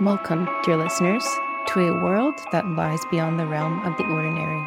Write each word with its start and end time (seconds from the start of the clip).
Welcome, 0.00 0.48
dear 0.62 0.78
listeners, 0.78 1.28
to 1.66 1.80
a 1.80 2.02
world 2.02 2.40
that 2.52 2.66
lies 2.66 3.04
beyond 3.10 3.38
the 3.38 3.46
realm 3.46 3.84
of 3.84 3.98
the 3.98 4.06
ordinary, 4.06 4.66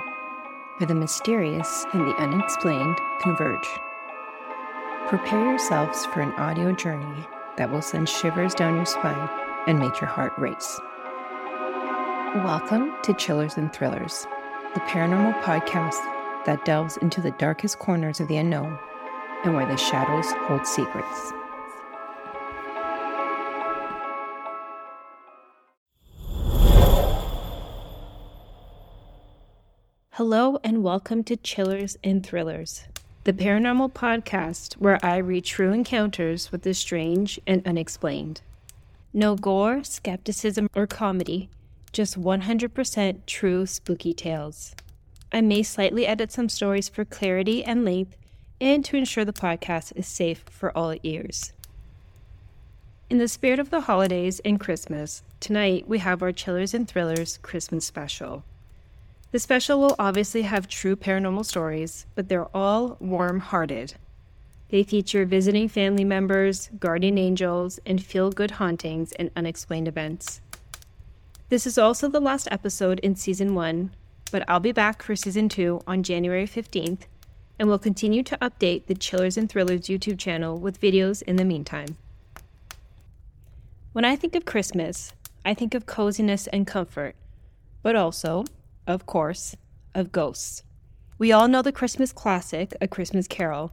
where 0.78 0.86
the 0.86 0.94
mysterious 0.94 1.88
and 1.92 2.02
the 2.06 2.16
unexplained 2.18 3.00
converge. 3.20 3.68
Prepare 5.08 5.44
yourselves 5.44 6.06
for 6.06 6.22
an 6.22 6.34
audio 6.34 6.72
journey 6.72 7.28
that 7.58 7.72
will 7.72 7.82
send 7.82 8.08
shivers 8.08 8.54
down 8.54 8.76
your 8.76 8.86
spine 8.86 9.28
and 9.66 9.80
make 9.80 10.00
your 10.00 10.08
heart 10.08 10.34
race. 10.38 10.80
Welcome 12.46 12.94
to 13.02 13.16
Chillers 13.16 13.58
and 13.58 13.74
Thrillers, 13.74 14.28
the 14.76 14.82
paranormal 14.82 15.42
podcast 15.42 15.98
that 16.46 16.64
delves 16.64 16.98
into 16.98 17.22
the 17.22 17.32
darkest 17.32 17.80
corners 17.80 18.20
of 18.20 18.28
the 18.28 18.38
unknown 18.38 18.78
and 19.44 19.56
where 19.56 19.66
the 19.66 19.78
shadows 19.78 20.32
hold 20.46 20.68
secrets. 20.68 21.34
Hello, 30.18 30.60
and 30.64 30.84
welcome 30.84 31.24
to 31.24 31.36
Chillers 31.36 31.98
and 32.04 32.24
Thrillers, 32.24 32.84
the 33.24 33.34
paranormal 33.34 33.94
podcast 33.94 34.74
where 34.74 35.04
I 35.04 35.18
read 35.18 35.44
true 35.44 35.74
encounters 35.74 36.52
with 36.52 36.62
the 36.62 36.76
strange 36.76 37.40
and 37.48 37.66
unexplained. 37.66 38.42
No 39.12 39.36
gore, 39.36 39.84
skepticism, 39.84 40.70
or 40.76 40.86
comedy, 40.86 41.50
just 41.92 42.22
100% 42.22 43.26
true 43.26 43.66
spooky 43.66 44.14
tales. 44.14 44.76
I 45.32 45.42
may 45.42 45.64
slightly 45.64 46.06
edit 46.06 46.32
some 46.32 46.48
stories 46.48 46.88
for 46.88 47.06
clarity 47.06 47.64
and 47.64 47.84
length 47.84 48.16
and 48.62 48.86
to 48.86 48.98
ensure 48.98 49.26
the 49.26 49.34
podcast 49.34 49.94
is 49.96 50.06
safe 50.06 50.44
for 50.48 50.78
all 50.78 50.94
ears. 51.02 51.54
In 53.10 53.18
the 53.18 53.28
spirit 53.28 53.58
of 53.58 53.72
the 53.72 53.82
holidays 53.82 54.40
and 54.46 54.60
Christmas, 54.60 55.24
tonight 55.40 55.88
we 55.88 55.98
have 55.98 56.22
our 56.22 56.32
Chillers 56.32 56.76
and 56.76 56.88
Thrillers 56.88 57.40
Christmas 57.42 57.84
special. 57.84 58.44
The 59.34 59.40
special 59.40 59.80
will 59.80 59.96
obviously 59.98 60.44
have 60.44 60.68
true 60.68 60.96
paranormal 60.96 61.44
stories, 61.46 62.06
but 62.14 62.30
they're 62.30 62.56
all 62.56 62.98
warm 63.00 63.40
hearted. 63.40 63.96
They 64.70 64.84
feature 64.84 65.26
visiting 65.26 65.68
family 65.70 66.04
members, 66.04 66.70
guardian 66.80 67.18
angels, 67.18 67.80
and 67.84 68.06
feel 68.06 68.30
good 68.30 68.52
hauntings 68.52 69.12
and 69.14 69.32
unexplained 69.36 69.88
events. 69.88 70.40
This 71.50 71.66
is 71.66 71.80
also 71.80 72.08
the 72.08 72.20
last 72.20 72.48
episode 72.52 73.00
in 73.00 73.16
season 73.16 73.56
one, 73.56 73.90
but 74.32 74.48
I'll 74.48 74.60
be 74.60 74.72
back 74.72 75.02
for 75.02 75.16
season 75.16 75.50
two 75.50 75.82
on 75.88 76.04
January 76.04 76.46
15th, 76.46 77.08
and 77.58 77.68
will 77.68 77.80
continue 77.80 78.22
to 78.22 78.38
update 78.38 78.86
the 78.86 78.94
Chillers 78.94 79.36
and 79.36 79.50
Thrillers 79.50 79.88
YouTube 79.88 80.20
channel 80.20 80.60
with 80.60 80.80
videos 80.80 81.24
in 81.24 81.38
the 81.38 81.44
meantime. 81.44 81.98
When 83.94 84.06
I 84.06 84.16
think 84.16 84.36
of 84.36 84.46
Christmas, 84.46 85.12
I 85.44 85.56
think 85.56 85.74
of 85.74 85.88
coziness 85.88 86.46
and 86.46 86.68
comfort, 86.68 87.16
but 87.82 87.96
also 87.96 88.46
of 88.88 89.06
course, 89.06 89.56
of 89.96 90.12
ghosts. 90.12 90.64
We 91.18 91.32
all 91.32 91.48
know 91.48 91.62
the 91.62 91.72
Christmas 91.72 92.12
classic, 92.12 92.76
A 92.82 92.88
Christmas 92.88 93.28
Carol, 93.28 93.72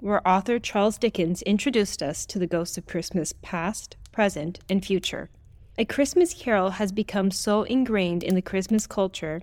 where 0.00 0.26
author 0.26 0.58
Charles 0.58 0.98
Dickens 0.98 1.42
introduced 1.42 2.02
us 2.02 2.26
to 2.26 2.38
the 2.38 2.46
ghosts 2.46 2.76
of 2.76 2.86
Christmas 2.86 3.32
past, 3.42 3.96
present, 4.10 4.58
and 4.68 4.84
future. 4.84 5.30
A 5.78 5.84
Christmas 5.84 6.34
Carol 6.34 6.70
has 6.70 6.92
become 6.92 7.30
so 7.30 7.62
ingrained 7.62 8.22
in 8.22 8.34
the 8.34 8.42
Christmas 8.42 8.86
culture 8.86 9.42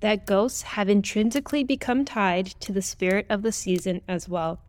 that 0.00 0.26
ghosts 0.26 0.62
have 0.62 0.88
intrinsically 0.88 1.64
become 1.64 2.04
tied 2.04 2.46
to 2.60 2.72
the 2.72 2.82
spirit 2.82 3.26
of 3.28 3.42
the 3.42 3.52
season 3.52 4.02
as 4.06 4.28
well. 4.28 4.60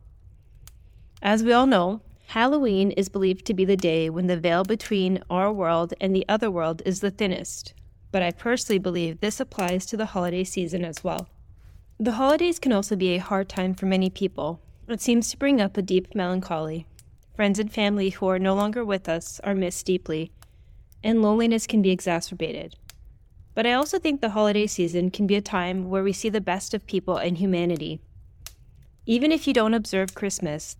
As 1.22 1.42
we 1.42 1.52
all 1.52 1.66
know, 1.66 2.00
Halloween 2.28 2.90
is 2.92 3.08
believed 3.08 3.46
to 3.46 3.54
be 3.54 3.64
the 3.64 3.76
day 3.76 4.10
when 4.10 4.26
the 4.26 4.36
veil 4.36 4.64
between 4.64 5.22
our 5.30 5.52
world 5.52 5.94
and 6.00 6.14
the 6.14 6.24
other 6.28 6.50
world 6.50 6.82
is 6.84 7.00
the 7.00 7.10
thinnest, 7.10 7.72
but 8.16 8.22
I 8.22 8.30
personally 8.30 8.78
believe 8.78 9.20
this 9.20 9.40
applies 9.40 9.84
to 9.84 9.94
the 9.94 10.06
holiday 10.06 10.42
season 10.42 10.86
as 10.86 11.04
well. 11.04 11.28
The 12.00 12.12
holidays 12.12 12.58
can 12.58 12.72
also 12.72 12.96
be 12.96 13.14
a 13.14 13.18
hard 13.18 13.46
time 13.46 13.74
for 13.74 13.84
many 13.84 14.08
people. 14.08 14.58
It 14.88 15.02
seems 15.02 15.30
to 15.30 15.36
bring 15.36 15.60
up 15.60 15.76
a 15.76 15.82
deep 15.82 16.14
melancholy. 16.14 16.86
Friends 17.34 17.58
and 17.58 17.70
family 17.70 18.08
who 18.08 18.26
are 18.28 18.38
no 18.38 18.54
longer 18.54 18.82
with 18.86 19.06
us 19.06 19.38
are 19.44 19.54
missed 19.54 19.84
deeply, 19.84 20.32
and 21.04 21.20
loneliness 21.20 21.66
can 21.66 21.82
be 21.82 21.90
exacerbated. 21.90 22.76
But 23.54 23.66
I 23.66 23.74
also 23.74 23.98
think 23.98 24.22
the 24.22 24.30
holiday 24.30 24.66
season 24.66 25.10
can 25.10 25.26
be 25.26 25.36
a 25.36 25.42
time 25.42 25.90
where 25.90 26.02
we 26.02 26.14
see 26.14 26.30
the 26.30 26.40
best 26.40 26.72
of 26.72 26.86
people 26.86 27.18
and 27.18 27.36
humanity. 27.36 28.00
Even 29.04 29.30
if 29.30 29.46
you 29.46 29.52
don't 29.52 29.74
observe 29.74 30.14
Christmas, 30.14 30.78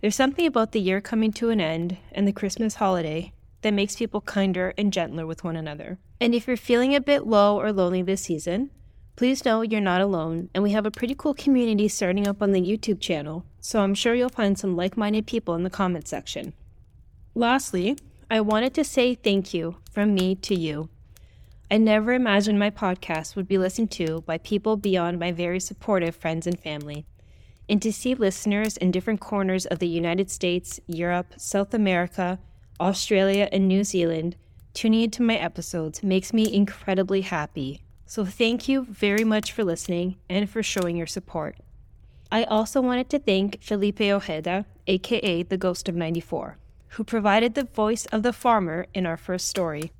there's 0.00 0.16
something 0.16 0.46
about 0.46 0.72
the 0.72 0.80
year 0.80 1.02
coming 1.02 1.30
to 1.34 1.50
an 1.50 1.60
end 1.60 1.98
and 2.10 2.26
the 2.26 2.32
Christmas 2.32 2.76
holiday 2.76 3.34
that 3.60 3.74
makes 3.74 3.96
people 3.96 4.22
kinder 4.22 4.72
and 4.78 4.94
gentler 4.94 5.26
with 5.26 5.44
one 5.44 5.56
another. 5.56 5.98
And 6.20 6.34
if 6.34 6.46
you're 6.46 6.56
feeling 6.58 6.94
a 6.94 7.00
bit 7.00 7.26
low 7.26 7.58
or 7.58 7.72
lonely 7.72 8.02
this 8.02 8.20
season, 8.20 8.70
please 9.16 9.44
know 9.44 9.62
you're 9.62 9.80
not 9.80 10.02
alone, 10.02 10.50
and 10.52 10.62
we 10.62 10.72
have 10.72 10.84
a 10.84 10.90
pretty 10.90 11.14
cool 11.14 11.32
community 11.32 11.88
starting 11.88 12.28
up 12.28 12.42
on 12.42 12.52
the 12.52 12.60
YouTube 12.60 13.00
channel, 13.00 13.46
so 13.58 13.80
I'm 13.80 13.94
sure 13.94 14.14
you'll 14.14 14.28
find 14.28 14.58
some 14.58 14.76
like 14.76 14.98
minded 14.98 15.26
people 15.26 15.54
in 15.54 15.62
the 15.62 15.70
comment 15.70 16.06
section. 16.06 16.52
Lastly, 17.34 17.96
I 18.30 18.42
wanted 18.42 18.74
to 18.74 18.84
say 18.84 19.14
thank 19.14 19.54
you 19.54 19.76
from 19.90 20.14
me 20.14 20.34
to 20.34 20.54
you. 20.54 20.90
I 21.70 21.78
never 21.78 22.12
imagined 22.12 22.58
my 22.58 22.70
podcast 22.70 23.34
would 23.34 23.48
be 23.48 23.56
listened 23.56 23.90
to 23.92 24.20
by 24.22 24.36
people 24.38 24.76
beyond 24.76 25.18
my 25.18 25.32
very 25.32 25.60
supportive 25.60 26.14
friends 26.14 26.46
and 26.46 26.60
family. 26.60 27.06
And 27.68 27.80
to 27.80 27.92
see 27.92 28.14
listeners 28.14 28.76
in 28.76 28.90
different 28.90 29.20
corners 29.20 29.64
of 29.66 29.78
the 29.78 29.88
United 29.88 30.30
States, 30.30 30.80
Europe, 30.86 31.34
South 31.38 31.72
America, 31.72 32.40
Australia, 32.78 33.48
and 33.52 33.68
New 33.68 33.84
Zealand 33.84 34.36
tuning 34.74 35.02
into 35.02 35.22
my 35.22 35.36
episodes 35.36 36.02
makes 36.02 36.32
me 36.32 36.52
incredibly 36.52 37.22
happy. 37.22 37.82
So 38.06 38.24
thank 38.24 38.68
you 38.68 38.84
very 38.84 39.24
much 39.24 39.52
for 39.52 39.64
listening 39.64 40.16
and 40.28 40.48
for 40.48 40.62
showing 40.62 40.96
your 40.96 41.06
support. 41.06 41.56
I 42.32 42.44
also 42.44 42.80
wanted 42.80 43.08
to 43.10 43.18
thank 43.18 43.62
Felipe 43.62 44.00
Ojeda, 44.00 44.66
aka 44.86 45.42
the 45.42 45.56
Ghost 45.56 45.88
of 45.88 45.94
94, 45.94 46.58
who 46.88 47.04
provided 47.04 47.54
the 47.54 47.64
voice 47.64 48.06
of 48.06 48.22
the 48.22 48.32
farmer 48.32 48.86
in 48.94 49.06
our 49.06 49.16
first 49.16 49.48
story. 49.48 49.92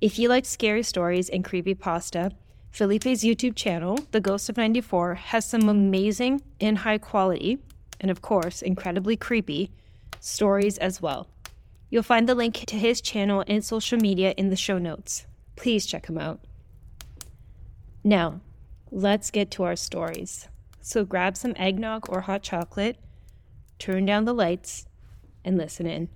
If 0.00 0.18
you 0.18 0.28
like 0.28 0.44
scary 0.44 0.82
stories 0.82 1.28
and 1.28 1.44
creepy 1.44 1.74
pasta, 1.74 2.32
Felipe's 2.70 3.24
YouTube 3.24 3.56
channel, 3.56 3.98
The 4.10 4.20
Ghost 4.20 4.50
of 4.50 4.58
94, 4.58 5.14
has 5.14 5.46
some 5.46 5.68
amazing 5.68 6.42
and 6.60 6.78
high 6.78 6.98
quality, 6.98 7.58
and 8.00 8.10
of 8.10 8.20
course, 8.20 8.60
incredibly 8.60 9.16
creepy, 9.16 9.70
stories 10.20 10.76
as 10.76 11.00
well. 11.00 11.28
You'll 11.96 12.02
find 12.02 12.28
the 12.28 12.34
link 12.34 12.56
to 12.66 12.76
his 12.76 13.00
channel 13.00 13.42
and 13.46 13.64
social 13.64 13.98
media 13.98 14.34
in 14.36 14.50
the 14.50 14.54
show 14.54 14.76
notes. 14.76 15.24
Please 15.56 15.86
check 15.86 16.10
him 16.10 16.18
out. 16.18 16.40
Now, 18.04 18.42
let's 18.90 19.30
get 19.30 19.50
to 19.52 19.62
our 19.62 19.76
stories. 19.76 20.46
So 20.82 21.06
grab 21.06 21.38
some 21.38 21.54
eggnog 21.56 22.10
or 22.10 22.20
hot 22.20 22.42
chocolate, 22.42 22.98
turn 23.78 24.04
down 24.04 24.26
the 24.26 24.34
lights, 24.34 24.84
and 25.42 25.56
listen 25.56 25.86
in. 25.86 26.10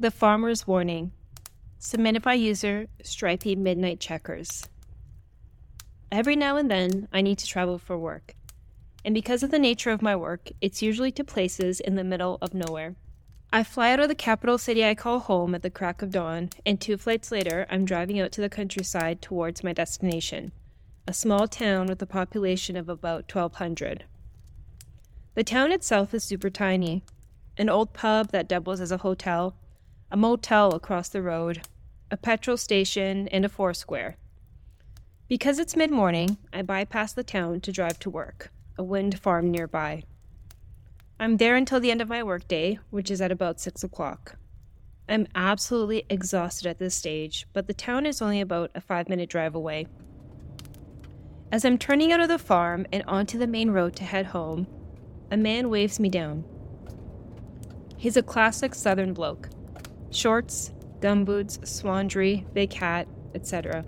The 0.00 0.10
Farmer's 0.10 0.66
Warning, 0.66 1.12
submitted 1.78 2.22
by 2.22 2.32
user 2.32 2.86
Stripey 3.02 3.56
Midnight 3.56 4.00
Checkers. 4.00 4.62
Every 6.10 6.34
now 6.34 6.56
and 6.56 6.70
then, 6.70 7.08
I 7.12 7.20
need 7.20 7.36
to 7.40 7.46
travel 7.46 7.76
for 7.76 7.98
work 7.98 8.35
and 9.06 9.14
because 9.14 9.44
of 9.44 9.52
the 9.52 9.58
nature 9.58 9.92
of 9.92 10.02
my 10.02 10.16
work, 10.16 10.50
it's 10.60 10.82
usually 10.82 11.12
to 11.12 11.22
places 11.22 11.78
in 11.78 11.94
the 11.94 12.02
middle 12.02 12.38
of 12.42 12.52
nowhere. 12.52 12.96
I 13.52 13.62
fly 13.62 13.92
out 13.92 14.00
of 14.00 14.08
the 14.08 14.16
capital 14.16 14.58
city 14.58 14.84
I 14.84 14.96
call 14.96 15.20
home 15.20 15.54
at 15.54 15.62
the 15.62 15.70
crack 15.70 16.02
of 16.02 16.10
dawn, 16.10 16.50
and 16.66 16.80
two 16.80 16.96
flights 16.96 17.30
later, 17.30 17.66
I'm 17.70 17.84
driving 17.84 18.18
out 18.18 18.32
to 18.32 18.40
the 18.40 18.48
countryside 18.48 19.22
towards 19.22 19.62
my 19.62 19.72
destination, 19.72 20.50
a 21.06 21.12
small 21.12 21.46
town 21.46 21.86
with 21.86 22.02
a 22.02 22.06
population 22.06 22.76
of 22.76 22.88
about 22.88 23.32
1,200. 23.32 24.04
The 25.36 25.44
town 25.44 25.70
itself 25.70 26.12
is 26.12 26.24
super 26.24 26.50
tiny 26.50 27.04
an 27.58 27.70
old 27.70 27.94
pub 27.94 28.32
that 28.32 28.48
doubles 28.48 28.80
as 28.80 28.92
a 28.92 28.98
hotel, 28.98 29.54
a 30.10 30.16
motel 30.16 30.74
across 30.74 31.08
the 31.08 31.22
road, 31.22 31.62
a 32.10 32.16
petrol 32.16 32.56
station, 32.56 33.28
and 33.28 33.46
a 33.46 33.48
Four 33.48 33.72
Square. 33.72 34.16
Because 35.28 35.58
it's 35.58 35.76
mid 35.76 35.90
morning, 35.90 36.36
I 36.52 36.60
bypass 36.60 37.14
the 37.14 37.24
town 37.24 37.60
to 37.60 37.72
drive 37.72 37.98
to 38.00 38.10
work 38.10 38.50
a 38.78 38.82
wind 38.82 39.18
farm 39.18 39.50
nearby. 39.50 40.02
I'm 41.18 41.38
there 41.38 41.56
until 41.56 41.80
the 41.80 41.90
end 41.90 42.02
of 42.02 42.08
my 42.08 42.22
workday, 42.22 42.78
which 42.90 43.10
is 43.10 43.20
at 43.20 43.32
about 43.32 43.60
6 43.60 43.82
o'clock. 43.82 44.36
I'm 45.08 45.26
absolutely 45.34 46.04
exhausted 46.10 46.66
at 46.66 46.78
this 46.78 46.94
stage, 46.94 47.46
but 47.52 47.66
the 47.66 47.74
town 47.74 48.06
is 48.06 48.20
only 48.20 48.40
about 48.40 48.70
a 48.74 48.80
five 48.80 49.08
minute 49.08 49.30
drive 49.30 49.54
away. 49.54 49.86
As 51.52 51.64
I'm 51.64 51.78
turning 51.78 52.12
out 52.12 52.20
of 52.20 52.28
the 52.28 52.38
farm 52.38 52.86
and 52.92 53.04
onto 53.06 53.38
the 53.38 53.46
main 53.46 53.70
road 53.70 53.94
to 53.96 54.04
head 54.04 54.26
home, 54.26 54.66
a 55.30 55.36
man 55.36 55.70
waves 55.70 56.00
me 56.00 56.08
down. 56.08 56.44
He's 57.96 58.16
a 58.16 58.22
classic 58.22 58.74
southern 58.74 59.14
bloke 59.14 59.48
shorts, 60.10 60.72
gumboots, 61.00 61.58
Swanndri, 61.60 62.52
big 62.52 62.72
hat, 62.72 63.06
etc. 63.34 63.84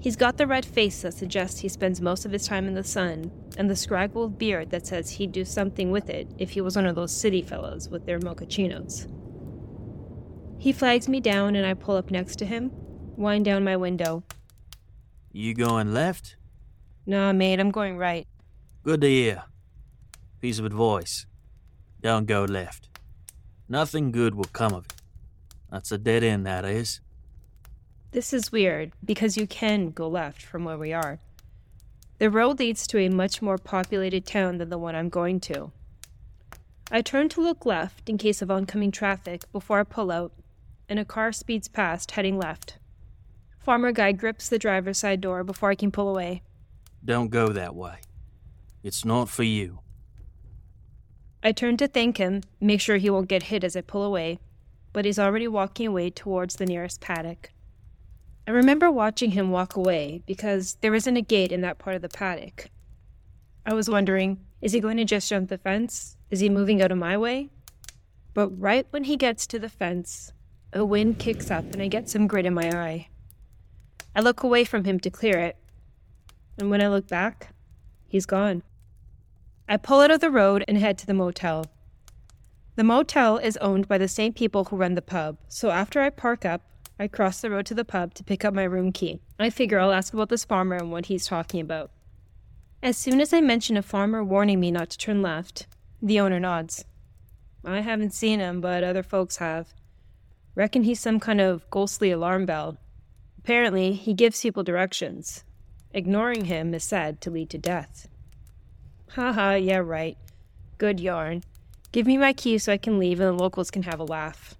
He's 0.00 0.16
got 0.16 0.36
the 0.36 0.46
red 0.46 0.64
face 0.64 1.02
that 1.02 1.14
suggests 1.14 1.60
he 1.60 1.68
spends 1.68 2.00
most 2.00 2.24
of 2.24 2.32
his 2.32 2.46
time 2.46 2.66
in 2.66 2.74
the 2.74 2.84
sun, 2.84 3.30
and 3.58 3.68
the 3.68 3.74
scraggled 3.74 4.38
beard 4.38 4.70
that 4.70 4.86
says 4.86 5.10
he'd 5.10 5.32
do 5.32 5.44
something 5.44 5.90
with 5.90 6.08
it 6.08 6.28
if 6.38 6.50
he 6.50 6.60
was 6.60 6.76
one 6.76 6.86
of 6.86 6.94
those 6.94 7.12
city 7.12 7.42
fellows 7.42 7.88
with 7.88 8.06
their 8.06 8.20
mochachinos. 8.20 9.12
He 10.58 10.72
flags 10.72 11.08
me 11.08 11.20
down 11.20 11.56
and 11.56 11.66
I 11.66 11.74
pull 11.74 11.96
up 11.96 12.10
next 12.10 12.36
to 12.36 12.46
him, 12.46 12.70
wind 13.16 13.44
down 13.44 13.64
my 13.64 13.76
window. 13.76 14.22
You 15.32 15.54
going 15.54 15.92
left? 15.92 16.36
Nah, 17.04 17.32
mate, 17.32 17.58
I'm 17.58 17.72
going 17.72 17.98
right. 17.98 18.26
Good 18.84 19.00
to 19.00 19.08
hear. 19.08 19.42
Piece 20.40 20.60
of 20.60 20.64
advice. 20.64 21.26
Don't 22.00 22.26
go 22.26 22.44
left. 22.44 22.88
Nothing 23.68 24.12
good 24.12 24.36
will 24.36 24.44
come 24.44 24.72
of 24.72 24.86
it. 24.86 24.94
That's 25.70 25.90
a 25.90 25.98
dead 25.98 26.22
end, 26.22 26.46
that 26.46 26.64
is. 26.64 27.00
This 28.12 28.32
is 28.32 28.52
weird 28.52 28.92
because 29.04 29.36
you 29.36 29.46
can 29.46 29.90
go 29.90 30.08
left 30.08 30.42
from 30.42 30.64
where 30.64 30.78
we 30.78 30.92
are. 30.92 31.18
The 32.18 32.30
road 32.30 32.58
leads 32.58 32.86
to 32.88 32.98
a 32.98 33.08
much 33.08 33.40
more 33.40 33.58
populated 33.58 34.26
town 34.26 34.58
than 34.58 34.70
the 34.70 34.78
one 34.78 34.96
I'm 34.96 35.08
going 35.08 35.38
to. 35.40 35.70
I 36.90 37.00
turn 37.00 37.28
to 37.30 37.40
look 37.40 37.64
left 37.64 38.08
in 38.08 38.18
case 38.18 38.42
of 38.42 38.50
oncoming 38.50 38.90
traffic 38.90 39.50
before 39.52 39.80
I 39.80 39.84
pull 39.84 40.10
out, 40.10 40.32
and 40.88 40.98
a 40.98 41.04
car 41.04 41.32
speeds 41.32 41.68
past 41.68 42.12
heading 42.12 42.38
left. 42.38 42.78
Farmer 43.58 43.92
guy 43.92 44.12
grips 44.12 44.48
the 44.48 44.58
driver's 44.58 44.98
side 44.98 45.20
door 45.20 45.44
before 45.44 45.70
I 45.70 45.74
can 45.74 45.92
pull 45.92 46.08
away. 46.08 46.42
Don't 47.04 47.30
go 47.30 47.48
that 47.48 47.74
way. 47.74 47.98
It's 48.82 49.04
not 49.04 49.28
for 49.28 49.42
you. 49.42 49.80
I 51.42 51.52
turn 51.52 51.76
to 51.76 51.86
thank 51.86 52.16
him, 52.16 52.42
make 52.60 52.80
sure 52.80 52.96
he 52.96 53.10
won't 53.10 53.28
get 53.28 53.44
hit 53.44 53.62
as 53.62 53.76
I 53.76 53.82
pull 53.82 54.02
away, 54.02 54.40
but 54.92 55.04
he's 55.04 55.18
already 55.18 55.46
walking 55.46 55.86
away 55.86 56.10
towards 56.10 56.56
the 56.56 56.66
nearest 56.66 57.00
paddock. 57.00 57.52
I 58.48 58.50
remember 58.50 58.90
watching 58.90 59.32
him 59.32 59.50
walk 59.50 59.76
away 59.76 60.22
because 60.24 60.78
there 60.80 60.94
isn't 60.94 61.18
a 61.18 61.20
gate 61.20 61.52
in 61.52 61.60
that 61.60 61.76
part 61.76 61.96
of 61.96 62.00
the 62.00 62.08
paddock. 62.08 62.70
I 63.66 63.74
was 63.74 63.90
wondering, 63.90 64.38
is 64.62 64.72
he 64.72 64.80
going 64.80 64.96
to 64.96 65.04
just 65.04 65.28
jump 65.28 65.50
the 65.50 65.58
fence? 65.58 66.16
Is 66.30 66.40
he 66.40 66.48
moving 66.48 66.80
out 66.80 66.90
of 66.90 66.96
my 66.96 67.18
way? 67.18 67.50
But 68.32 68.48
right 68.58 68.86
when 68.88 69.04
he 69.04 69.18
gets 69.18 69.46
to 69.48 69.58
the 69.58 69.68
fence, 69.68 70.32
a 70.72 70.82
wind 70.82 71.18
kicks 71.18 71.50
up 71.50 71.74
and 71.74 71.82
I 71.82 71.88
get 71.88 72.08
some 72.08 72.26
grit 72.26 72.46
in 72.46 72.54
my 72.54 72.70
eye. 72.70 73.08
I 74.16 74.22
look 74.22 74.42
away 74.42 74.64
from 74.64 74.84
him 74.84 74.98
to 75.00 75.10
clear 75.10 75.38
it, 75.38 75.58
and 76.56 76.70
when 76.70 76.80
I 76.80 76.88
look 76.88 77.06
back, 77.06 77.52
he's 78.06 78.24
gone. 78.24 78.62
I 79.68 79.76
pull 79.76 80.00
out 80.00 80.10
of 80.10 80.20
the 80.20 80.30
road 80.30 80.64
and 80.66 80.78
head 80.78 80.96
to 80.98 81.06
the 81.06 81.12
motel. 81.12 81.66
The 82.76 82.84
motel 82.84 83.36
is 83.36 83.58
owned 83.58 83.88
by 83.88 83.98
the 83.98 84.08
same 84.08 84.32
people 84.32 84.64
who 84.64 84.76
run 84.76 84.94
the 84.94 85.02
pub, 85.02 85.36
so 85.48 85.68
after 85.68 86.00
I 86.00 86.08
park 86.08 86.46
up, 86.46 86.62
I 86.98 87.06
cross 87.06 87.40
the 87.40 87.50
road 87.50 87.66
to 87.66 87.74
the 87.74 87.84
pub 87.84 88.14
to 88.14 88.24
pick 88.24 88.44
up 88.44 88.52
my 88.52 88.64
room 88.64 88.90
key. 88.92 89.20
I 89.38 89.50
figure 89.50 89.78
I'll 89.78 89.92
ask 89.92 90.12
about 90.12 90.30
this 90.30 90.44
farmer 90.44 90.76
and 90.76 90.90
what 90.90 91.06
he's 91.06 91.26
talking 91.26 91.60
about. 91.60 91.90
As 92.82 92.96
soon 92.96 93.20
as 93.20 93.32
I 93.32 93.40
mention 93.40 93.76
a 93.76 93.82
farmer 93.82 94.24
warning 94.24 94.58
me 94.60 94.70
not 94.70 94.90
to 94.90 94.98
turn 94.98 95.22
left, 95.22 95.66
the 96.02 96.18
owner 96.18 96.40
nods. 96.40 96.84
I 97.64 97.80
haven't 97.80 98.14
seen 98.14 98.40
him, 98.40 98.60
but 98.60 98.82
other 98.82 99.02
folks 99.02 99.36
have. 99.36 99.74
Reckon 100.54 100.82
he's 100.82 100.98
some 100.98 101.20
kind 101.20 101.40
of 101.40 101.68
ghostly 101.70 102.10
alarm 102.10 102.46
bell. 102.46 102.78
Apparently, 103.38 103.92
he 103.92 104.12
gives 104.12 104.42
people 104.42 104.62
directions. 104.62 105.44
Ignoring 105.92 106.46
him 106.46 106.74
is 106.74 106.84
said 106.84 107.20
to 107.20 107.30
lead 107.30 107.50
to 107.50 107.58
death. 107.58 108.08
Ha 109.12 109.32
Haha, 109.32 109.54
yeah, 109.54 109.78
right. 109.78 110.18
Good 110.78 111.00
yarn. 111.00 111.42
Give 111.92 112.06
me 112.06 112.18
my 112.18 112.32
key 112.32 112.58
so 112.58 112.72
I 112.72 112.76
can 112.76 112.98
leave 112.98 113.20
and 113.20 113.28
the 113.28 113.42
locals 113.42 113.70
can 113.70 113.84
have 113.84 114.00
a 114.00 114.04
laugh. 114.04 114.54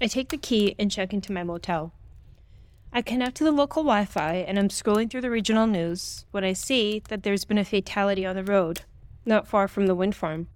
I 0.00 0.06
take 0.06 0.28
the 0.28 0.36
key 0.36 0.76
and 0.78 0.90
check 0.90 1.12
into 1.12 1.32
my 1.32 1.42
motel. 1.42 1.92
I 2.92 3.02
connect 3.02 3.36
to 3.38 3.44
the 3.44 3.50
local 3.50 3.82
Wi 3.82 4.04
Fi 4.04 4.34
and 4.36 4.58
I'm 4.58 4.68
scrolling 4.68 5.10
through 5.10 5.22
the 5.22 5.30
regional 5.30 5.66
news 5.66 6.24
when 6.30 6.44
I 6.44 6.52
see 6.52 7.02
that 7.08 7.24
there's 7.24 7.44
been 7.44 7.58
a 7.58 7.64
fatality 7.64 8.24
on 8.24 8.36
the 8.36 8.44
road, 8.44 8.82
not 9.26 9.48
far 9.48 9.66
from 9.66 9.86
the 9.86 9.96
wind 9.96 10.14
farm. 10.14 10.46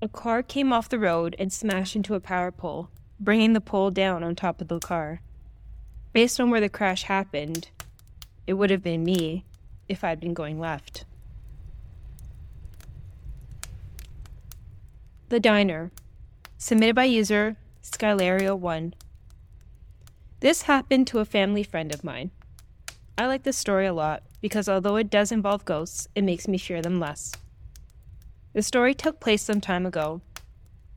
A 0.00 0.08
car 0.08 0.42
came 0.42 0.72
off 0.72 0.88
the 0.88 0.98
road 0.98 1.36
and 1.38 1.52
smashed 1.52 1.94
into 1.96 2.14
a 2.14 2.20
power 2.20 2.50
pole, 2.50 2.88
bringing 3.20 3.52
the 3.52 3.60
pole 3.60 3.90
down 3.90 4.24
on 4.24 4.34
top 4.34 4.60
of 4.60 4.68
the 4.68 4.80
car. 4.80 5.20
Based 6.12 6.40
on 6.40 6.50
where 6.50 6.60
the 6.60 6.68
crash 6.68 7.04
happened, 7.04 7.68
it 8.46 8.54
would 8.54 8.70
have 8.70 8.82
been 8.82 9.04
me 9.04 9.44
if 9.86 10.02
I'd 10.02 10.20
been 10.20 10.34
going 10.34 10.58
left. 10.58 11.04
The 15.28 15.40
Diner, 15.40 15.90
submitted 16.56 16.94
by 16.94 17.04
user 17.04 17.56
Skylario1. 17.84 18.94
This 20.40 20.62
happened 20.62 21.06
to 21.08 21.18
a 21.18 21.26
family 21.26 21.62
friend 21.62 21.92
of 21.92 22.02
mine. 22.02 22.30
I 23.18 23.26
like 23.26 23.42
this 23.42 23.58
story 23.58 23.86
a 23.86 23.92
lot 23.92 24.22
because 24.40 24.70
although 24.70 24.96
it 24.96 25.10
does 25.10 25.30
involve 25.30 25.66
ghosts, 25.66 26.08
it 26.14 26.24
makes 26.24 26.48
me 26.48 26.56
fear 26.56 26.80
them 26.80 26.98
less. 26.98 27.32
The 28.54 28.62
story 28.62 28.94
took 28.94 29.20
place 29.20 29.42
some 29.42 29.60
time 29.60 29.84
ago. 29.84 30.22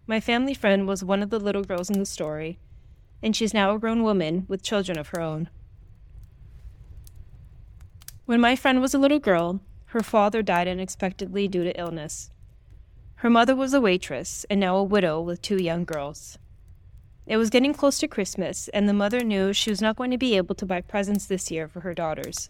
My 0.08 0.22
family 0.22 0.54
friend 0.54 0.88
was 0.88 1.04
one 1.04 1.22
of 1.22 1.30
the 1.30 1.42
little 1.42 1.64
girls 1.64 1.90
in 1.90 2.00
the 2.00 2.06
story, 2.06 2.58
and 3.22 3.36
she's 3.36 3.54
now 3.54 3.76
a 3.76 3.80
grown 3.80 4.02
woman 4.02 4.46
with 4.48 4.64
children 4.64 4.98
of 4.98 5.10
her 5.10 5.20
own. 5.20 5.50
When 8.26 8.40
my 8.40 8.56
friend 8.56 8.80
was 8.80 8.94
a 8.94 9.00
little 9.00 9.20
girl, 9.20 9.60
her 9.88 10.02
father 10.02 10.42
died 10.42 10.70
unexpectedly 10.70 11.50
due 11.50 11.66
to 11.66 11.78
illness. 11.78 12.32
Her 13.16 13.30
mother 13.30 13.56
was 13.56 13.74
a 13.74 13.82
waitress 13.82 14.46
and 14.50 14.60
now 14.60 14.78
a 14.78 14.84
widow 14.84 15.20
with 15.20 15.42
two 15.42 15.62
young 15.62 15.84
girls. 15.84 16.38
It 17.28 17.36
was 17.36 17.50
getting 17.50 17.74
close 17.74 18.00
to 18.00 18.08
Christmas, 18.08 18.70
and 18.70 18.88
the 18.88 18.94
mother 18.94 19.20
knew 19.20 19.52
she 19.52 19.70
was 19.70 19.82
not 19.82 19.98
going 19.98 20.12
to 20.12 20.18
be 20.18 20.38
able 20.38 20.56
to 20.56 20.66
buy 20.66 20.80
presents 20.80 21.26
this 21.26 21.52
year 21.52 21.68
for 21.68 21.82
her 21.82 21.94
daughters. 21.94 22.50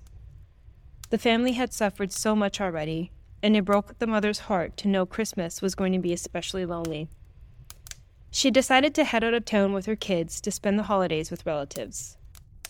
The 1.10 1.18
family 1.18 1.54
had 1.54 1.74
suffered 1.74 2.12
so 2.12 2.36
much 2.36 2.62
already, 2.62 3.12
and 3.42 3.58
it 3.58 3.66
broke 3.66 3.98
the 3.98 4.06
mother's 4.06 4.42
heart 4.42 4.78
to 4.78 4.88
know 4.88 5.08
Christmas 5.08 5.64
was 5.64 5.74
going 5.74 5.94
to 5.94 6.00
be 6.00 6.14
especially 6.14 6.64
lonely. 6.64 7.08
She 8.30 8.52
decided 8.52 8.94
to 8.96 9.04
head 9.04 9.24
out 9.24 9.34
of 9.34 9.46
town 9.46 9.74
with 9.74 9.88
her 9.88 9.96
kids 9.96 10.40
to 10.42 10.52
spend 10.52 10.78
the 10.78 10.84
holidays 10.84 11.32
with 11.32 11.46
relatives. 11.46 12.18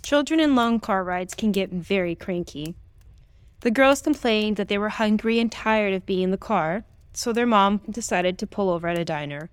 Children 0.02 0.40
in 0.40 0.56
long 0.56 0.80
car 0.80 1.04
rides 1.04 1.34
can 1.34 1.52
get 1.52 1.72
very 1.72 2.16
cranky. 2.16 2.76
The 3.62 3.72
girls 3.72 4.02
complained 4.02 4.56
that 4.56 4.70
they 4.70 4.78
were 4.78 4.90
hungry 4.90 5.40
and 5.40 5.52
tired 5.52 5.94
of 5.94 6.06
being 6.06 6.24
in 6.24 6.32
the 6.32 6.38
car, 6.38 6.86
so 7.12 7.34
their 7.34 7.46
mom 7.46 7.82
decided 7.90 8.38
to 8.38 8.48
pull 8.48 8.70
over 8.70 8.88
at 8.88 8.98
a 8.98 9.04
diner. 9.04 9.50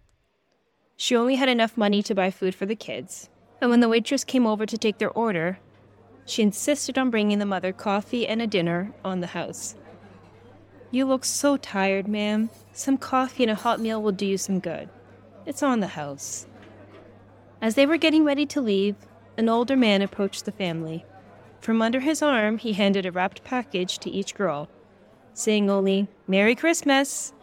She 1.05 1.15
only 1.15 1.35
had 1.35 1.51
enough 1.51 1.77
money 1.77 2.03
to 2.03 2.15
buy 2.15 2.31
food 2.31 2.55
for 2.55 2.65
the 2.65 2.75
kids, 2.75 3.29
and 3.61 3.69
when 3.69 3.81
the 3.81 3.91
waitress 3.91 4.25
came 4.25 4.47
over 4.47 4.65
to 4.65 4.79
take 4.79 4.97
their 4.97 5.11
order, 5.11 5.59
she 6.25 6.41
insisted 6.41 6.97
on 6.97 7.11
bringing 7.11 7.39
the 7.39 7.45
mother 7.45 7.75
coffee 7.75 8.27
and 8.27 8.41
a 8.41 8.47
dinner 8.47 8.91
on 9.05 9.21
the 9.21 9.27
house. 9.27 9.75
You 10.91 11.05
look 11.05 11.27
so 11.27 11.59
tired, 11.59 12.09
ma'am. 12.09 12.49
Some 12.73 12.97
coffee 12.97 13.43
and 13.43 13.51
a 13.51 13.55
hot 13.55 13.81
meal 13.81 14.01
will 14.01 14.13
do 14.13 14.25
you 14.25 14.39
some 14.39 14.61
good. 14.61 14.89
It's 15.45 15.63
on 15.63 15.81
the 15.81 15.89
house. 15.89 16.47
As 17.61 17.75
they 17.75 17.85
were 17.85 17.99
getting 17.99 18.25
ready 18.25 18.47
to 18.47 18.63
leave, 18.63 18.97
an 19.37 19.51
older 19.51 19.77
man 19.77 20.01
approached 20.01 20.47
the 20.47 20.53
family. 20.53 21.05
From 21.61 21.83
under 21.83 22.01
his 22.01 22.23
arm, 22.23 22.57
he 22.57 22.73
handed 22.73 23.05
a 23.05 23.13
wrapped 23.13 23.45
package 23.45 23.99
to 23.99 24.11
each 24.11 24.35
girl, 24.35 24.71
saying 25.35 25.69
only, 25.69 26.09
Merry 26.27 26.55
Christmas! 26.55 27.34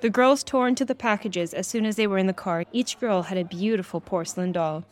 The 0.00 0.10
girls 0.10 0.42
tore 0.42 0.66
into 0.66 0.84
the 0.84 0.94
packages 0.94 1.52
as 1.52 1.66
soon 1.66 1.84
as 1.84 1.96
they 1.96 2.06
were 2.06 2.16
in 2.16 2.26
the 2.26 2.32
car. 2.32 2.64
Each 2.72 2.98
girl 2.98 3.22
had 3.22 3.36
a 3.36 3.44
beautiful 3.44 4.00
porcelain 4.00 4.52
doll. 4.52 4.84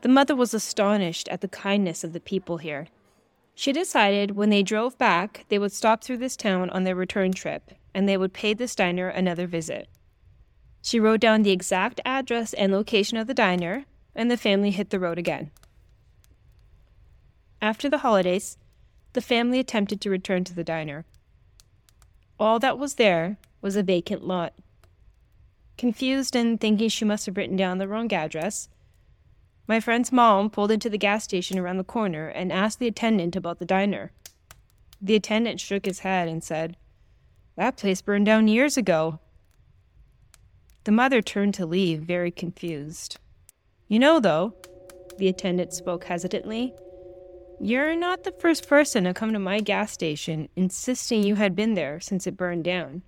The 0.00 0.08
mother 0.08 0.34
was 0.34 0.54
astonished 0.54 1.28
at 1.28 1.42
the 1.42 1.48
kindness 1.48 2.02
of 2.02 2.12
the 2.12 2.20
people 2.20 2.56
here. 2.56 2.88
She 3.54 3.70
decided 3.70 4.30
when 4.30 4.48
they 4.48 4.62
drove 4.62 4.96
back, 4.96 5.44
they 5.48 5.58
would 5.58 5.72
stop 5.72 6.02
through 6.02 6.16
this 6.16 6.36
town 6.36 6.70
on 6.70 6.84
their 6.84 6.94
return 6.94 7.32
trip, 7.32 7.72
and 7.92 8.08
they 8.08 8.16
would 8.16 8.32
pay 8.32 8.54
this 8.54 8.74
diner 8.74 9.08
another 9.08 9.46
visit. 9.46 9.88
She 10.80 10.98
wrote 10.98 11.20
down 11.20 11.42
the 11.42 11.52
exact 11.52 12.00
address 12.04 12.54
and 12.54 12.72
location 12.72 13.18
of 13.18 13.26
the 13.26 13.34
diner, 13.34 13.84
and 14.14 14.30
the 14.30 14.38
family 14.38 14.70
hit 14.70 14.88
the 14.90 14.98
road 14.98 15.18
again. 15.18 15.50
After 17.60 17.90
the 17.90 17.98
holidays, 17.98 18.56
the 19.12 19.20
family 19.20 19.60
attempted 19.60 20.00
to 20.00 20.10
return 20.10 20.44
to 20.44 20.54
the 20.54 20.64
diner. 20.64 21.04
All 22.40 22.58
that 22.58 22.78
was 22.78 22.94
there 22.94 23.36
was 23.62 23.76
a 23.76 23.82
vacant 23.82 24.26
lot. 24.26 24.52
Confused 25.78 26.36
and 26.36 26.60
thinking 26.60 26.90
she 26.90 27.04
must 27.06 27.24
have 27.24 27.36
written 27.36 27.56
down 27.56 27.78
the 27.78 27.88
wrong 27.88 28.12
address, 28.12 28.68
my 29.66 29.80
friend's 29.80 30.12
mom 30.12 30.50
pulled 30.50 30.70
into 30.70 30.90
the 30.90 30.98
gas 30.98 31.24
station 31.24 31.58
around 31.58 31.78
the 31.78 31.84
corner 31.84 32.28
and 32.28 32.52
asked 32.52 32.78
the 32.78 32.88
attendant 32.88 33.36
about 33.36 33.58
the 33.58 33.64
diner. 33.64 34.12
The 35.00 35.14
attendant 35.14 35.60
shook 35.60 35.86
his 35.86 36.00
head 36.00 36.28
and 36.28 36.44
said, 36.44 36.76
That 37.56 37.76
place 37.76 38.02
burned 38.02 38.26
down 38.26 38.48
years 38.48 38.76
ago. 38.76 39.20
The 40.84 40.92
mother 40.92 41.22
turned 41.22 41.54
to 41.54 41.66
leave, 41.66 42.02
very 42.02 42.30
confused. 42.30 43.18
You 43.88 44.00
know, 44.00 44.18
though, 44.18 44.54
the 45.16 45.28
attendant 45.28 45.72
spoke 45.72 46.04
hesitantly, 46.04 46.74
you're 47.60 47.94
not 47.94 48.24
the 48.24 48.32
first 48.32 48.68
person 48.68 49.04
to 49.04 49.14
come 49.14 49.32
to 49.32 49.38
my 49.38 49.60
gas 49.60 49.92
station 49.92 50.48
insisting 50.56 51.22
you 51.22 51.36
had 51.36 51.54
been 51.54 51.74
there 51.74 52.00
since 52.00 52.26
it 52.26 52.36
burned 52.36 52.64
down. 52.64 53.02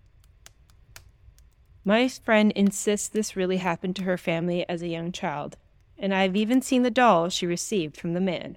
My 1.87 2.09
friend 2.09 2.51
insists 2.53 3.09
this 3.09 3.37
really 3.37 3.59
happened 3.59 3.95
to 3.97 4.05
her 4.05 4.17
family 4.17 4.67
as 4.69 4.81
a 4.81 4.89
young 4.89 5.13
child, 5.13 5.59
and 5.99 6.15
I've 6.15 6.35
even 6.35 6.63
seen 6.63 6.83
the 6.83 6.91
doll 6.91 7.29
she 7.29 7.47
received 7.47 7.99
from 7.99 8.15
the 8.15 8.21
man. 8.21 8.57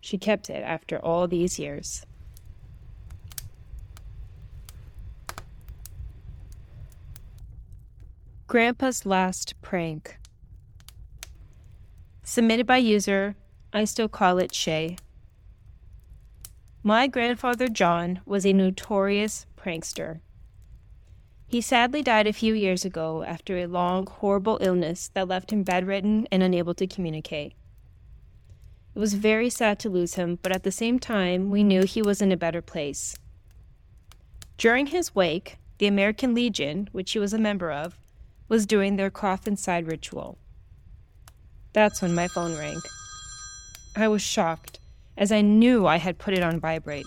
She 0.00 0.18
kept 0.18 0.48
it 0.48 0.62
after 0.62 0.98
all 0.98 1.26
these 1.26 1.58
years. 1.58 2.06
Grandpa's 8.46 9.04
last 9.04 9.60
prank. 9.60 10.18
Submitted 12.22 12.66
by 12.66 12.76
user, 12.76 13.34
I 13.72 13.82
still 13.84 14.08
call 14.08 14.38
it 14.38 14.54
Shea. 14.54 14.96
My 16.84 17.08
grandfather 17.08 17.66
John 17.66 18.20
was 18.24 18.46
a 18.46 18.52
notorious 18.52 19.46
prankster. 19.56 20.20
He 21.46 21.60
sadly 21.60 22.02
died 22.02 22.26
a 22.26 22.32
few 22.32 22.54
years 22.54 22.84
ago 22.84 23.22
after 23.22 23.58
a 23.58 23.66
long, 23.66 24.06
horrible 24.06 24.58
illness 24.60 25.10
that 25.14 25.28
left 25.28 25.52
him 25.52 25.62
bedridden 25.62 26.26
and 26.32 26.42
unable 26.42 26.74
to 26.74 26.86
communicate. 26.86 27.54
It 28.94 28.98
was 28.98 29.14
very 29.14 29.50
sad 29.50 29.78
to 29.80 29.90
lose 29.90 30.14
him, 30.14 30.38
but 30.42 30.52
at 30.52 30.62
the 30.62 30.72
same 30.72 30.98
time, 30.98 31.50
we 31.50 31.64
knew 31.64 31.82
he 31.82 32.02
was 32.02 32.22
in 32.22 32.30
a 32.32 32.36
better 32.36 32.62
place. 32.62 33.16
During 34.56 34.86
his 34.86 35.14
wake, 35.14 35.58
the 35.78 35.86
American 35.86 36.34
Legion, 36.34 36.88
which 36.92 37.12
he 37.12 37.18
was 37.18 37.32
a 37.32 37.38
member 37.38 37.72
of, 37.72 37.98
was 38.48 38.66
doing 38.66 38.96
their 38.96 39.10
coffin 39.10 39.56
side 39.56 39.86
ritual. 39.86 40.38
That's 41.72 42.00
when 42.00 42.14
my 42.14 42.28
phone 42.28 42.56
rang. 42.56 42.80
I 43.96 44.06
was 44.06 44.22
shocked, 44.22 44.78
as 45.16 45.32
I 45.32 45.40
knew 45.40 45.86
I 45.86 45.96
had 45.96 46.18
put 46.18 46.34
it 46.34 46.42
on 46.42 46.60
vibrate. 46.60 47.06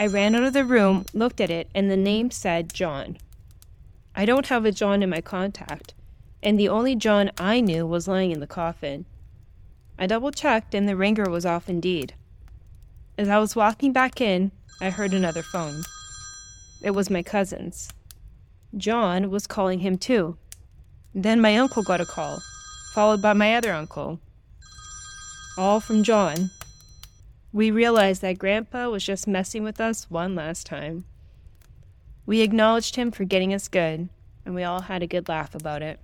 I 0.00 0.06
ran 0.06 0.34
out 0.34 0.44
of 0.44 0.54
the 0.54 0.64
room, 0.64 1.04
looked 1.12 1.42
at 1.42 1.50
it, 1.50 1.68
and 1.74 1.90
the 1.90 1.96
name 1.96 2.30
said 2.30 2.72
John. 2.72 3.18
I 4.16 4.24
don't 4.24 4.46
have 4.46 4.64
a 4.64 4.72
John 4.72 5.02
in 5.02 5.10
my 5.10 5.20
contact, 5.20 5.92
and 6.42 6.58
the 6.58 6.70
only 6.70 6.96
John 6.96 7.30
I 7.36 7.60
knew 7.60 7.86
was 7.86 8.08
lying 8.08 8.30
in 8.30 8.40
the 8.40 8.46
coffin. 8.46 9.04
I 9.98 10.06
double 10.06 10.30
checked, 10.30 10.74
and 10.74 10.88
the 10.88 10.96
ringer 10.96 11.28
was 11.28 11.44
off 11.44 11.68
indeed. 11.68 12.14
As 13.18 13.28
I 13.28 13.36
was 13.36 13.54
walking 13.54 13.92
back 13.92 14.22
in, 14.22 14.52
I 14.80 14.88
heard 14.88 15.12
another 15.12 15.42
phone. 15.42 15.82
It 16.82 16.92
was 16.92 17.10
my 17.10 17.22
cousin's. 17.22 17.90
John 18.74 19.28
was 19.28 19.46
calling 19.46 19.80
him 19.80 19.98
too. 19.98 20.38
Then 21.14 21.42
my 21.42 21.58
uncle 21.58 21.82
got 21.82 22.00
a 22.00 22.06
call, 22.06 22.40
followed 22.94 23.20
by 23.20 23.34
my 23.34 23.54
other 23.54 23.74
uncle. 23.74 24.18
All 25.58 25.78
from 25.78 26.02
John, 26.04 26.48
we 27.52 27.70
realized 27.70 28.22
that 28.22 28.38
Grandpa 28.38 28.88
was 28.88 29.04
just 29.04 29.26
messing 29.26 29.62
with 29.62 29.80
us 29.80 30.08
one 30.08 30.34
last 30.34 30.66
time. 30.66 31.04
We 32.26 32.42
acknowledged 32.42 32.96
him 32.96 33.10
for 33.10 33.24
getting 33.24 33.52
us 33.52 33.66
good, 33.66 34.08
and 34.44 34.54
we 34.54 34.62
all 34.62 34.82
had 34.82 35.02
a 35.02 35.06
good 35.06 35.28
laugh 35.28 35.54
about 35.54 35.82
it. 35.82 35.98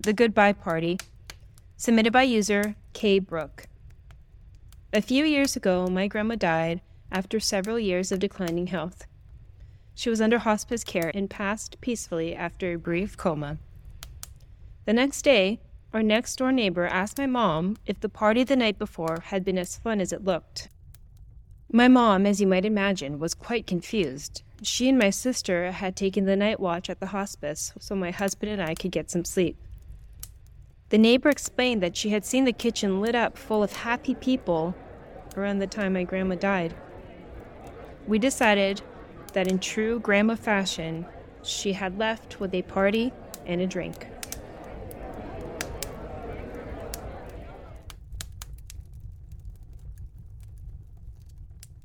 The 0.00 0.14
Goodbye 0.14 0.54
Party, 0.54 0.98
submitted 1.76 2.12
by 2.12 2.22
user 2.22 2.76
K. 2.94 3.18
Brook. 3.18 3.66
A 4.92 5.02
few 5.02 5.24
years 5.24 5.54
ago, 5.54 5.86
my 5.86 6.08
grandma 6.08 6.36
died 6.36 6.80
after 7.12 7.38
several 7.38 7.78
years 7.78 8.10
of 8.10 8.18
declining 8.18 8.68
health. 8.68 9.06
She 9.94 10.08
was 10.08 10.22
under 10.22 10.38
hospice 10.38 10.82
care 10.82 11.12
and 11.14 11.28
passed 11.28 11.78
peacefully 11.82 12.34
after 12.34 12.72
a 12.72 12.78
brief 12.78 13.18
coma. 13.18 13.58
The 14.86 14.94
next 14.94 15.20
day, 15.20 15.60
our 15.92 16.02
next 16.02 16.36
door 16.36 16.52
neighbor 16.52 16.86
asked 16.86 17.18
my 17.18 17.26
mom 17.26 17.76
if 17.86 18.00
the 18.00 18.08
party 18.08 18.44
the 18.44 18.56
night 18.56 18.78
before 18.78 19.18
had 19.24 19.44
been 19.44 19.58
as 19.58 19.76
fun 19.76 20.00
as 20.00 20.12
it 20.12 20.24
looked. 20.24 20.68
My 21.72 21.88
mom, 21.88 22.26
as 22.26 22.40
you 22.40 22.46
might 22.46 22.64
imagine, 22.64 23.18
was 23.18 23.34
quite 23.34 23.66
confused. 23.66 24.42
She 24.62 24.88
and 24.88 24.98
my 24.98 25.10
sister 25.10 25.72
had 25.72 25.96
taken 25.96 26.26
the 26.26 26.36
night 26.36 26.60
watch 26.60 26.90
at 26.90 27.00
the 27.00 27.06
hospice 27.06 27.72
so 27.78 27.94
my 27.94 28.10
husband 28.10 28.52
and 28.52 28.62
I 28.62 28.74
could 28.74 28.92
get 28.92 29.10
some 29.10 29.24
sleep. 29.24 29.56
The 30.90 30.98
neighbor 30.98 31.28
explained 31.28 31.82
that 31.82 31.96
she 31.96 32.10
had 32.10 32.24
seen 32.24 32.44
the 32.44 32.52
kitchen 32.52 33.00
lit 33.00 33.14
up 33.14 33.38
full 33.38 33.62
of 33.62 33.72
happy 33.72 34.14
people 34.14 34.74
around 35.36 35.60
the 35.60 35.66
time 35.66 35.92
my 35.92 36.04
grandma 36.04 36.34
died. 36.34 36.74
We 38.06 38.18
decided 38.18 38.82
that 39.32 39.46
in 39.46 39.60
true 39.60 40.00
grandma 40.00 40.34
fashion, 40.34 41.06
she 41.42 41.72
had 41.72 41.98
left 41.98 42.40
with 42.40 42.52
a 42.54 42.62
party 42.62 43.12
and 43.46 43.60
a 43.60 43.66
drink. 43.66 44.08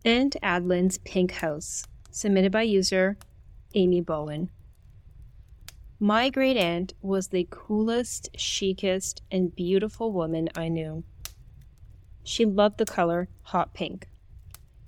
And 0.06 0.38
Adlin's 0.44 1.00
Pink 1.00 1.32
House, 1.32 1.84
submitted 2.12 2.52
by 2.52 2.62
user 2.62 3.18
Amy 3.74 4.02
Bowen. 4.02 4.52
My 6.00 6.30
great 6.30 6.58
aunt 6.58 6.94
was 7.02 7.30
the 7.30 7.48
coolest, 7.50 8.30
chicest, 8.38 9.24
and 9.32 9.56
beautiful 9.56 10.12
woman 10.12 10.50
I 10.56 10.68
knew. 10.68 11.04
She 12.24 12.46
loved 12.46 12.78
the 12.78 12.86
color 12.86 13.30
hot 13.42 13.74
pink. 13.74 14.08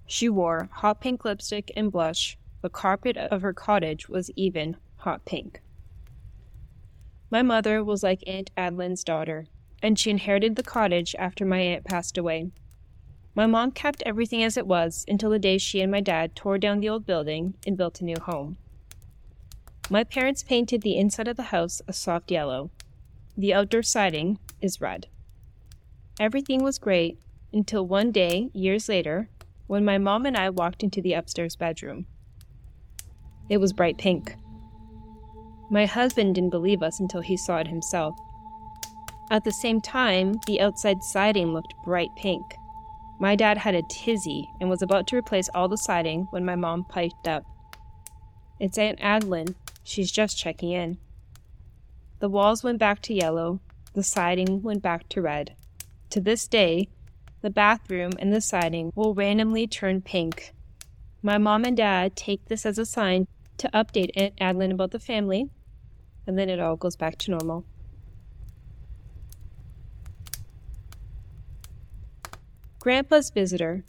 She 0.05 0.29
wore 0.29 0.69
hot 0.71 1.01
pink 1.01 1.25
lipstick 1.25 1.71
and 1.75 1.91
blush. 1.91 2.37
The 2.61 2.69
carpet 2.69 3.17
of 3.17 3.41
her 3.41 3.53
cottage 3.53 4.07
was 4.07 4.29
even 4.35 4.77
hot 4.97 5.25
pink. 5.25 5.61
My 7.31 7.41
mother 7.41 7.83
was 7.83 8.03
like 8.03 8.23
Aunt 8.27 8.51
Adlyn's 8.55 9.03
daughter, 9.03 9.47
and 9.81 9.97
she 9.97 10.11
inherited 10.11 10.55
the 10.55 10.61
cottage 10.61 11.15
after 11.17 11.43
my 11.43 11.57
aunt 11.57 11.85
passed 11.85 12.19
away. 12.19 12.51
My 13.37 13.45
mom 13.45 13.69
kept 13.69 14.01
everything 14.03 14.41
as 14.41 14.57
it 14.57 14.65
was 14.65 15.05
until 15.07 15.29
the 15.29 15.37
day 15.37 15.59
she 15.59 15.79
and 15.81 15.91
my 15.91 16.01
dad 16.01 16.35
tore 16.35 16.57
down 16.57 16.79
the 16.79 16.89
old 16.89 17.05
building 17.05 17.53
and 17.67 17.77
built 17.77 18.01
a 18.01 18.03
new 18.03 18.15
home. 18.19 18.57
My 19.91 20.03
parents 20.03 20.41
painted 20.41 20.81
the 20.81 20.97
inside 20.97 21.27
of 21.27 21.37
the 21.37 21.53
house 21.53 21.79
a 21.87 21.93
soft 21.93 22.31
yellow. 22.31 22.71
The 23.37 23.53
outdoor 23.53 23.83
siding 23.83 24.39
is 24.59 24.81
red. 24.81 25.05
Everything 26.19 26.63
was 26.63 26.79
great 26.79 27.19
until 27.53 27.85
one 27.85 28.11
day, 28.11 28.49
years 28.53 28.89
later, 28.89 29.29
when 29.67 29.85
my 29.85 29.99
mom 29.99 30.25
and 30.25 30.35
I 30.35 30.49
walked 30.49 30.81
into 30.81 30.99
the 30.99 31.13
upstairs 31.13 31.55
bedroom. 31.55 32.07
It 33.49 33.57
was 33.57 33.71
bright 33.71 33.99
pink. 33.99 34.35
My 35.69 35.85
husband 35.85 36.33
didn't 36.33 36.49
believe 36.49 36.81
us 36.81 36.99
until 36.99 37.21
he 37.21 37.37
saw 37.37 37.57
it 37.57 37.67
himself. 37.67 38.17
At 39.29 39.43
the 39.43 39.51
same 39.51 39.79
time, 39.79 40.39
the 40.47 40.59
outside 40.59 41.03
siding 41.03 41.53
looked 41.53 41.75
bright 41.85 42.09
pink. 42.15 42.41
My 43.19 43.35
dad 43.35 43.57
had 43.57 43.73
a 43.73 43.81
tizzy 43.89 44.47
and 44.61 44.69
was 44.69 44.83
about 44.83 45.07
to 45.07 45.17
replace 45.17 45.49
all 45.55 45.67
the 45.67 45.77
siding 45.77 46.27
when 46.29 46.45
my 46.45 46.55
mom 46.55 46.85
piped 46.85 47.27
up. 47.27 47.43
It's 48.59 48.77
Aunt 48.77 48.99
Adlyn. 48.99 49.55
She's 49.83 50.11
just 50.11 50.37
checking 50.37 50.71
in. 50.71 50.97
The 52.19 52.29
walls 52.29 52.63
went 52.63 52.77
back 52.77 53.01
to 53.03 53.13
yellow, 53.13 53.59
the 53.93 54.03
siding 54.03 54.61
went 54.61 54.83
back 54.83 55.09
to 55.09 55.21
red. 55.21 55.55
To 56.11 56.19
this 56.19 56.47
day, 56.47 56.89
the 57.41 57.49
bathroom 57.49 58.11
and 58.19 58.33
the 58.33 58.41
siding 58.41 58.91
will 58.95 59.13
randomly 59.13 59.65
turn 59.65 60.01
pink. 60.01 60.53
My 61.23 61.37
mom 61.37 61.63
and 61.63 61.77
dad 61.77 62.15
take 62.15 62.45
this 62.45 62.65
as 62.65 62.77
a 62.77 62.85
sign 62.85 63.27
to 63.57 63.69
update 63.73 64.11
Aunt 64.15 64.35
Adlyn 64.37 64.71
about 64.71 64.91
the 64.91 64.99
family, 64.99 65.49
and 66.27 66.37
then 66.37 66.49
it 66.49 66.59
all 66.59 66.75
goes 66.75 66.95
back 66.95 67.17
to 67.19 67.31
normal. 67.31 67.65
Grandpa's 72.87 73.31
Visitor, 73.31 73.83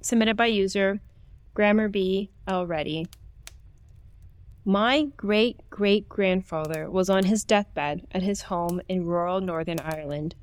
submitted 0.00 0.38
by 0.38 0.46
user 0.46 1.02
Grammar 1.52 1.90
B 1.90 2.30
already. 2.48 3.08
My 4.64 5.08
great 5.18 5.68
great 5.68 6.08
grandfather 6.08 6.90
was 6.90 7.10
on 7.10 7.24
his 7.24 7.44
deathbed 7.44 8.06
at 8.12 8.22
his 8.22 8.40
home 8.48 8.80
in 8.88 9.04
rural 9.04 9.42
Northern 9.42 9.80
Ireland. 9.80 10.34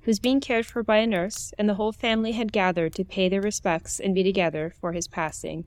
He 0.00 0.10
was 0.10 0.18
being 0.18 0.42
cared 0.42 0.66
for 0.66 0.82
by 0.82 0.98
a 0.98 1.06
nurse, 1.06 1.54
and 1.56 1.66
the 1.66 1.76
whole 1.76 1.90
family 1.90 2.32
had 2.32 2.52
gathered 2.52 2.94
to 2.96 3.02
pay 3.02 3.30
their 3.30 3.40
respects 3.40 3.98
and 3.98 4.14
be 4.14 4.22
together 4.22 4.70
for 4.78 4.92
his 4.92 5.08
passing. 5.08 5.64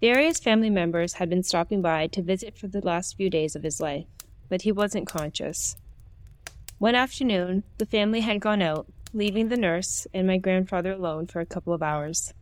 Various 0.00 0.40
family 0.40 0.70
members 0.70 1.12
had 1.12 1.28
been 1.28 1.42
stopping 1.42 1.82
by 1.82 2.06
to 2.06 2.22
visit 2.22 2.56
for 2.56 2.66
the 2.66 2.80
last 2.80 3.18
few 3.18 3.28
days 3.28 3.56
of 3.56 3.62
his 3.62 3.78
life, 3.78 4.06
but 4.48 4.62
he 4.62 4.72
wasn't 4.72 5.06
conscious. 5.06 5.76
One 6.78 6.94
afternoon, 6.94 7.64
the 7.76 7.84
family 7.84 8.20
had 8.20 8.40
gone 8.40 8.62
out, 8.62 8.86
leaving 9.16 9.48
the 9.48 9.56
nurse 9.56 10.06
and 10.12 10.26
my 10.26 10.36
grandfather 10.36 10.92
alone 10.92 11.26
for 11.26 11.40
a 11.40 11.46
couple 11.46 11.72
of 11.72 11.82
hours. 11.82 12.34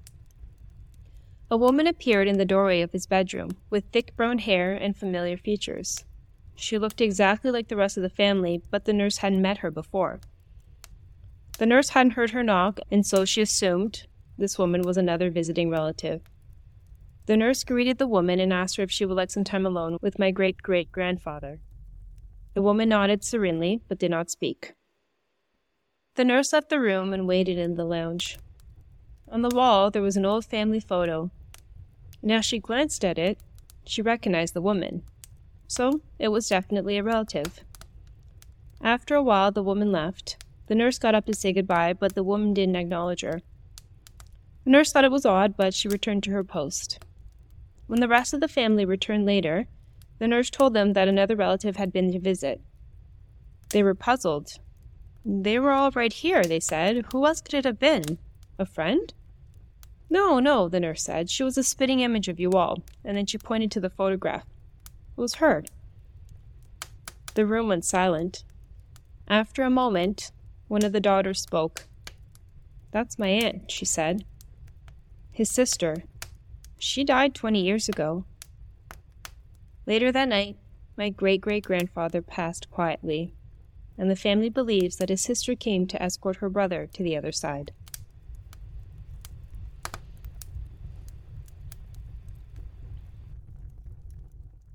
A 1.49 1.57
woman 1.57 1.87
appeared 1.87 2.27
in 2.27 2.37
the 2.37 2.45
doorway 2.45 2.81
of 2.81 2.91
his 2.91 3.07
bedroom 3.07 3.51
with 3.71 3.85
thick 3.93 4.17
brown 4.17 4.39
hair 4.39 4.73
and 4.75 4.97
familiar 4.97 5.37
features. 5.37 6.05
She 6.57 6.79
looked 6.79 7.01
exactly 7.01 7.53
like 7.53 7.69
the 7.69 7.77
rest 7.77 7.97
of 7.97 8.03
the 8.03 8.11
family, 8.11 8.61
but 8.71 8.87
the 8.87 8.93
nurse 8.93 9.19
hadn't 9.19 9.43
met 9.43 9.59
her 9.59 9.71
before. 9.71 10.21
The 11.59 11.67
nurse 11.67 11.91
hadn't 11.91 12.13
heard 12.13 12.31
her 12.31 12.43
knock, 12.43 12.81
and 12.91 13.07
so 13.07 13.25
she 13.25 13.41
assumed 13.41 14.09
this 14.37 14.59
woman 14.59 14.83
was 14.83 14.97
another 14.97 15.31
visiting 15.31 15.71
relative. 15.71 16.23
The 17.27 17.37
nurse 17.37 17.63
greeted 17.63 17.99
the 17.99 18.09
woman 18.09 18.41
and 18.41 18.53
asked 18.53 18.77
her 18.79 18.83
if 18.83 18.91
she 18.91 19.07
would 19.07 19.17
like 19.17 19.31
some 19.31 19.45
time 19.45 19.65
alone 19.65 19.99
with 20.03 20.19
my 20.19 20.33
great 20.33 20.61
great 20.61 20.91
grandfather. 20.91 21.61
The 22.55 22.63
woman 22.63 22.89
nodded 22.89 23.23
serenely, 23.23 23.81
but 23.89 23.99
did 23.99 24.11
not 24.11 24.31
speak. 24.31 24.75
The 26.17 26.25
nurse 26.25 26.53
left 26.53 26.69
the 26.69 26.79
room 26.79 27.13
and 27.13 27.27
waited 27.27 27.59
in 27.59 27.75
the 27.75 27.85
lounge. 27.85 28.39
On 29.29 29.43
the 29.43 29.55
wall, 29.55 29.91
there 29.91 30.03
was 30.03 30.17
an 30.17 30.25
old 30.25 30.45
family 30.45 30.79
photo. 30.79 31.31
As 32.29 32.45
she 32.45 32.61
glanced 32.61 33.05
at 33.05 33.19
it, 33.19 33.39
she 33.85 34.01
recognized 34.01 34.55
the 34.55 34.63
woman. 34.63 35.03
So 35.67 36.03
it 36.21 36.29
was 36.29 36.49
definitely 36.49 36.99
a 36.99 37.03
relative. 37.03 37.65
After 38.81 39.17
a 39.17 39.23
while, 39.23 39.51
the 39.51 39.63
woman 39.63 39.91
left. 39.91 40.37
The 40.69 40.77
nurse 40.77 40.99
got 40.99 41.17
up 41.17 41.27
to 41.27 41.35
say 41.35 41.53
goodbye, 41.53 41.95
but 41.95 42.15
the 42.15 42.23
woman 42.23 42.55
didn't 42.55 42.77
acknowledge 42.77 43.23
her. 43.23 43.43
The 44.65 44.71
nurse 44.71 44.93
thought 44.93 45.05
it 45.05 45.11
was 45.11 45.27
odd, 45.27 45.57
but 45.57 45.75
she 45.75 45.89
returned 45.89 46.23
to 46.25 46.31
her 46.31 46.45
post. 46.45 47.05
When 47.89 48.01
the 48.01 48.09
rest 48.09 48.33
of 48.33 48.41
the 48.41 48.49
family 48.49 48.85
returned 48.85 49.27
later, 49.27 49.67
The 50.19 50.29
nurse 50.29 50.51
told 50.51 50.75
them 50.75 50.93
that 50.93 51.09
another 51.09 51.37
relative 51.37 51.77
had 51.77 51.93
been 51.93 52.13
to 52.13 52.19
visit. 52.19 52.61
They 53.71 53.83
were 53.83 53.95
puzzled. 53.95 54.59
They 55.25 55.59
were 55.59 55.71
all 55.71 55.91
right 55.93 56.13
here, 56.13 56.45
they 56.45 56.61
said. 56.61 57.07
Who 57.13 57.25
else 57.27 57.41
could 57.41 57.55
it 57.55 57.65
have 57.65 57.79
been? 57.79 58.19
A 58.59 58.67
friend? 58.67 59.13
No, 60.11 60.39
no, 60.39 60.69
the 60.69 60.81
nurse 60.81 61.03
said. 61.03 61.31
She 61.31 61.43
was 61.43 61.57
a 61.57 61.65
spitting 61.65 62.01
image 62.01 62.29
of 62.29 62.39
you 62.39 62.53
all. 62.53 62.83
And 63.05 63.17
then 63.17 63.27
she 63.27 63.39
pointed 63.39 63.71
to 63.73 63.81
the 63.81 63.91
photograph. 63.91 64.45
It 65.17 65.21
was 65.21 65.35
her. 65.35 65.65
The 67.35 67.47
room 67.47 67.69
went 67.69 67.85
silent. 67.85 68.45
After 69.27 69.63
a 69.63 69.71
moment, 69.71 70.31
one 70.69 70.85
of 70.85 70.93
the 70.93 71.01
daughters 71.01 71.41
spoke. 71.41 71.87
That's 72.91 73.19
my 73.19 73.29
aunt, 73.29 73.71
she 73.71 73.85
said. 73.85 74.25
His 75.33 75.51
sister. 75.51 76.05
She 76.79 77.03
died 77.03 77.35
20 77.35 77.61
years 77.61 77.89
ago. 77.89 78.25
Later 79.87 80.13
that 80.13 80.29
night, 80.29 80.57
my 80.97 81.09
great 81.09 81.41
great 81.41 81.65
grandfather 81.65 82.23
passed 82.23 82.71
quietly, 82.71 83.35
and 83.97 84.11
the 84.11 84.17
family 84.17 84.49
believes 84.49 84.97
that 84.97 85.09
his 85.09 85.21
sister 85.21 85.55
came 85.55 85.87
to 85.87 86.03
escort 86.03 86.37
her 86.37 86.49
brother 86.49 86.89
to 86.93 87.03
the 87.03 87.17
other 87.17 87.33
side. 87.33 87.73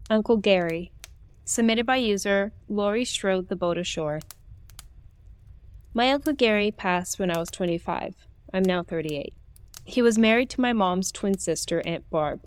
Uncle 0.09 0.37
Gary, 0.37 0.91
submitted 1.45 1.85
by 1.85 1.97
user 1.97 2.51
Laurie 2.67 3.05
strode 3.05 3.47
the 3.47 3.55
boat 3.55 3.77
ashore. 3.77 4.19
My 5.93 6.11
Uncle 6.11 6.33
Gary 6.33 6.71
passed 6.71 7.19
when 7.19 7.29
I 7.29 7.37
was 7.37 7.51
25. 7.51 8.15
I'm 8.53 8.63
now 8.63 8.81
38. 8.81 9.33
He 9.83 10.01
was 10.01 10.17
married 10.17 10.49
to 10.51 10.61
my 10.61 10.73
mom's 10.73 11.11
twin 11.11 11.37
sister, 11.37 11.81
Aunt 11.85 12.09
Barb. 12.09 12.41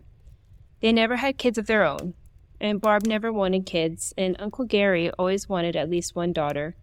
They 0.80 0.92
never 0.92 1.16
had 1.16 1.38
kids 1.38 1.58
of 1.58 1.66
their 1.66 1.84
own, 1.84 2.14
and 2.62 2.80
Barb 2.80 3.04
never 3.04 3.32
wanted 3.32 3.66
kids, 3.66 4.14
and 4.16 4.36
Uncle 4.38 4.64
Gary 4.64 5.10
always 5.18 5.48
wanted 5.48 5.74
at 5.74 5.90
least 5.90 6.14
one 6.14 6.32
daughter. 6.32 6.76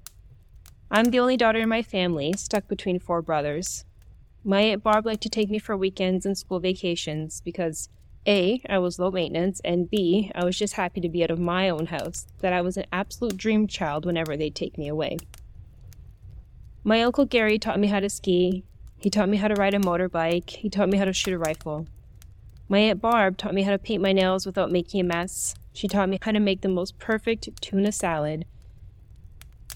I'm 0.92 1.06
the 1.06 1.20
only 1.20 1.38
daughter 1.38 1.60
in 1.60 1.70
my 1.70 1.82
family, 1.82 2.34
stuck 2.34 2.68
between 2.68 3.00
four 3.00 3.22
brothers. 3.22 3.86
My 4.44 4.60
Aunt 4.60 4.84
Barb 4.84 5.06
liked 5.06 5.24
to 5.24 5.30
take 5.30 5.50
me 5.50 5.58
for 5.58 5.78
weekends 5.78 6.26
and 6.26 6.38
school 6.38 6.60
vacations 6.60 7.42
because 7.46 7.88
A, 8.28 8.62
I 8.70 8.78
was 8.80 9.00
low 9.00 9.10
maintenance, 9.10 9.62
and 9.64 9.90
B, 9.90 10.34
I 10.36 10.44
was 10.44 10.58
just 10.58 10.74
happy 10.74 11.00
to 11.00 11.08
be 11.08 11.24
out 11.24 11.32
of 11.32 11.40
my 11.40 11.70
own 11.70 11.86
house, 11.86 12.28
that 12.40 12.52
I 12.52 12.60
was 12.60 12.76
an 12.76 12.86
absolute 12.92 13.38
dream 13.38 13.66
child 13.66 14.06
whenever 14.06 14.36
they'd 14.36 14.56
take 14.56 14.78
me 14.78 14.90
away. 14.90 15.18
My 16.84 17.02
Uncle 17.04 17.26
Gary 17.26 17.58
taught 17.58 17.80
me 17.80 17.88
how 17.88 18.02
to 18.02 18.10
ski, 18.10 18.66
he 18.98 19.10
taught 19.10 19.30
me 19.30 19.38
how 19.38 19.48
to 19.48 19.56
ride 19.56 19.74
a 19.74 19.80
motorbike, 19.80 20.50
he 20.50 20.70
taught 20.70 20.90
me 20.90 20.98
how 20.98 21.06
to 21.06 21.14
shoot 21.14 21.34
a 21.34 21.38
rifle. 21.38 21.88
My 22.68 22.80
Aunt 22.80 23.00
Barb 23.00 23.38
taught 23.38 23.54
me 23.54 23.64
how 23.64 23.72
to 23.72 23.80
paint 23.80 24.04
my 24.04 24.12
nails 24.12 24.46
without 24.46 24.72
making 24.72 25.00
a 25.00 25.04
mess, 25.04 25.56
she 25.74 25.88
taught 25.88 26.10
me 26.10 26.20
how 26.22 26.32
to 26.32 26.40
make 26.40 26.62
the 26.62 26.70
most 26.70 26.98
perfect 27.00 27.50
tuna 27.62 27.92
salad. 27.92 28.46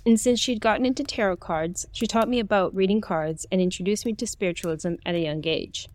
And 0.06 0.20
since 0.20 0.40
she'd 0.40 0.62
gotten 0.62 0.86
into 0.86 1.04
tarot 1.04 1.38
cards, 1.38 1.88
she 1.92 2.08
taught 2.08 2.28
me 2.28 2.40
about 2.40 2.76
reading 2.76 3.00
cards 3.00 3.46
and 3.52 3.62
introduced 3.62 4.06
me 4.06 4.14
to 4.14 4.28
spiritualism 4.28 4.96
at 5.06 5.16
a 5.16 5.20
young 5.20 5.46
age. 5.48 5.88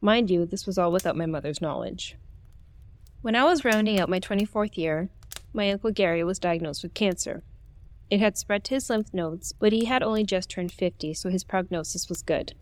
Mind 0.00 0.30
you, 0.30 0.46
this 0.46 0.66
was 0.66 0.78
all 0.78 0.92
without 0.92 1.16
my 1.16 1.26
mother's 1.26 1.60
knowledge. 1.60 2.16
When 3.20 3.34
I 3.34 3.44
was 3.44 3.64
rounding 3.64 3.98
out 3.98 4.08
my 4.08 4.20
24th 4.20 4.76
year, 4.78 5.10
my 5.52 5.70
Uncle 5.70 5.90
Gary 5.90 6.22
was 6.22 6.38
diagnosed 6.38 6.82
with 6.82 6.94
cancer. 6.94 7.42
It 8.10 8.20
had 8.20 8.38
spread 8.38 8.64
to 8.64 8.74
his 8.74 8.88
lymph 8.88 9.12
nodes, 9.12 9.52
but 9.52 9.72
he 9.72 9.84
had 9.84 10.02
only 10.02 10.24
just 10.24 10.48
turned 10.48 10.72
50, 10.72 11.12
so 11.14 11.28
his 11.28 11.44
prognosis 11.44 12.08
was 12.08 12.22
good. 12.22 12.54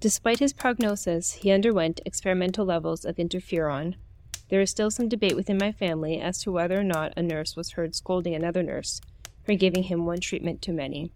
Despite 0.00 0.38
his 0.38 0.52
prognosis, 0.52 1.32
he 1.32 1.50
underwent 1.50 2.00
experimental 2.06 2.64
levels 2.64 3.04
of 3.04 3.16
interferon, 3.16 3.96
there 4.52 4.60
is 4.60 4.68
still 4.68 4.90
some 4.90 5.08
debate 5.08 5.34
within 5.34 5.56
my 5.56 5.72
family 5.72 6.20
as 6.20 6.42
to 6.42 6.52
whether 6.52 6.78
or 6.78 6.84
not 6.84 7.14
a 7.16 7.22
nurse 7.22 7.56
was 7.56 7.70
heard 7.70 7.94
scolding 7.94 8.34
another 8.34 8.62
nurse 8.62 9.00
for 9.46 9.54
giving 9.54 9.84
him 9.84 10.04
one 10.04 10.20
treatment 10.20 10.60
too 10.60 10.74
many. 10.74 11.10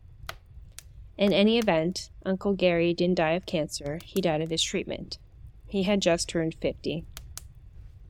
In 1.18 1.34
any 1.34 1.58
event, 1.58 2.08
Uncle 2.24 2.54
Gary 2.54 2.94
didn't 2.94 3.18
die 3.18 3.32
of 3.32 3.44
cancer, 3.44 3.98
he 4.02 4.22
died 4.22 4.40
of 4.40 4.48
his 4.48 4.62
treatment. 4.62 5.18
He 5.66 5.82
had 5.82 6.00
just 6.00 6.30
turned 6.30 6.54
50. 6.62 7.04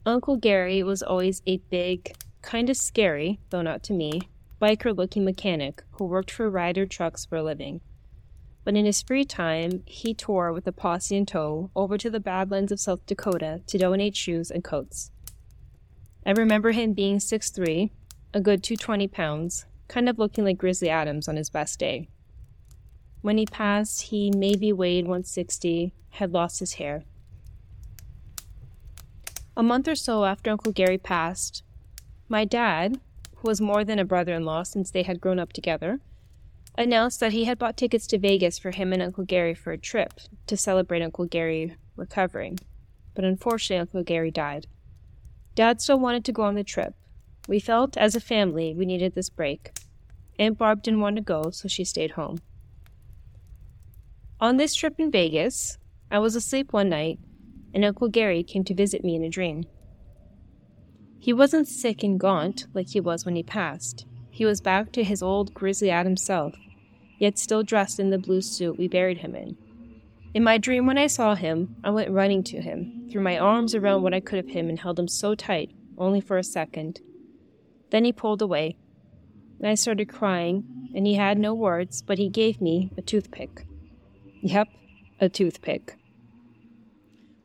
Uncle 0.07 0.37
Gary 0.37 0.85
was 0.85 1.03
always 1.03 1.43
a 1.45 1.57
big, 1.71 2.15
kind 2.41 2.71
of 2.71 2.77
scary, 2.77 3.41
though 3.51 3.63
not 3.63 3.83
to 3.83 3.93
me, 3.93 4.29
biker 4.63 4.97
looking 4.97 5.25
mechanic 5.25 5.83
who 5.91 6.05
worked 6.05 6.31
for 6.31 6.49
Ryder 6.49 6.87
trucks 6.87 7.25
for 7.25 7.35
a 7.35 7.43
living. 7.43 7.81
But 8.63 8.77
in 8.77 8.87
his 8.87 9.03
free 9.03 9.25
time, 9.25 9.83
he 9.87 10.15
tore 10.15 10.53
with 10.53 10.69
a 10.69 10.73
posse 10.73 11.17
in 11.17 11.27
tow 11.27 11.73
over 11.75 11.99
to 11.99 12.11
the 12.11 12.21
Badlands 12.21 12.71
of 12.71 12.79
South 12.79 13.05
Dakota 13.07 13.63
to 13.67 13.77
donate 13.77 14.15
shoes 14.15 14.53
and 14.53 14.63
coats. 14.63 15.11
I 16.27 16.33
remember 16.33 16.73
him 16.73 16.93
being 16.93 17.19
6'3, 17.19 17.91
a 18.35 18.41
good 18.41 18.65
220 18.65 19.07
pounds, 19.07 19.65
kind 19.87 20.09
of 20.09 20.19
looking 20.19 20.45
like 20.45 20.59
Grizzly 20.59 20.91
Adams 20.91 21.29
on 21.29 21.37
his 21.37 21.51
best 21.51 21.79
day. 21.79 22.09
When 23.23 23.39
he 23.39 23.47
passed, 23.47 24.03
he 24.03 24.33
maybe 24.33 24.73
weighed 24.73 25.05
160, 25.05 25.93
had 26.11 26.33
lost 26.33 26.59
his 26.59 26.75
hair. 26.75 27.05
A 29.57 29.63
month 29.63 29.87
or 29.87 29.95
so 29.95 30.25
after 30.25 30.51
Uncle 30.51 30.73
Gary 30.73 30.99
passed, 30.99 31.63
my 32.29 32.45
dad, 32.45 33.01
who 33.37 33.47
was 33.47 33.61
more 33.61 33.85
than 33.85 34.01
a 34.01 34.05
brother 34.05 34.35
in 34.35 34.45
law 34.45 34.65
since 34.65 34.91
they 34.91 35.05
had 35.05 35.21
grown 35.21 35.39
up 35.39 35.53
together, 35.53 36.01
announced 36.77 37.21
that 37.21 37.33
he 37.33 37.45
had 37.45 37.57
bought 37.57 37.77
tickets 37.77 38.09
to 38.09 38.19
Vegas 38.19 38.59
for 38.59 38.73
him 38.73 38.93
and 38.93 39.01
Uncle 39.01 39.25
Gary 39.25 39.55
for 39.55 39.71
a 39.71 39.79
trip 39.79 40.15
to 40.49 40.57
celebrate 40.57 41.03
Uncle 41.03 41.27
Gary 41.27 41.77
recovering. 41.95 42.59
But 43.15 43.25
unfortunately, 43.25 43.81
Uncle 43.81 44.03
Gary 44.03 44.33
died. 44.33 44.67
Dad 45.57 45.81
still 45.81 45.99
wanted 45.99 46.23
to 46.27 46.33
go 46.33 46.43
on 46.43 46.55
the 46.55 46.63
trip. 46.63 46.95
We 47.49 47.61
felt, 47.61 47.97
as 47.97 48.15
a 48.15 48.21
family, 48.21 48.75
we 48.75 48.85
needed 48.85 49.15
this 49.15 49.31
break. 49.31 49.71
Aunt 50.39 50.59
Barb 50.59 50.83
didn't 50.83 51.01
want 51.01 51.17
to 51.17 51.23
go, 51.23 51.51
so 51.51 51.67
she 51.67 51.83
stayed 51.83 52.11
home. 52.11 52.41
On 54.39 54.59
this 54.59 54.75
trip 54.75 54.97
in 54.99 55.11
Vegas, 55.11 55.79
I 56.11 56.19
was 56.19 56.37
asleep 56.37 56.75
one 56.75 56.91
night, 56.91 57.19
and 57.73 57.87
Uncle 57.87 58.09
Gary 58.09 58.43
came 58.43 58.65
to 58.65 58.75
visit 58.75 59.03
me 59.03 59.17
in 59.17 59.25
a 59.25 59.31
dream. 59.31 59.65
He 61.19 61.33
wasn't 61.33 61.69
sick 61.69 62.03
and 62.03 62.21
gaunt 62.21 62.67
like 62.75 62.91
he 62.91 63.01
was 63.01 63.25
when 63.25 63.35
he 63.35 63.43
passed. 63.43 64.05
He 64.31 64.45
was 64.45 64.61
back 64.61 64.93
to 64.93 65.03
his 65.03 65.23
old 65.23 65.55
Grizzly 65.55 65.91
Adams 65.91 66.23
self, 66.23 66.55
yet 67.19 67.39
still 67.39 67.63
dressed 67.63 67.99
in 67.99 68.11
the 68.11 68.19
blue 68.19 68.43
suit 68.43 68.77
we 68.77 68.89
buried 68.89 69.19
him 69.19 69.35
in. 69.35 69.57
In 70.37 70.45
my 70.45 70.59
dream, 70.59 70.85
when 70.85 70.99
I 70.99 71.07
saw 71.07 71.35
him, 71.35 71.77
I 71.83 71.89
went 71.89 72.11
running 72.11 72.45
to 72.45 72.61
him, 72.61 73.09
threw 73.11 73.23
my 73.23 73.39
arms 73.39 73.75
around 73.75 74.03
what 74.03 74.13
I 74.13 74.21
could 74.21 74.39
of 74.39 74.49
him, 74.49 74.69
and 74.69 74.79
held 74.79 74.99
him 74.99 75.09
so 75.09 75.35
tight, 75.35 75.71
only 75.97 76.21
for 76.21 76.37
a 76.37 76.45
second. 76.45 77.01
Then 77.89 78.05
he 78.05 78.13
pulled 78.13 78.43
away. 78.43 78.77
and 79.59 79.67
I 79.67 79.75
started 79.77 80.11
crying, 80.11 80.91
and 80.95 81.07
he 81.07 81.15
had 81.15 81.39
no 81.39 81.55
words, 81.55 82.03
but 82.03 82.19
he 82.19 82.29
gave 82.29 82.61
me 82.61 82.91
a 82.99 83.01
toothpick. 83.01 83.67
Yep, 84.43 84.69
a 85.23 85.31
toothpick. 85.31 85.97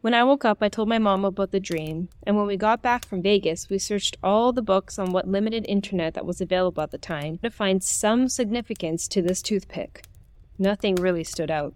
When 0.01 0.13
I 0.13 0.25
woke 0.25 0.43
up, 0.43 0.57
I 0.59 0.67
told 0.67 0.89
my 0.89 0.99
mom 0.99 1.23
about 1.23 1.51
the 1.51 1.61
dream, 1.61 2.09
and 2.23 2.35
when 2.35 2.45
we 2.45 2.57
got 2.57 2.81
back 2.81 3.05
from 3.05 3.21
Vegas, 3.21 3.69
we 3.69 3.79
searched 3.79 4.17
all 4.21 4.51
the 4.51 4.61
books 4.61 4.99
on 4.99 5.13
what 5.13 5.29
limited 5.29 5.65
internet 5.69 6.13
that 6.15 6.25
was 6.25 6.41
available 6.41 6.83
at 6.83 6.91
the 6.91 6.97
time 6.97 7.37
to 7.37 7.49
find 7.49 7.81
some 7.81 8.27
significance 8.27 9.07
to 9.07 9.21
this 9.21 9.41
toothpick. 9.41 10.03
Nothing 10.59 10.95
really 10.95 11.23
stood 11.23 11.49
out. 11.49 11.73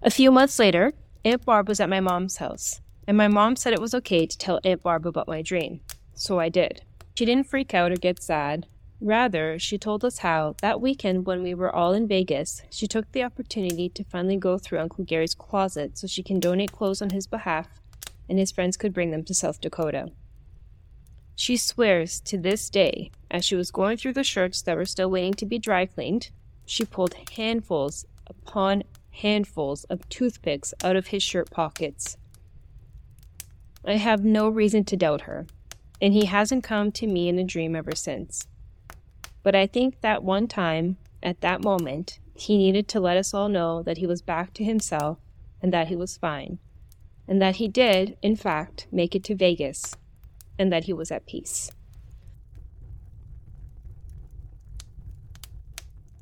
A 0.00 0.10
few 0.10 0.30
months 0.30 0.60
later, 0.60 0.92
Aunt 1.24 1.44
Barb 1.44 1.66
was 1.66 1.80
at 1.80 1.88
my 1.88 1.98
mom's 1.98 2.36
house, 2.36 2.80
and 3.08 3.16
my 3.16 3.26
mom 3.26 3.56
said 3.56 3.72
it 3.72 3.80
was 3.80 3.94
okay 3.94 4.26
to 4.26 4.38
tell 4.38 4.60
Aunt 4.62 4.82
Barb 4.82 5.04
about 5.06 5.26
my 5.26 5.42
dream. 5.42 5.80
So 6.14 6.38
I 6.38 6.48
did. 6.48 6.82
She 7.16 7.24
didn't 7.24 7.48
freak 7.48 7.74
out 7.74 7.90
or 7.90 7.96
get 7.96 8.22
sad. 8.22 8.66
Rather, 9.00 9.58
she 9.58 9.76
told 9.76 10.04
us 10.04 10.18
how, 10.18 10.54
that 10.62 10.80
weekend 10.80 11.26
when 11.26 11.42
we 11.42 11.52
were 11.52 11.74
all 11.74 11.92
in 11.92 12.06
Vegas, 12.06 12.62
she 12.70 12.86
took 12.86 13.10
the 13.10 13.24
opportunity 13.24 13.88
to 13.88 14.04
finally 14.04 14.36
go 14.36 14.56
through 14.56 14.78
Uncle 14.78 15.04
Gary's 15.04 15.34
closet 15.34 15.98
so 15.98 16.06
she 16.06 16.22
can 16.22 16.38
donate 16.38 16.72
clothes 16.72 17.02
on 17.02 17.10
his 17.10 17.26
behalf 17.26 17.68
and 18.28 18.38
his 18.38 18.52
friends 18.52 18.76
could 18.76 18.92
bring 18.92 19.10
them 19.10 19.24
to 19.24 19.34
South 19.34 19.60
Dakota. 19.60 20.12
She 21.34 21.56
swears 21.56 22.20
to 22.20 22.36
this 22.36 22.68
day, 22.68 23.10
as 23.30 23.44
she 23.44 23.54
was 23.54 23.70
going 23.70 23.96
through 23.96 24.14
the 24.14 24.24
shirts 24.24 24.62
that 24.62 24.76
were 24.76 24.84
still 24.84 25.10
waiting 25.10 25.34
to 25.34 25.46
be 25.46 25.58
dry 25.58 25.86
cleaned, 25.86 26.30
she 26.66 26.84
pulled 26.84 27.14
handfuls 27.36 28.04
upon 28.26 28.82
handfuls 29.18 29.84
of 29.84 30.08
toothpicks 30.08 30.72
out 30.82 30.96
of 30.96 31.08
his 31.08 31.22
shirt 31.22 31.50
pockets. 31.50 32.16
I 33.84 33.94
have 33.94 34.24
no 34.24 34.48
reason 34.48 34.84
to 34.84 34.96
doubt 34.96 35.22
her, 35.22 35.46
and 36.00 36.12
he 36.12 36.26
hasn't 36.26 36.64
come 36.64 36.92
to 36.92 37.06
me 37.06 37.28
in 37.28 37.38
a 37.38 37.44
dream 37.44 37.74
ever 37.74 37.94
since. 37.94 38.46
But 39.42 39.54
I 39.54 39.66
think 39.66 40.00
that 40.00 40.22
one 40.22 40.46
time, 40.46 40.98
at 41.22 41.40
that 41.40 41.62
moment, 41.62 42.18
he 42.34 42.56
needed 42.56 42.86
to 42.88 43.00
let 43.00 43.16
us 43.16 43.34
all 43.34 43.48
know 43.48 43.82
that 43.82 43.98
he 43.98 44.06
was 44.06 44.22
back 44.22 44.52
to 44.54 44.64
himself 44.64 45.18
and 45.60 45.72
that 45.72 45.88
he 45.88 45.96
was 45.96 46.16
fine, 46.16 46.58
and 47.26 47.42
that 47.42 47.56
he 47.56 47.66
did, 47.66 48.16
in 48.22 48.36
fact, 48.36 48.86
make 48.92 49.14
it 49.14 49.24
to 49.24 49.34
Vegas, 49.34 49.96
and 50.58 50.72
that 50.72 50.84
he 50.84 50.92
was 50.92 51.10
at 51.10 51.26
peace. 51.26 51.72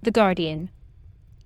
The 0.03 0.11
Guardian, 0.11 0.71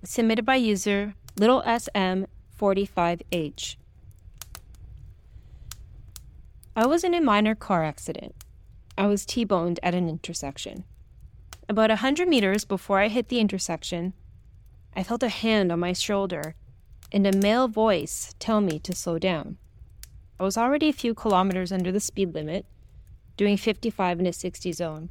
submitted 0.03 0.45
by 0.45 0.55
user 0.55 1.15
little 1.37 1.61
sm 1.63 2.25
45h. 2.59 3.75
I 6.75 6.85
was 6.85 7.03
in 7.03 7.13
a 7.13 7.21
minor 7.21 7.55
car 7.55 7.83
accident. 7.83 8.35
I 8.97 9.07
was 9.07 9.25
T 9.25 9.43
boned 9.43 9.79
at 9.81 9.95
an 9.95 10.07
intersection. 10.07 10.83
About 11.67 11.91
a 11.91 11.97
hundred 11.97 12.27
meters 12.27 12.65
before 12.65 12.99
I 12.99 13.07
hit 13.07 13.29
the 13.29 13.39
intersection, 13.39 14.13
I 14.95 15.03
felt 15.03 15.23
a 15.23 15.29
hand 15.29 15.71
on 15.71 15.79
my 15.79 15.93
shoulder 15.93 16.55
and 17.11 17.25
a 17.25 17.37
male 17.37 17.67
voice 17.67 18.33
tell 18.39 18.61
me 18.61 18.79
to 18.79 18.95
slow 18.95 19.19
down. 19.19 19.57
I 20.39 20.43
was 20.43 20.57
already 20.57 20.89
a 20.89 20.93
few 20.93 21.13
kilometers 21.13 21.71
under 21.71 21.91
the 21.91 21.99
speed 21.99 22.33
limit, 22.33 22.65
doing 23.37 23.57
55 23.57 24.19
in 24.19 24.27
a 24.27 24.33
60 24.33 24.71
zone. 24.71 25.09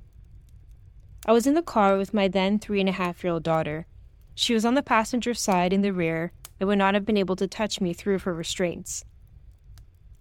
I 1.26 1.32
was 1.32 1.46
in 1.46 1.54
the 1.54 1.62
car 1.62 1.96
with 1.96 2.14
my 2.14 2.28
then 2.28 2.58
three 2.58 2.80
and 2.80 2.88
a 2.88 2.92
half 2.92 3.22
year 3.22 3.34
old 3.34 3.42
daughter. 3.42 3.86
She 4.34 4.54
was 4.54 4.64
on 4.64 4.74
the 4.74 4.82
passenger 4.82 5.34
side 5.34 5.72
in 5.72 5.82
the 5.82 5.92
rear 5.92 6.32
and 6.58 6.68
would 6.68 6.78
not 6.78 6.94
have 6.94 7.04
been 7.04 7.16
able 7.16 7.36
to 7.36 7.46
touch 7.46 7.80
me 7.80 7.92
through 7.92 8.20
her 8.20 8.34
restraints. 8.34 9.04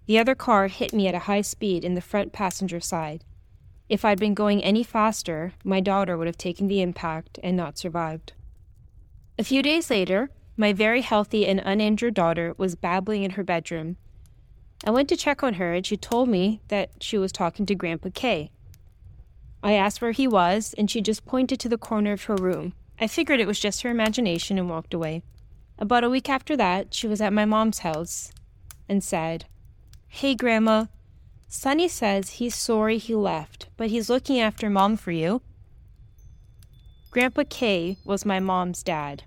The 0.06 0.18
other 0.18 0.34
car 0.34 0.68
hit 0.68 0.92
me 0.92 1.06
at 1.06 1.14
a 1.14 1.20
high 1.20 1.42
speed 1.42 1.84
in 1.84 1.94
the 1.94 2.00
front 2.00 2.32
passenger 2.32 2.80
side. 2.80 3.24
If 3.88 4.04
I'd 4.04 4.20
been 4.20 4.34
going 4.34 4.62
any 4.62 4.82
faster, 4.82 5.52
my 5.64 5.80
daughter 5.80 6.16
would 6.16 6.26
have 6.26 6.38
taken 6.38 6.68
the 6.68 6.80
impact 6.80 7.38
and 7.42 7.56
not 7.56 7.78
survived. 7.78 8.32
A 9.38 9.44
few 9.44 9.62
days 9.62 9.90
later, 9.90 10.30
my 10.56 10.72
very 10.72 11.00
healthy 11.00 11.46
and 11.46 11.60
uninjured 11.64 12.14
daughter 12.14 12.54
was 12.58 12.74
babbling 12.74 13.22
in 13.22 13.32
her 13.32 13.42
bedroom. 13.42 13.96
I 14.84 14.90
went 14.90 15.08
to 15.08 15.16
check 15.16 15.42
on 15.42 15.54
her 15.54 15.74
and 15.74 15.86
she 15.86 15.96
told 15.96 16.28
me 16.28 16.60
that 16.68 16.90
she 17.00 17.18
was 17.18 17.32
talking 17.32 17.66
to 17.66 17.74
Grandpa 17.74 18.10
K. 18.14 18.50
I 19.62 19.72
asked 19.72 20.00
where 20.00 20.12
he 20.12 20.26
was 20.26 20.74
and 20.76 20.90
she 20.90 21.00
just 21.00 21.24
pointed 21.24 21.60
to 21.60 21.68
the 21.68 21.78
corner 21.78 22.12
of 22.12 22.24
her 22.24 22.36
room. 22.36 22.74
I 23.00 23.06
figured 23.06 23.40
it 23.40 23.46
was 23.46 23.58
just 23.58 23.80
her 23.80 23.90
imagination 23.90 24.58
and 24.58 24.68
walked 24.68 24.92
away. 24.92 25.22
About 25.78 26.04
a 26.04 26.10
week 26.10 26.28
after 26.28 26.54
that, 26.58 26.92
she 26.92 27.08
was 27.08 27.22
at 27.22 27.32
my 27.32 27.46
mom's 27.46 27.78
house 27.78 28.30
and 28.88 29.02
said, 29.02 29.46
Hey, 30.08 30.34
Grandma, 30.34 30.86
Sonny 31.48 31.88
says 31.88 32.30
he's 32.32 32.54
sorry 32.54 32.98
he 32.98 33.14
left, 33.14 33.68
but 33.78 33.88
he's 33.88 34.10
looking 34.10 34.38
after 34.38 34.68
Mom 34.68 34.98
for 34.98 35.12
you. 35.12 35.40
Grandpa 37.10 37.44
K 37.48 37.96
was 38.04 38.26
my 38.26 38.38
mom's 38.38 38.82
dad. 38.82 39.24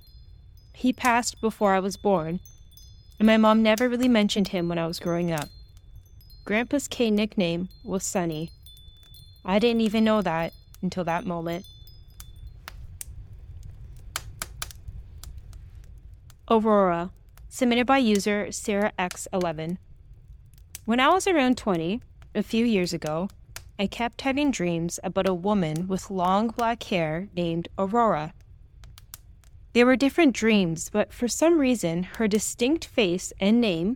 He 0.73 0.93
passed 0.93 1.41
before 1.41 1.73
I 1.73 1.79
was 1.79 1.97
born, 1.97 2.39
and 3.19 3.25
my 3.25 3.38
mom 3.38 3.62
never 3.62 3.89
really 3.89 4.07
mentioned 4.07 4.49
him 4.49 4.69
when 4.69 4.79
I 4.79 4.88
was 4.88 4.99
growing 4.99 5.31
up. 5.31 5.49
Grandpa's 6.45 6.88
K 6.88 7.09
nickname 7.09 7.69
was 7.83 8.05
Sonny. 8.05 8.51
I 9.43 9.59
didn't 9.59 9.81
even 9.81 10.03
know 10.03 10.21
that 10.21 10.53
until 10.81 11.03
that 11.03 11.25
moment. 11.25 11.65
Aurora, 16.51 17.10
submitted 17.47 17.88
by 17.88 17.99
user 17.99 18.47
Sarax11. 18.49 19.77
When 20.84 20.99
I 20.99 21.08
was 21.08 21.25
around 21.25 21.58
20, 21.58 22.01
a 22.36 22.43
few 22.43 22.65
years 22.65 22.91
ago, 22.91 23.29
I 23.79 23.88
kept 23.88 24.21
having 24.21 24.51
dreams 24.51 24.99
about 25.06 25.27
a 25.27 25.34
woman 25.34 25.88
with 25.88 26.12
long 26.12 26.49
black 26.49 26.84
hair 26.84 27.29
named 27.34 27.69
Aurora. 27.77 28.34
They 29.71 29.86
were 29.86 29.95
different 29.95 30.36
dreams, 30.36 30.89
but 30.89 31.13
for 31.13 31.29
some 31.29 31.60
reason, 31.60 32.03
her 32.17 32.27
distinct 32.27 32.86
face 32.86 33.32
and 33.39 33.62
name 33.62 33.95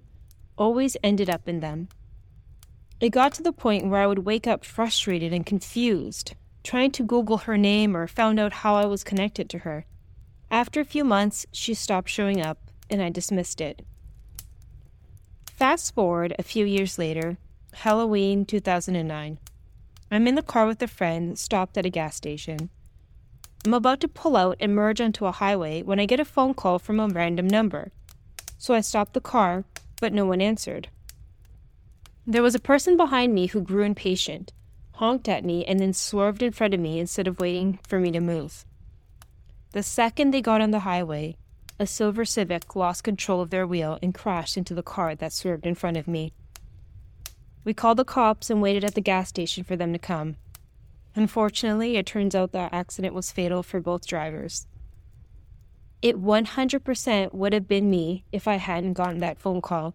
always 0.58 0.96
ended 1.04 1.30
up 1.30 1.50
in 1.50 1.60
them. 1.60 1.90
It 3.02 3.10
got 3.10 3.34
to 3.34 3.44
the 3.44 3.52
point 3.52 3.88
where 3.88 4.02
I 4.02 4.08
would 4.08 4.26
wake 4.26 4.48
up 4.48 4.64
frustrated 4.64 5.34
and 5.34 5.46
confused, 5.46 6.34
trying 6.64 6.92
to 6.92 7.04
Google 7.04 7.40
her 7.40 7.58
name 7.58 7.96
or 7.96 8.08
found 8.08 8.40
out 8.40 8.54
how 8.54 8.76
I 8.76 8.86
was 8.86 9.04
connected 9.04 9.50
to 9.50 9.60
her. 9.60 9.86
After 10.50 10.80
a 10.80 10.86
few 10.86 11.04
months, 11.04 11.46
she 11.52 11.74
stopped 11.74 12.10
showing 12.10 12.42
up, 12.42 12.60
and 12.90 13.02
I 13.02 13.10
dismissed 13.10 13.60
it. 13.60 13.86
Fast 15.46 15.94
forward 15.94 16.34
a 16.40 16.44
few 16.44 16.66
years 16.66 16.98
later, 16.98 17.38
Halloween 17.74 18.46
2009. 18.46 19.40
I'm 20.10 20.28
in 20.28 20.36
the 20.36 20.42
car 20.42 20.66
with 20.66 20.82
a 20.82 20.88
friend, 20.88 21.38
stopped 21.38 21.78
at 21.78 21.86
a 21.86 21.90
gas 21.90 22.16
station. 22.16 22.70
I'm 23.66 23.74
about 23.74 24.00
to 24.02 24.08
pull 24.08 24.38
out 24.38 24.56
and 24.62 24.74
merge 24.74 25.02
onto 25.02 25.26
a 25.26 25.34
highway 25.34 25.84
when 25.84 26.00
I 26.00 26.06
get 26.06 26.22
a 26.22 26.26
phone 26.26 26.54
call 26.54 26.80
from 26.80 27.00
a 27.00 27.08
random 27.08 27.48
number. 27.48 27.92
So 28.58 28.74
I 28.74 28.82
stopped 28.82 29.14
the 29.14 29.20
car, 29.20 29.66
but 30.00 30.14
no 30.14 30.26
one 30.26 30.42
answered. 30.42 30.88
There 32.26 32.44
was 32.44 32.56
a 32.56 32.60
person 32.60 32.96
behind 32.96 33.34
me 33.34 33.48
who 33.48 33.62
grew 33.62 33.84
impatient, 33.84 34.54
honked 34.94 35.28
at 35.28 35.44
me, 35.44 35.66
and 35.66 35.80
then 35.80 35.92
swerved 35.92 36.42
in 36.42 36.54
front 36.54 36.74
of 36.74 36.80
me 36.80 37.00
instead 37.00 37.28
of 37.28 37.40
waiting 37.40 37.80
for 37.86 38.00
me 38.00 38.12
to 38.12 38.22
move. 38.22 38.66
The 39.78 39.84
second 39.84 40.32
they 40.32 40.42
got 40.42 40.60
on 40.60 40.72
the 40.72 40.80
highway, 40.90 41.38
a 41.78 41.86
silver 41.86 42.26
Civic 42.26 42.76
lost 42.76 43.04
control 43.04 43.42
of 43.42 43.52
their 43.52 43.68
wheel 43.68 44.00
and 44.02 44.12
crashed 44.12 44.58
into 44.58 44.74
the 44.74 44.82
car 44.82 45.14
that 45.14 45.32
swerved 45.32 45.68
in 45.68 45.76
front 45.76 45.98
of 45.98 46.08
me. 46.08 46.34
We 47.64 47.76
called 47.76 48.00
the 48.00 48.04
cops 48.04 48.50
and 48.50 48.60
waited 48.60 48.84
at 48.84 48.96
the 48.96 49.02
gas 49.02 49.30
station 49.30 49.64
for 49.64 49.76
them 49.76 49.94
to 49.94 50.00
come. 50.00 50.38
Unfortunately, 51.14 51.96
it 51.96 52.08
turns 52.08 52.34
out 52.34 52.54
the 52.54 52.74
accident 52.74 53.14
was 53.14 53.32
fatal 53.32 53.62
for 53.62 53.80
both 53.80 54.08
drivers. 54.08 54.66
It 56.02 56.20
100% 56.20 57.36
would 57.36 57.54
have 57.54 57.68
been 57.68 57.92
me 57.92 58.24
if 58.32 58.48
I 58.48 58.56
hadn't 58.56 58.94
gotten 58.94 59.20
that 59.20 59.38
phone 59.38 59.62
call. 59.62 59.94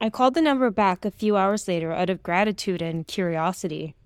I 0.00 0.08
called 0.08 0.34
the 0.34 0.40
number 0.40 0.70
back 0.70 1.04
a 1.04 1.10
few 1.10 1.36
hours 1.36 1.66
later 1.66 1.90
out 1.90 2.08
of 2.08 2.22
gratitude 2.22 2.80
and 2.80 3.08
curiosity. 3.08 3.96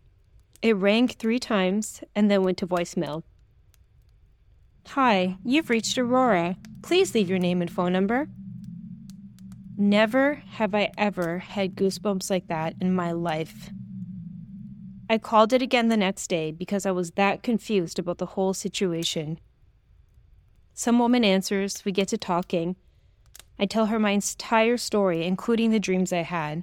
It 0.62 0.76
rang 0.76 1.08
three 1.08 1.38
times 1.38 2.02
and 2.14 2.30
then 2.30 2.42
went 2.42 2.56
to 2.56 2.66
voicemail. 2.66 3.22
Hi, 4.88 5.38
you've 5.44 5.70
reached 5.70 5.98
Aurora. 5.98 6.56
Please 6.82 7.14
leave 7.14 7.28
your 7.28 7.38
name 7.38 7.60
and 7.60 7.70
phone 7.70 7.92
number. 7.92 8.28
Never 9.76 10.34
have 10.52 10.72
I 10.72 10.92
ever 10.96 11.38
had 11.40 11.74
goosebumps 11.74 12.30
like 12.30 12.46
that 12.46 12.76
in 12.80 12.94
my 12.94 13.10
life. 13.10 13.70
I 15.10 15.18
called 15.18 15.52
it 15.52 15.62
again 15.62 15.88
the 15.88 15.96
next 15.96 16.28
day 16.28 16.52
because 16.52 16.86
I 16.86 16.92
was 16.92 17.12
that 17.12 17.42
confused 17.42 17.98
about 17.98 18.18
the 18.18 18.26
whole 18.26 18.54
situation. 18.54 19.40
Some 20.74 21.00
woman 21.00 21.24
answers, 21.24 21.84
we 21.84 21.90
get 21.90 22.08
to 22.08 22.18
talking. 22.18 22.76
I 23.58 23.66
tell 23.66 23.86
her 23.86 23.98
my 23.98 24.10
entire 24.10 24.76
story, 24.76 25.24
including 25.24 25.70
the 25.70 25.80
dreams 25.80 26.12
I 26.12 26.22
had. 26.22 26.62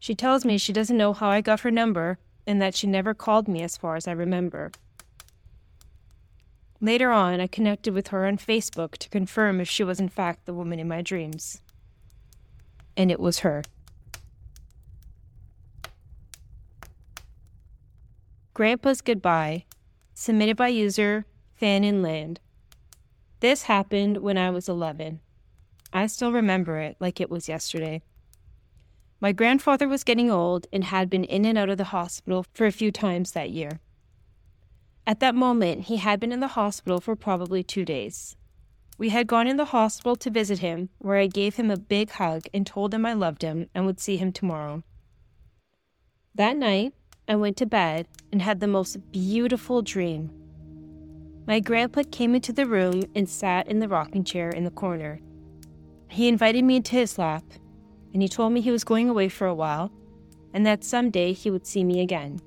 She 0.00 0.14
tells 0.14 0.44
me 0.44 0.58
she 0.58 0.72
doesn't 0.72 0.96
know 0.96 1.12
how 1.12 1.28
I 1.28 1.40
got 1.40 1.60
her 1.60 1.70
number 1.70 2.18
and 2.46 2.60
that 2.60 2.74
she 2.74 2.86
never 2.86 3.14
called 3.14 3.46
me 3.46 3.62
as 3.62 3.76
far 3.76 3.94
as 3.96 4.08
I 4.08 4.12
remember. 4.12 4.72
Later 6.84 7.10
on, 7.12 7.40
I 7.40 7.46
connected 7.46 7.94
with 7.94 8.08
her 8.08 8.26
on 8.26 8.36
Facebook 8.36 8.98
to 8.98 9.08
confirm 9.08 9.58
if 9.58 9.70
she 9.70 9.82
was 9.82 9.98
in 9.98 10.10
fact 10.10 10.44
the 10.44 10.52
woman 10.52 10.78
in 10.78 10.86
my 10.86 11.00
dreams. 11.00 11.62
And 12.94 13.10
it 13.10 13.18
was 13.18 13.38
her. 13.38 13.62
Grandpa's 18.52 19.00
Goodbye, 19.00 19.64
submitted 20.12 20.58
by 20.58 20.68
user 20.68 21.24
Fan 21.54 21.84
in 21.84 22.02
Land. 22.02 22.38
This 23.40 23.62
happened 23.62 24.18
when 24.18 24.36
I 24.36 24.50
was 24.50 24.68
11. 24.68 25.20
I 25.90 26.06
still 26.06 26.32
remember 26.32 26.80
it 26.80 26.98
like 27.00 27.18
it 27.18 27.30
was 27.30 27.48
yesterday. 27.48 28.02
My 29.20 29.32
grandfather 29.32 29.88
was 29.88 30.04
getting 30.04 30.30
old 30.30 30.66
and 30.70 30.84
had 30.84 31.08
been 31.08 31.24
in 31.24 31.46
and 31.46 31.56
out 31.56 31.70
of 31.70 31.78
the 31.78 31.84
hospital 31.84 32.44
for 32.52 32.66
a 32.66 32.72
few 32.72 32.92
times 32.92 33.32
that 33.32 33.48
year. 33.48 33.80
At 35.06 35.20
that 35.20 35.34
moment, 35.34 35.82
he 35.82 35.98
had 35.98 36.18
been 36.20 36.32
in 36.32 36.40
the 36.40 36.48
hospital 36.48 37.00
for 37.00 37.14
probably 37.14 37.62
two 37.62 37.84
days. 37.84 38.36
We 38.96 39.10
had 39.10 39.26
gone 39.26 39.46
in 39.46 39.56
the 39.56 39.66
hospital 39.66 40.16
to 40.16 40.30
visit 40.30 40.60
him, 40.60 40.88
where 40.98 41.18
I 41.18 41.26
gave 41.26 41.56
him 41.56 41.70
a 41.70 41.76
big 41.76 42.10
hug 42.12 42.44
and 42.54 42.66
told 42.66 42.94
him 42.94 43.04
I 43.04 43.12
loved 43.12 43.42
him 43.42 43.68
and 43.74 43.84
would 43.86 44.00
see 44.00 44.16
him 44.16 44.32
tomorrow. 44.32 44.82
That 46.34 46.56
night, 46.56 46.94
I 47.28 47.36
went 47.36 47.56
to 47.58 47.66
bed 47.66 48.08
and 48.32 48.40
had 48.40 48.60
the 48.60 48.66
most 48.66 49.10
beautiful 49.12 49.82
dream. 49.82 50.30
My 51.46 51.60
grandpa 51.60 52.02
came 52.10 52.34
into 52.34 52.52
the 52.52 52.66
room 52.66 53.02
and 53.14 53.28
sat 53.28 53.68
in 53.68 53.80
the 53.80 53.88
rocking 53.88 54.24
chair 54.24 54.50
in 54.50 54.64
the 54.64 54.70
corner. 54.70 55.20
He 56.08 56.28
invited 56.28 56.64
me 56.64 56.76
into 56.76 56.96
his 56.96 57.18
lap, 57.18 57.44
and 58.12 58.22
he 58.22 58.28
told 58.28 58.52
me 58.52 58.60
he 58.60 58.70
was 58.70 58.84
going 58.84 59.10
away 59.10 59.28
for 59.28 59.46
a 59.46 59.54
while 59.54 59.92
and 60.54 60.64
that 60.64 60.84
someday 60.84 61.32
he 61.32 61.50
would 61.50 61.66
see 61.66 61.84
me 61.84 62.00
again. 62.00 62.40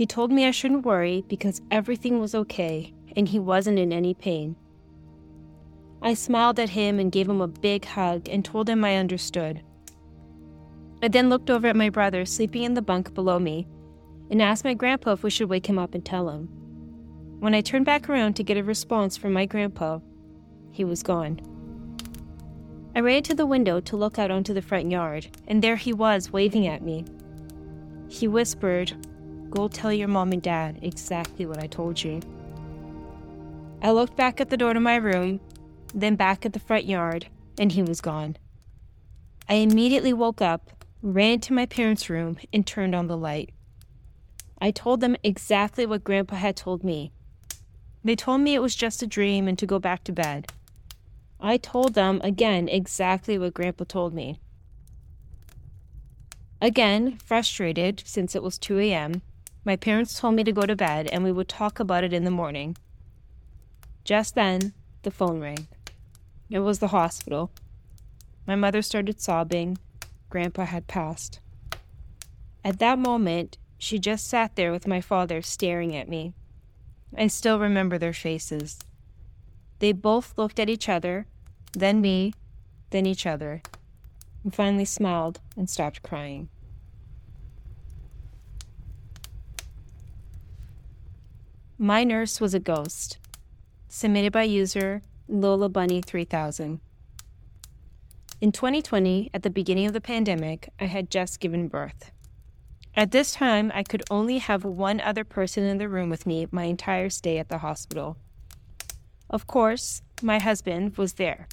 He 0.00 0.06
told 0.06 0.32
me 0.32 0.46
I 0.46 0.50
shouldn't 0.50 0.86
worry 0.86 1.26
because 1.28 1.60
everything 1.70 2.20
was 2.20 2.34
okay 2.34 2.94
and 3.14 3.28
he 3.28 3.38
wasn't 3.38 3.78
in 3.78 3.92
any 3.92 4.14
pain. 4.14 4.56
I 6.00 6.14
smiled 6.14 6.58
at 6.58 6.70
him 6.70 6.98
and 6.98 7.12
gave 7.12 7.28
him 7.28 7.42
a 7.42 7.46
big 7.46 7.84
hug 7.84 8.26
and 8.26 8.42
told 8.42 8.70
him 8.70 8.82
I 8.82 8.96
understood. 8.96 9.60
I 11.02 11.08
then 11.08 11.28
looked 11.28 11.50
over 11.50 11.66
at 11.66 11.76
my 11.76 11.90
brother 11.90 12.24
sleeping 12.24 12.62
in 12.62 12.72
the 12.72 12.80
bunk 12.80 13.12
below 13.12 13.38
me 13.38 13.66
and 14.30 14.40
asked 14.40 14.64
my 14.64 14.72
grandpa 14.72 15.12
if 15.12 15.22
we 15.22 15.28
should 15.28 15.50
wake 15.50 15.66
him 15.66 15.78
up 15.78 15.94
and 15.94 16.02
tell 16.02 16.30
him. 16.30 16.48
When 17.38 17.54
I 17.54 17.60
turned 17.60 17.84
back 17.84 18.08
around 18.08 18.36
to 18.36 18.42
get 18.42 18.56
a 18.56 18.64
response 18.64 19.18
from 19.18 19.34
my 19.34 19.44
grandpa, 19.44 19.98
he 20.70 20.82
was 20.82 21.02
gone. 21.02 21.42
I 22.96 23.00
ran 23.00 23.22
to 23.24 23.34
the 23.34 23.44
window 23.44 23.80
to 23.80 23.98
look 23.98 24.18
out 24.18 24.30
onto 24.30 24.54
the 24.54 24.62
front 24.62 24.90
yard, 24.90 25.26
and 25.46 25.60
there 25.60 25.76
he 25.76 25.92
was 25.92 26.32
waving 26.32 26.66
at 26.66 26.80
me. 26.80 27.04
He 28.08 28.26
whispered, 28.26 28.94
Go 29.50 29.68
tell 29.68 29.92
your 29.92 30.08
mom 30.08 30.32
and 30.32 30.40
dad 30.42 30.78
exactly 30.82 31.44
what 31.44 31.58
I 31.58 31.66
told 31.66 32.02
you. 32.02 32.20
I 33.82 33.90
looked 33.90 34.16
back 34.16 34.40
at 34.40 34.50
the 34.50 34.56
door 34.56 34.72
to 34.72 34.80
my 34.80 34.96
room, 34.96 35.40
then 35.94 36.16
back 36.16 36.46
at 36.46 36.52
the 36.52 36.60
front 36.60 36.86
yard, 36.86 37.26
and 37.58 37.72
he 37.72 37.82
was 37.82 38.00
gone. 38.00 38.36
I 39.48 39.54
immediately 39.54 40.12
woke 40.12 40.40
up 40.40 40.70
ran 41.02 41.40
to 41.40 41.52
my 41.52 41.66
parents' 41.66 42.10
room, 42.10 42.38
and 42.52 42.66
turned 42.66 42.94
on 42.94 43.06
the 43.06 43.16
light. 43.16 43.50
I 44.60 44.70
told 44.70 45.00
them 45.00 45.16
exactly 45.22 45.86
what 45.86 46.04
Grandpa 46.04 46.36
had 46.36 46.56
told 46.56 46.84
me. 46.84 47.12
They 48.04 48.16
told 48.16 48.42
me 48.42 48.54
it 48.54 48.62
was 48.62 48.74
just 48.74 49.02
a 49.02 49.06
dream 49.06 49.48
and 49.48 49.58
to 49.58 49.66
go 49.66 49.78
back 49.78 50.04
to 50.04 50.12
bed. 50.12 50.52
I 51.40 51.56
told 51.56 51.94
them 51.94 52.20
again 52.22 52.68
exactly 52.68 53.38
what 53.38 53.54
Grandpa 53.54 53.84
told 53.88 54.12
me. 54.12 54.40
Again, 56.60 57.18
frustrated 57.24 58.02
since 58.04 58.34
it 58.34 58.42
was 58.42 58.58
2 58.58 58.78
a.m., 58.80 59.22
my 59.64 59.76
parents 59.76 60.18
told 60.18 60.34
me 60.34 60.44
to 60.44 60.52
go 60.52 60.62
to 60.62 60.76
bed 60.76 61.08
and 61.12 61.22
we 61.22 61.32
would 61.32 61.48
talk 61.48 61.80
about 61.80 62.04
it 62.04 62.12
in 62.12 62.24
the 62.24 62.30
morning. 62.30 62.76
Just 64.04 64.34
then, 64.34 64.72
the 65.02 65.10
phone 65.10 65.40
rang. 65.40 65.68
It 66.48 66.60
was 66.60 66.78
the 66.78 66.88
hospital. 66.88 67.50
My 68.46 68.56
mother 68.56 68.82
started 68.82 69.20
sobbing. 69.20 69.78
Grandpa 70.30 70.64
had 70.64 70.86
passed. 70.86 71.40
At 72.64 72.78
that 72.78 72.98
moment, 72.98 73.58
she 73.78 73.98
just 73.98 74.26
sat 74.26 74.56
there 74.56 74.72
with 74.72 74.86
my 74.86 75.00
father 75.00 75.42
staring 75.42 75.96
at 75.96 76.08
me. 76.08 76.34
I 77.16 77.26
still 77.26 77.58
remember 77.58 77.98
their 77.98 78.12
faces. 78.12 78.78
They 79.78 79.92
both 79.92 80.36
looked 80.36 80.60
at 80.60 80.68
each 80.68 80.88
other, 80.88 81.26
then 81.72 82.00
me, 82.00 82.34
then 82.90 83.06
each 83.06 83.26
other, 83.26 83.62
and 84.44 84.54
finally 84.54 84.84
smiled 84.84 85.40
and 85.56 85.68
stopped 85.68 86.02
crying. 86.02 86.48
My 91.82 92.04
nurse 92.04 92.42
was 92.42 92.52
a 92.52 92.60
ghost. 92.60 93.16
Submitted 93.88 94.34
by 94.34 94.42
user 94.42 95.00
Lola 95.26 95.70
Bunny 95.70 96.02
3000. 96.02 96.78
In 98.42 98.52
2020, 98.52 99.30
at 99.32 99.42
the 99.42 99.48
beginning 99.48 99.86
of 99.86 99.94
the 99.94 100.00
pandemic, 100.02 100.68
I 100.78 100.84
had 100.84 101.10
just 101.10 101.40
given 101.40 101.68
birth. 101.68 102.12
At 102.94 103.12
this 103.12 103.32
time, 103.32 103.72
I 103.74 103.82
could 103.82 104.02
only 104.10 104.36
have 104.36 104.62
one 104.62 105.00
other 105.00 105.24
person 105.24 105.64
in 105.64 105.78
the 105.78 105.88
room 105.88 106.10
with 106.10 106.26
me 106.26 106.46
my 106.50 106.64
entire 106.64 107.08
stay 107.08 107.38
at 107.38 107.48
the 107.48 107.64
hospital. 107.64 108.18
Of 109.30 109.46
course, 109.46 110.02
my 110.20 110.38
husband 110.38 110.98
was 110.98 111.14
there. 111.14 111.48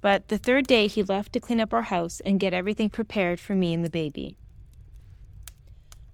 But 0.00 0.26
the 0.26 0.38
third 0.38 0.66
day, 0.66 0.88
he 0.88 1.04
left 1.04 1.32
to 1.34 1.40
clean 1.40 1.60
up 1.60 1.72
our 1.72 1.82
house 1.82 2.18
and 2.18 2.40
get 2.40 2.52
everything 2.52 2.90
prepared 2.90 3.38
for 3.38 3.54
me 3.54 3.72
and 3.72 3.84
the 3.84 3.90
baby. 3.90 4.38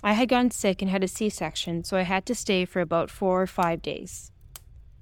I 0.02 0.14
had 0.14 0.28
gotten 0.28 0.50
sick 0.50 0.82
and 0.82 0.90
had 0.90 1.04
a 1.04 1.08
C 1.08 1.28
section, 1.28 1.84
so 1.84 1.96
I 1.96 2.02
had 2.02 2.26
to 2.26 2.34
stay 2.34 2.64
for 2.64 2.80
about 2.80 3.10
four 3.10 3.40
or 3.40 3.46
five 3.46 3.82
days. 3.82 4.32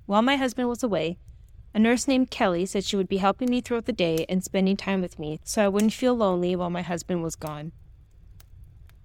While 0.07 0.23
my 0.23 0.37
husband 0.37 0.69
was 0.69 0.83
away, 0.83 1.19
a 1.73 1.79
nurse 1.79 2.07
named 2.07 2.31
Kelly 2.31 2.67
said 2.67 2.85
she 2.85 2.97
would 2.97 3.09
be 3.09 3.19
helping 3.19 3.49
me 3.49 3.61
throughout 3.61 3.87
the 3.87 3.93
day 3.93 4.27
and 4.29 4.43
spending 4.43 4.77
time 4.77 5.01
with 5.01 5.19
me 5.19 5.41
so 5.45 5.65
I 5.65 5.69
wouldn't 5.69 5.93
feel 5.93 6.15
lonely 6.15 6.55
while 6.57 6.71
my 6.71 6.83
husband 6.83 7.23
was 7.23 7.37
gone. 7.37 7.73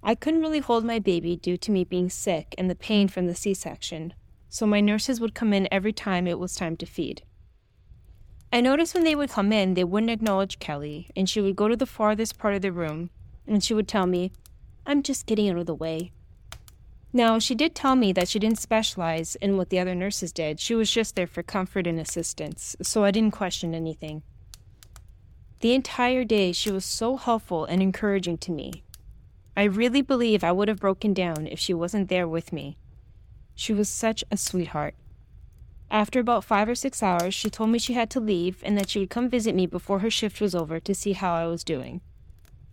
I 0.04 0.16
couldn't 0.16 0.42
really 0.42 0.60
hold 0.60 0.84
my 0.84 1.00
baby 1.00 1.36
due 1.36 1.58
to 1.58 1.72
me 1.72 1.84
being 1.84 2.10
sick 2.10 2.54
and 2.58 2.70
the 2.70 2.76
pain 2.76 3.08
from 3.08 3.28
the 3.28 3.36
C 3.36 3.54
section, 3.54 4.14
so 4.50 4.66
my 4.66 4.82
nurses 4.82 5.22
would 5.22 5.34
come 5.34 5.54
in 5.54 5.68
every 5.72 5.94
time 5.94 6.28
it 6.28 6.40
was 6.40 6.56
time 6.56 6.76
to 6.78 6.86
feed. 6.86 7.24
I 8.52 8.62
noticed 8.62 8.94
when 8.94 9.04
they 9.04 9.16
would 9.16 9.30
come 9.30 9.52
in, 9.52 9.74
they 9.74 9.84
wouldn't 9.84 10.12
acknowledge 10.12 10.60
Kelly, 10.60 11.10
and 11.16 11.30
she 11.30 11.42
would 11.42 11.56
go 11.56 11.68
to 11.68 11.76
the 11.76 11.86
farthest 11.86 12.38
part 12.38 12.54
of 12.54 12.62
the 12.62 12.72
room, 12.72 13.10
and 13.48 13.64
she 13.64 13.74
would 13.74 13.88
tell 13.88 14.06
me, 14.06 14.32
I'm 14.86 15.02
just 15.02 15.26
getting 15.26 15.50
out 15.50 15.58
of 15.58 15.66
the 15.66 15.74
way. 15.74 16.12
Now, 17.12 17.40
she 17.40 17.56
did 17.56 17.74
tell 17.74 17.96
me 17.96 18.12
that 18.12 18.28
she 18.28 18.40
didn't 18.40 18.60
specialize 18.60 19.36
in 19.36 19.56
what 19.56 19.70
the 19.70 19.80
other 19.80 19.96
nurses 19.96 20.32
did. 20.32 20.60
She 20.60 20.76
was 20.76 20.92
just 20.92 21.16
there 21.16 21.28
for 21.28 21.44
comfort 21.44 21.88
and 21.88 22.00
assistance, 22.00 22.76
so 22.82 23.04
I 23.04 23.12
didn't 23.12 23.32
question 23.32 23.74
anything. 23.74 24.22
The 25.62 25.74
entire 25.74 26.26
day, 26.26 26.52
she 26.52 26.72
was 26.72 26.84
so 26.84 27.16
helpful 27.16 27.66
and 27.66 27.82
encouraging 27.82 28.38
to 28.40 28.52
me. 28.52 28.84
I 29.56 29.64
really 29.64 30.02
believe 30.02 30.44
I 30.44 30.52
would 30.52 30.68
have 30.68 30.82
broken 30.82 31.14
down 31.14 31.48
if 31.48 31.58
she 31.58 31.74
wasn't 31.74 32.10
there 32.10 32.28
with 32.28 32.52
me. 32.52 32.78
She 33.56 33.74
was 33.74 33.88
such 33.88 34.24
a 34.30 34.36
sweetheart. 34.36 34.96
After 35.90 36.20
about 36.20 36.44
five 36.44 36.68
or 36.68 36.76
six 36.76 37.02
hours, 37.02 37.34
she 37.34 37.50
told 37.50 37.70
me 37.70 37.80
she 37.80 37.94
had 37.94 38.10
to 38.10 38.20
leave 38.20 38.62
and 38.66 38.78
that 38.78 38.90
she 38.90 39.00
would 39.00 39.10
come 39.10 39.30
visit 39.30 39.56
me 39.56 39.66
before 39.66 40.00
her 40.00 40.10
shift 40.10 40.42
was 40.42 40.54
over 40.54 40.82
to 40.82 40.94
see 40.94 41.14
how 41.14 41.34
I 41.34 41.48
was 41.48 41.64
doing. 41.64 42.02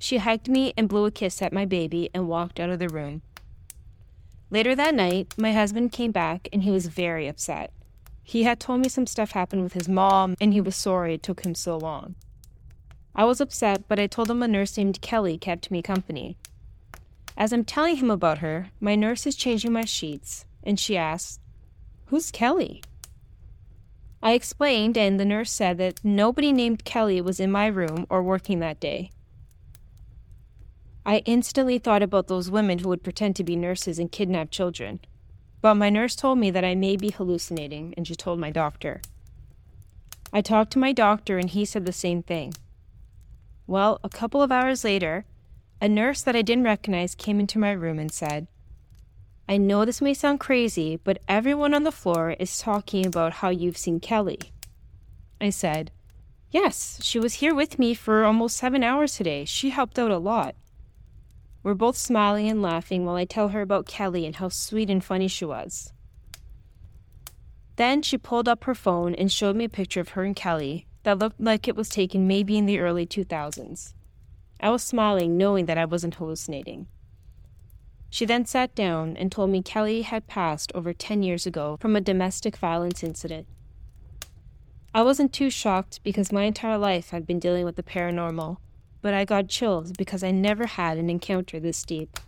She 0.03 0.19
hugged 0.19 0.49
me 0.49 0.75
and 0.77 0.89
blew 0.89 1.05
a 1.05 1.13
kiss 1.13 1.41
at 1.43 1.53
my 1.53 1.65
baby 1.65 2.11
and 2.13 2.27
walked 2.27 2.59
out 2.59 2.71
of 2.71 2.81
the 2.81 2.89
room. 2.89 3.23
Later 4.51 4.75
that 4.75 4.97
night, 4.97 5.33
my 5.39 5.53
husband 5.53 5.93
came 5.93 6.11
back 6.11 6.49
and 6.53 6.65
he 6.65 6.73
was 6.73 6.89
very 6.89 7.29
upset. 7.29 7.73
He 8.25 8.43
had 8.43 8.59
told 8.59 8.81
me 8.81 8.89
some 8.89 9.07
stuff 9.07 9.31
happened 9.31 9.63
with 9.63 9.75
his 9.75 9.89
mom 9.89 10.35
and 10.41 10.53
he 10.53 10.61
was 10.61 10.75
sorry 10.75 11.15
it 11.15 11.23
took 11.23 11.47
him 11.47 11.55
so 11.55 11.77
long. 11.77 12.17
I 13.15 13.23
was 13.23 13.41
upset, 13.41 13.87
but 13.87 14.01
I 14.01 14.09
told 14.09 14.29
him 14.29 14.43
a 14.43 14.49
nurse 14.49 14.77
named 14.77 15.01
Kelly 15.03 15.39
kept 15.39 15.71
me 15.71 15.83
company. 15.83 16.37
As 17.37 17.53
I'm 17.53 17.65
telling 17.65 17.99
him 17.99 18.11
about 18.11 18.39
her, 18.39 18.71
my 18.81 18.97
nurse 18.97 19.25
is 19.25 19.37
changing 19.37 19.73
my 19.73 19.85
sheets, 19.85 20.47
and 20.65 20.81
she 20.81 20.97
asks, 20.97 21.39
Who's 22.07 22.33
Kelly? 22.33 22.83
I 24.21 24.33
explained, 24.33 24.99
and 24.99 25.21
the 25.21 25.25
nurse 25.25 25.53
said 25.53 25.79
that 25.79 26.05
nobody 26.05 26.51
named 26.51 26.85
Kelly 26.85 27.21
was 27.21 27.39
in 27.39 27.53
my 27.53 27.69
room 27.69 28.05
or 28.11 28.21
working 28.21 28.59
that 28.59 28.81
day. 28.81 29.13
I 31.05 31.19
instantly 31.25 31.79
thought 31.79 32.03
about 32.03 32.29
those 32.29 32.51
women 32.51 32.79
who 32.79 32.89
would 32.89 33.03
pretend 33.03 33.37
to 33.37 33.45
be 33.45 33.57
nurses 33.57 33.99
and 33.99 34.13
kidnap 34.13 34.51
children. 34.51 35.01
But 35.61 35.75
my 35.75 35.91
nurse 35.91 36.15
told 36.15 36.39
me 36.39 36.51
that 36.51 36.65
I 36.65 36.75
may 36.75 36.97
be 36.97 37.11
hallucinating, 37.11 37.95
and 37.97 38.07
she 38.07 38.15
told 38.15 38.39
my 38.39 38.51
doctor. 38.51 39.01
I 40.33 40.41
talked 40.41 40.73
to 40.73 40.79
my 40.79 40.93
doctor, 40.93 41.39
and 41.39 41.51
he 41.51 41.65
said 41.65 41.87
the 41.87 41.93
same 41.93 42.23
thing. 42.23 42.55
Well, 43.67 44.01
a 44.03 44.09
couple 44.09 44.43
of 44.43 44.53
hours 44.53 44.85
later, 44.85 45.25
a 45.81 45.89
nurse 45.89 46.23
that 46.23 46.37
I 46.37 46.43
didn't 46.43 46.65
recognize 46.65 47.15
came 47.15 47.41
into 47.41 47.59
my 47.59 47.73
room 47.73 47.99
and 47.99 48.13
said, 48.13 48.47
I 49.49 49.57
know 49.57 49.85
this 49.85 50.01
may 50.01 50.15
sound 50.15 50.41
crazy, 50.41 51.01
but 51.03 51.21
everyone 51.29 51.75
on 51.75 51.83
the 51.83 51.93
floor 51.93 52.37
is 52.39 52.59
talking 52.59 53.05
about 53.05 53.35
how 53.35 53.51
you've 53.51 53.77
seen 53.77 53.99
Kelly. 53.99 54.39
I 55.41 55.51
said, 55.51 55.91
Yes, 56.51 57.01
she 57.03 57.19
was 57.19 57.35
here 57.35 57.55
with 57.55 57.79
me 57.79 57.95
for 57.95 58.25
almost 58.25 58.57
seven 58.57 58.85
hours 58.85 59.17
today. 59.17 59.45
She 59.45 59.71
helped 59.71 59.99
out 59.99 60.11
a 60.11 60.19
lot. 60.19 60.55
We're 61.63 61.75
both 61.75 61.97
smiling 61.97 62.49
and 62.49 62.61
laughing 62.61 63.05
while 63.05 63.15
I 63.15 63.25
tell 63.25 63.49
her 63.49 63.61
about 63.61 63.87
Kelly 63.87 64.27
and 64.27 64.37
how 64.37 64.49
sweet 64.49 64.91
and 64.91 65.03
funny 65.03 65.29
she 65.29 65.45
was. 65.45 65.93
Then 67.77 68.03
she 68.03 68.19
pulled 68.19 68.49
up 68.49 68.65
her 68.65 68.75
phone 68.75 69.15
and 69.15 69.31
showed 69.31 69.57
me 69.57 69.65
a 69.65 69.69
picture 69.69 70.01
of 70.01 70.11
her 70.11 70.25
and 70.25 70.37
Kelly 70.37 70.87
that 71.05 71.19
looked 71.19 71.41
like 71.41 71.67
it 71.67 71.77
was 71.77 71.89
taken 71.89 72.27
maybe 72.27 72.59
in 72.59 72.67
the 72.67 72.81
early 72.81 73.07
2000s. 73.07 73.95
I 74.61 74.71
was 74.71 74.83
smiling, 74.83 75.37
knowing 75.37 75.67
that 75.67 75.79
I 75.79 75.85
wasn't 75.85 76.15
hallucinating. 76.17 76.87
She 78.11 78.27
then 78.27 78.45
sat 78.45 78.75
down 78.75 79.17
and 79.17 79.33
told 79.33 79.51
me 79.51 79.63
Kelly 79.63 80.03
had 80.03 80.27
passed 80.27 80.71
over 80.75 80.93
10 80.93 81.23
years 81.23 81.47
ago 81.47 81.79
from 81.81 81.97
a 81.97 82.01
domestic 82.01 82.57
violence 82.57 83.03
incident. 83.03 83.47
I 84.95 85.03
wasn't 85.03 85.33
too 85.33 85.49
shocked 85.49 86.01
because 86.05 86.31
my 86.31 86.43
entire 86.43 86.77
life 86.77 87.15
I've 87.15 87.27
been 87.27 87.39
dealing 87.39 87.65
with 87.65 87.77
the 87.77 87.83
paranormal 87.83 88.59
but 89.03 89.13
I 89.13 89.25
got 89.25 89.49
chills 89.49 89.93
because 89.93 90.23
I 90.23 90.31
never 90.31 90.67
had 90.67 90.97
an 90.97 91.11
encounter 91.11 91.61
this 91.61 91.83
deep. 91.85 92.19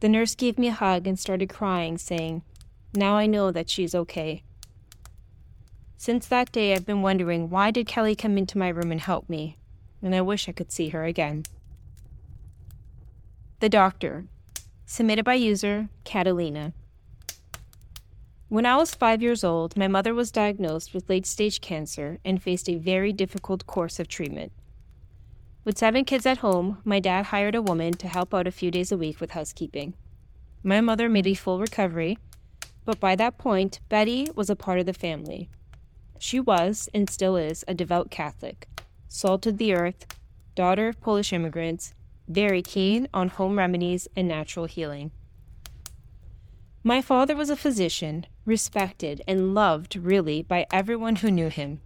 The 0.00 0.08
nurse 0.10 0.34
gave 0.34 0.58
me 0.58 0.68
a 0.68 0.72
hug 0.72 1.06
and 1.06 1.18
started 1.18 1.48
crying, 1.48 1.96
saying, 1.96 2.42
Now 2.94 3.16
I 3.16 3.26
know 3.26 3.50
that 3.50 3.70
she's 3.70 3.94
okay. 3.94 4.42
Since 5.96 6.28
that 6.28 6.52
day, 6.52 6.74
I've 6.74 6.84
been 6.84 7.00
wondering 7.00 7.48
why 7.48 7.70
did 7.70 7.88
Kelly 7.88 8.14
come 8.14 8.36
into 8.36 8.58
my 8.58 8.68
room 8.68 8.92
and 8.92 9.00
help 9.00 9.28
me, 9.30 9.56
and 10.02 10.14
I 10.14 10.20
wish 10.20 10.48
I 10.48 10.52
could 10.52 10.70
see 10.70 10.90
her 10.90 11.04
again. 11.04 11.44
The 13.60 13.70
Doctor, 13.70 14.26
submitted 14.84 15.24
by 15.24 15.34
user 15.34 15.88
Catalina. 16.04 16.74
When 18.48 18.66
I 18.66 18.76
was 18.76 18.94
five 18.94 19.22
years 19.22 19.42
old, 19.42 19.76
my 19.76 19.88
mother 19.88 20.14
was 20.14 20.30
diagnosed 20.30 20.92
with 20.92 21.08
late 21.08 21.26
stage 21.26 21.62
cancer 21.62 22.18
and 22.24 22.42
faced 22.42 22.68
a 22.68 22.76
very 22.76 23.12
difficult 23.12 23.66
course 23.66 23.98
of 23.98 24.06
treatment. 24.06 24.52
With 25.66 25.78
seven 25.78 26.04
kids 26.04 26.26
at 26.26 26.38
home, 26.38 26.78
my 26.84 27.00
dad 27.00 27.26
hired 27.26 27.56
a 27.56 27.60
woman 27.60 27.94
to 27.94 28.06
help 28.06 28.32
out 28.32 28.46
a 28.46 28.52
few 28.52 28.70
days 28.70 28.92
a 28.92 28.96
week 28.96 29.20
with 29.20 29.32
housekeeping. 29.32 29.94
My 30.62 30.80
mother 30.80 31.08
made 31.08 31.26
a 31.26 31.34
full 31.34 31.58
recovery, 31.58 32.18
but 32.84 33.00
by 33.00 33.16
that 33.16 33.36
point, 33.36 33.80
Betty 33.88 34.28
was 34.36 34.48
a 34.48 34.54
part 34.54 34.78
of 34.78 34.86
the 34.86 34.92
family. 34.92 35.50
She 36.20 36.38
was, 36.38 36.88
and 36.94 37.10
still 37.10 37.36
is, 37.36 37.64
a 37.66 37.74
devout 37.74 38.12
Catholic, 38.12 38.68
salt 39.08 39.44
of 39.44 39.58
the 39.58 39.74
earth, 39.74 40.06
daughter 40.54 40.86
of 40.86 41.00
Polish 41.00 41.32
immigrants, 41.32 41.94
very 42.28 42.62
keen 42.62 43.08
on 43.12 43.26
home 43.26 43.58
remedies 43.58 44.06
and 44.14 44.28
natural 44.28 44.66
healing. 44.66 45.10
My 46.84 47.02
father 47.02 47.34
was 47.34 47.50
a 47.50 47.56
physician, 47.56 48.26
respected 48.44 49.20
and 49.26 49.52
loved 49.52 49.96
really 49.96 50.44
by 50.44 50.68
everyone 50.72 51.16
who 51.16 51.30
knew 51.32 51.48
him. 51.48 51.80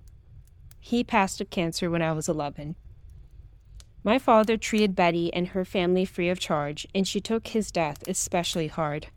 He 0.80 1.02
passed 1.02 1.40
of 1.40 1.48
cancer 1.48 1.88
when 1.88 2.02
I 2.02 2.12
was 2.12 2.28
11. 2.28 2.76
My 4.02 4.18
father 4.18 4.56
treated 4.56 4.96
Betty 4.96 5.32
and 5.34 5.48
her 5.48 5.64
family 5.64 6.06
free 6.06 6.30
of 6.30 6.40
charge, 6.40 6.86
and 6.94 7.06
she 7.06 7.20
took 7.20 7.48
his 7.48 7.70
death 7.70 8.02
especially 8.08 8.68
hard. 8.68 9.08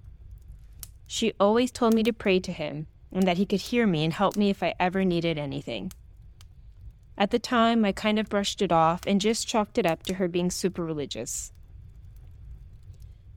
She 1.07 1.33
always 1.39 1.71
told 1.71 1.93
me 1.93 2.03
to 2.03 2.11
pray 2.11 2.39
to 2.41 2.51
him 2.51 2.87
and 3.11 3.27
that 3.27 3.37
he 3.37 3.45
could 3.45 3.61
hear 3.61 3.87
me 3.87 4.03
and 4.03 4.11
help 4.11 4.35
me 4.35 4.49
if 4.49 4.61
I 4.63 4.73
ever 4.79 5.05
needed 5.05 5.37
anything. 5.37 5.91
At 7.17 7.31
the 7.31 7.39
time, 7.39 7.85
I 7.85 7.91
kind 7.91 8.17
of 8.19 8.27
brushed 8.27 8.61
it 8.61 8.71
off 8.71 9.01
and 9.05 9.21
just 9.21 9.47
chalked 9.47 9.77
it 9.77 9.85
up 9.85 10.03
to 10.03 10.15
her 10.15 10.27
being 10.27 10.49
super 10.49 10.83
religious. 10.83 11.53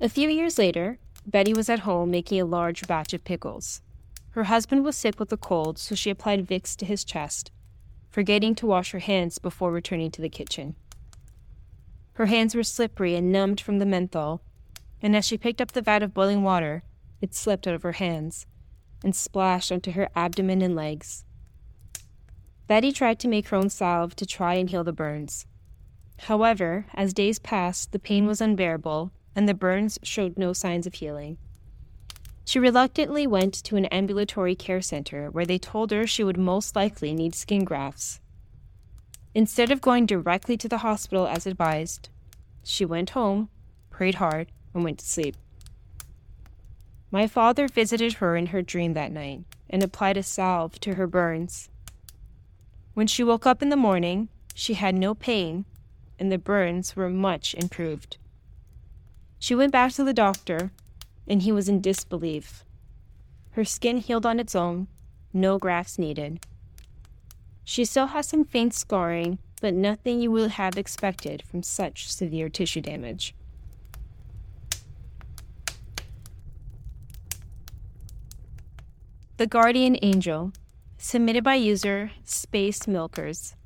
A 0.01 0.09
few 0.09 0.29
years 0.29 0.59
later, 0.59 0.99
Betty 1.27 1.53
was 1.53 1.69
at 1.69 1.81
home 1.81 2.11
making 2.11 2.41
a 2.41 2.47
large 2.47 2.87
batch 2.89 3.13
of 3.13 3.25
pickles. 3.25 3.83
Her 4.31 4.45
husband 4.45 4.85
was 4.85 4.97
sick 4.97 5.21
with 5.21 5.33
a 5.33 5.37
cold, 5.37 5.79
so 5.79 5.95
she 5.95 6.11
applied 6.11 6.47
Vicks 6.47 6.75
to 6.77 6.85
his 6.85 7.05
chest, 7.05 7.51
forgetting 8.09 8.55
to 8.57 8.67
wash 8.67 8.93
her 8.93 8.99
hands 8.99 9.39
before 9.39 9.71
returning 9.71 10.11
to 10.13 10.23
the 10.23 10.29
kitchen. 10.29 10.77
Her 12.17 12.27
hands 12.27 12.55
were 12.55 12.63
slippery 12.63 13.15
and 13.15 13.31
numbed 13.31 13.61
from 13.61 13.79
the 13.79 13.85
menthol, 13.85 14.41
and 15.03 15.15
as 15.15 15.27
she 15.27 15.37
picked 15.37 15.61
up 15.61 15.73
the 15.73 15.83
vat 15.83 16.03
of 16.03 16.15
boiling 16.15 16.43
water, 16.43 16.83
it 17.21 17.35
slipped 17.35 17.67
out 17.67 17.75
of 17.75 17.83
her 17.83 17.93
hands 17.93 18.47
and 19.05 19.15
splashed 19.15 19.71
onto 19.71 19.91
her 19.93 20.09
abdomen 20.17 20.63
and 20.63 20.75
legs. 20.75 21.27
Betty 22.69 22.91
tried 22.91 23.19
to 23.19 23.29
make 23.29 23.49
her 23.49 23.57
own 23.59 23.69
salve 23.69 24.17
to 24.17 24.25
try 24.25 24.55
and 24.55 24.71
heal 24.71 24.83
the 24.83 24.95
burns. 24.95 25.45
However, 26.21 26.87
as 26.95 27.13
days 27.13 27.39
passed, 27.39 27.93
the 27.93 27.99
pain 27.99 28.27
was 28.27 28.41
unbearable 28.41 29.13
and 29.35 29.47
the 29.47 29.53
burns 29.53 29.99
showed 30.03 30.39
no 30.39 30.55
signs 30.55 30.87
of 30.87 30.95
healing. 30.95 31.37
She 32.47 32.59
reluctantly 32.59 33.27
went 33.27 33.53
to 33.65 33.77
an 33.77 33.85
ambulatory 33.87 34.55
care 34.55 34.81
center 34.81 35.31
where 35.31 35.45
they 35.45 35.59
told 35.59 35.91
her 35.91 36.07
she 36.07 36.25
would 36.25 36.39
most 36.39 36.75
likely 36.75 37.13
need 37.13 37.35
skin 37.35 37.65
grafts. 37.65 38.21
Instead 39.37 39.71
of 39.71 39.83
going 39.83 40.07
directly 40.07 40.57
to 40.57 40.67
the 40.67 40.79
hospital 40.79 41.27
as 41.27 41.47
advised, 41.47 42.09
she 42.65 42.87
went 42.87 43.11
home, 43.11 43.51
prayed 43.91 44.15
hard, 44.15 44.51
and 44.73 44.83
went 44.83 44.99
to 44.99 45.05
sleep. 45.05 45.37
My 47.11 47.27
father 47.27 47.69
visited 47.69 48.15
her 48.15 48.35
in 48.35 48.47
her 48.47 48.63
dream 48.63 48.95
that 48.95 49.13
night 49.13 49.41
and 49.69 49.83
applied 49.83 50.17
a 50.17 50.23
salve 50.23 50.81
to 50.81 50.95
her 50.95 51.07
burns. 51.07 51.69
When 52.95 53.07
she 53.07 53.23
woke 53.23 53.45
up 53.45 53.61
in 53.61 53.69
the 53.69 53.77
morning, 53.77 54.31
she 54.55 54.73
had 54.73 54.95
no 54.95 55.15
pain 55.15 55.67
and 56.19 56.33
the 56.33 56.39
burns 56.39 56.97
were 56.97 57.11
much 57.11 57.53
improved. 57.53 58.17
She 59.39 59.55
went 59.55 59.71
back 59.71 59.93
to 59.93 60.05
the 60.05 60.15
doctor, 60.15 60.71
and 61.29 61.43
he 61.43 61.53
was 61.53 61.69
in 61.69 61.83
disbelief. 61.83 62.65
Her 63.51 63.67
skin 63.67 63.99
healed 63.99 64.25
on 64.25 64.41
its 64.41 64.55
own, 64.55 64.89
no 65.35 65.59
grafts 65.59 65.99
needed. 65.99 66.41
She 67.69 67.85
still 67.85 68.07
has 68.07 68.29
some 68.29 68.45
faint 68.45 68.75
scarring, 68.75 69.41
but 69.61 69.75
nothing 69.75 70.21
you 70.21 70.31
would 70.31 70.53
have 70.53 70.79
expected 70.79 71.43
from 71.43 71.65
such 71.65 72.09
severe 72.09 72.49
tissue 72.49 72.81
damage. 72.81 73.35
The 79.37 79.49
Guardian 79.49 79.99
Angel, 80.01 80.53
submitted 80.97 81.43
by 81.43 81.57
user 81.57 82.13
Space 82.23 82.87
Milkers. 82.87 83.57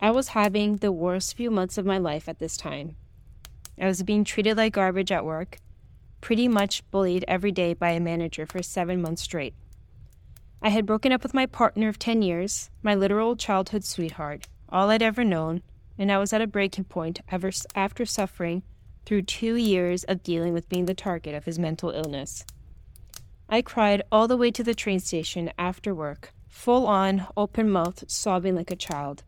I 0.00 0.10
was 0.10 0.28
having 0.28 0.78
the 0.78 0.90
worst 0.90 1.36
few 1.36 1.50
months 1.50 1.76
of 1.76 1.84
my 1.84 1.98
life 1.98 2.26
at 2.26 2.38
this 2.38 2.56
time. 2.56 2.96
I 3.78 3.84
was 3.84 4.02
being 4.02 4.24
treated 4.24 4.56
like 4.56 4.72
garbage 4.72 5.12
at 5.12 5.26
work, 5.26 5.58
pretty 6.22 6.48
much 6.48 6.90
bullied 6.90 7.26
every 7.28 7.52
day 7.52 7.74
by 7.74 7.90
a 7.90 8.00
manager 8.00 8.46
for 8.46 8.62
seven 8.62 9.02
months 9.02 9.20
straight. 9.20 9.52
I 10.62 10.68
had 10.68 10.84
broken 10.84 11.10
up 11.10 11.22
with 11.22 11.32
my 11.32 11.46
partner 11.46 11.88
of 11.88 11.98
10 11.98 12.20
years, 12.20 12.68
my 12.82 12.94
literal 12.94 13.34
childhood 13.34 13.82
sweetheart, 13.82 14.46
all 14.68 14.90
I'd 14.90 15.00
ever 15.00 15.24
known, 15.24 15.62
and 15.98 16.12
I 16.12 16.18
was 16.18 16.34
at 16.34 16.42
a 16.42 16.46
breaking 16.46 16.84
point 16.84 17.20
ever 17.30 17.50
after 17.74 18.04
suffering 18.04 18.62
through 19.06 19.22
two 19.22 19.54
years 19.54 20.04
of 20.04 20.22
dealing 20.22 20.52
with 20.52 20.68
being 20.68 20.84
the 20.84 20.94
target 20.94 21.34
of 21.34 21.46
his 21.46 21.58
mental 21.58 21.90
illness. 21.90 22.44
I 23.48 23.62
cried 23.62 24.02
all 24.12 24.28
the 24.28 24.36
way 24.36 24.50
to 24.50 24.62
the 24.62 24.74
train 24.74 25.00
station 25.00 25.50
after 25.58 25.94
work, 25.94 26.34
full 26.46 26.86
on, 26.86 27.26
open 27.38 27.70
mouthed, 27.70 28.10
sobbing 28.10 28.54
like 28.54 28.70
a 28.70 28.76
child. 28.76 29.22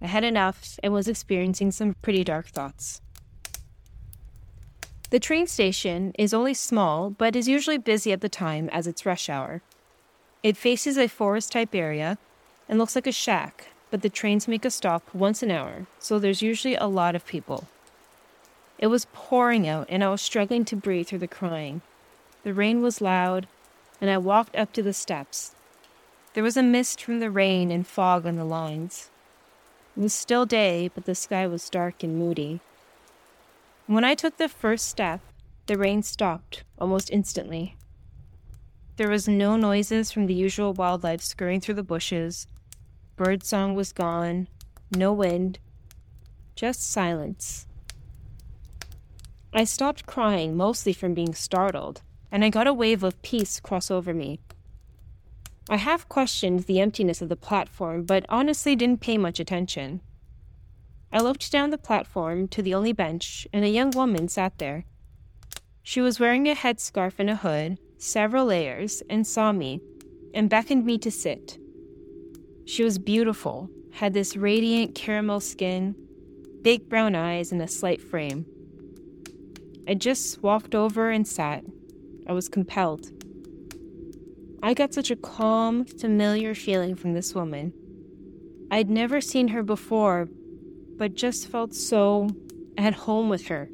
I 0.00 0.06
had 0.06 0.24
enough 0.24 0.80
and 0.82 0.94
was 0.94 1.06
experiencing 1.06 1.70
some 1.70 1.96
pretty 2.00 2.24
dark 2.24 2.46
thoughts. 2.46 3.02
The 5.10 5.20
train 5.20 5.46
station 5.46 6.12
is 6.18 6.32
only 6.32 6.54
small, 6.54 7.10
but 7.10 7.36
is 7.36 7.46
usually 7.46 7.78
busy 7.78 8.10
at 8.10 8.22
the 8.22 8.28
time 8.30 8.70
as 8.70 8.86
it's 8.86 9.04
rush 9.04 9.28
hour. 9.28 9.60
It 10.42 10.56
faces 10.56 10.96
a 10.96 11.08
forest 11.08 11.52
type 11.52 11.74
area 11.74 12.16
and 12.68 12.78
looks 12.78 12.94
like 12.94 13.06
a 13.06 13.12
shack, 13.12 13.68
but 13.90 14.00
the 14.00 14.08
trains 14.08 14.48
make 14.48 14.64
a 14.64 14.70
stop 14.70 15.02
once 15.12 15.42
an 15.42 15.50
hour, 15.50 15.86
so 15.98 16.18
there's 16.18 16.40
usually 16.40 16.74
a 16.74 16.86
lot 16.86 17.14
of 17.14 17.26
people. 17.26 17.68
It 18.78 18.86
was 18.86 19.06
pouring 19.12 19.68
out, 19.68 19.86
and 19.90 20.02
I 20.02 20.08
was 20.08 20.22
struggling 20.22 20.64
to 20.66 20.76
breathe 20.76 21.08
through 21.08 21.18
the 21.18 21.28
crying. 21.28 21.82
The 22.42 22.54
rain 22.54 22.80
was 22.80 23.02
loud, 23.02 23.46
and 24.00 24.08
I 24.08 24.16
walked 24.16 24.56
up 24.56 24.72
to 24.72 24.82
the 24.82 24.94
steps. 24.94 25.54
There 26.32 26.42
was 26.42 26.56
a 26.56 26.62
mist 26.62 27.02
from 27.02 27.20
the 27.20 27.30
rain 27.30 27.70
and 27.70 27.86
fog 27.86 28.24
on 28.24 28.36
the 28.36 28.44
lines. 28.44 29.10
It 29.94 30.00
was 30.00 30.14
still 30.14 30.46
day, 30.46 30.90
but 30.94 31.04
the 31.04 31.14
sky 31.14 31.46
was 31.46 31.68
dark 31.68 32.02
and 32.02 32.18
moody. 32.18 32.60
When 33.86 34.04
I 34.04 34.14
took 34.14 34.38
the 34.38 34.48
first 34.48 34.88
step, 34.88 35.20
the 35.66 35.76
rain 35.76 36.02
stopped 36.02 36.62
almost 36.78 37.10
instantly. 37.10 37.76
There 39.00 39.08
was 39.08 39.26
no 39.26 39.56
noises 39.56 40.12
from 40.12 40.26
the 40.26 40.34
usual 40.34 40.74
wildlife 40.74 41.22
scurrying 41.22 41.62
through 41.62 41.76
the 41.76 41.82
bushes. 41.82 42.46
Birdsong 43.16 43.74
was 43.74 43.94
gone, 43.94 44.46
no 44.94 45.10
wind, 45.10 45.58
just 46.54 46.82
silence. 46.82 47.66
I 49.54 49.64
stopped 49.64 50.04
crying, 50.04 50.54
mostly 50.54 50.92
from 50.92 51.14
being 51.14 51.32
startled, 51.32 52.02
and 52.30 52.44
I 52.44 52.50
got 52.50 52.66
a 52.66 52.74
wave 52.74 53.02
of 53.02 53.22
peace 53.22 53.58
cross 53.58 53.90
over 53.90 54.12
me. 54.12 54.38
I 55.70 55.78
half 55.78 56.06
questioned 56.06 56.64
the 56.64 56.80
emptiness 56.80 57.22
of 57.22 57.30
the 57.30 57.36
platform, 57.36 58.04
but 58.04 58.26
honestly 58.28 58.76
didn't 58.76 59.00
pay 59.00 59.16
much 59.16 59.40
attention. 59.40 60.02
I 61.10 61.20
looked 61.20 61.50
down 61.50 61.70
the 61.70 61.78
platform 61.78 62.48
to 62.48 62.60
the 62.60 62.74
only 62.74 62.92
bench, 62.92 63.48
and 63.50 63.64
a 63.64 63.70
young 63.70 63.92
woman 63.92 64.28
sat 64.28 64.58
there. 64.58 64.84
She 65.82 66.02
was 66.02 66.20
wearing 66.20 66.46
a 66.46 66.54
headscarf 66.54 67.14
and 67.16 67.30
a 67.30 67.36
hood, 67.36 67.78
several 68.00 68.46
layers, 68.46 69.02
and 69.10 69.26
saw 69.26 69.52
me, 69.52 69.80
and 70.34 70.48
beckoned 70.48 70.84
me 70.84 70.96
to 70.98 71.10
sit. 71.10 71.58
She 72.64 72.82
was 72.82 72.98
beautiful, 72.98 73.68
had 73.92 74.14
this 74.14 74.36
radiant 74.36 74.94
caramel 74.94 75.40
skin, 75.40 75.94
big 76.62 76.88
brown 76.88 77.14
eyes, 77.14 77.52
and 77.52 77.60
a 77.60 77.68
slight 77.68 78.00
frame. 78.00 78.46
I 79.86 79.94
just 79.94 80.42
walked 80.42 80.74
over 80.74 81.10
and 81.10 81.28
sat. 81.28 81.64
I 82.26 82.32
was 82.32 82.48
compelled. 82.48 83.10
I 84.62 84.74
got 84.74 84.94
such 84.94 85.10
a 85.10 85.16
calm, 85.16 85.84
familiar 85.84 86.54
feeling 86.54 86.94
from 86.94 87.12
this 87.12 87.34
woman. 87.34 87.72
I'd 88.70 88.88
never 88.88 89.20
seen 89.20 89.48
her 89.48 89.62
before, 89.62 90.28
but 90.96 91.14
just 91.14 91.48
felt 91.48 91.74
so 91.74 92.28
at 92.78 92.94
home 92.94 93.28
with 93.28 93.48
her. 93.48 93.68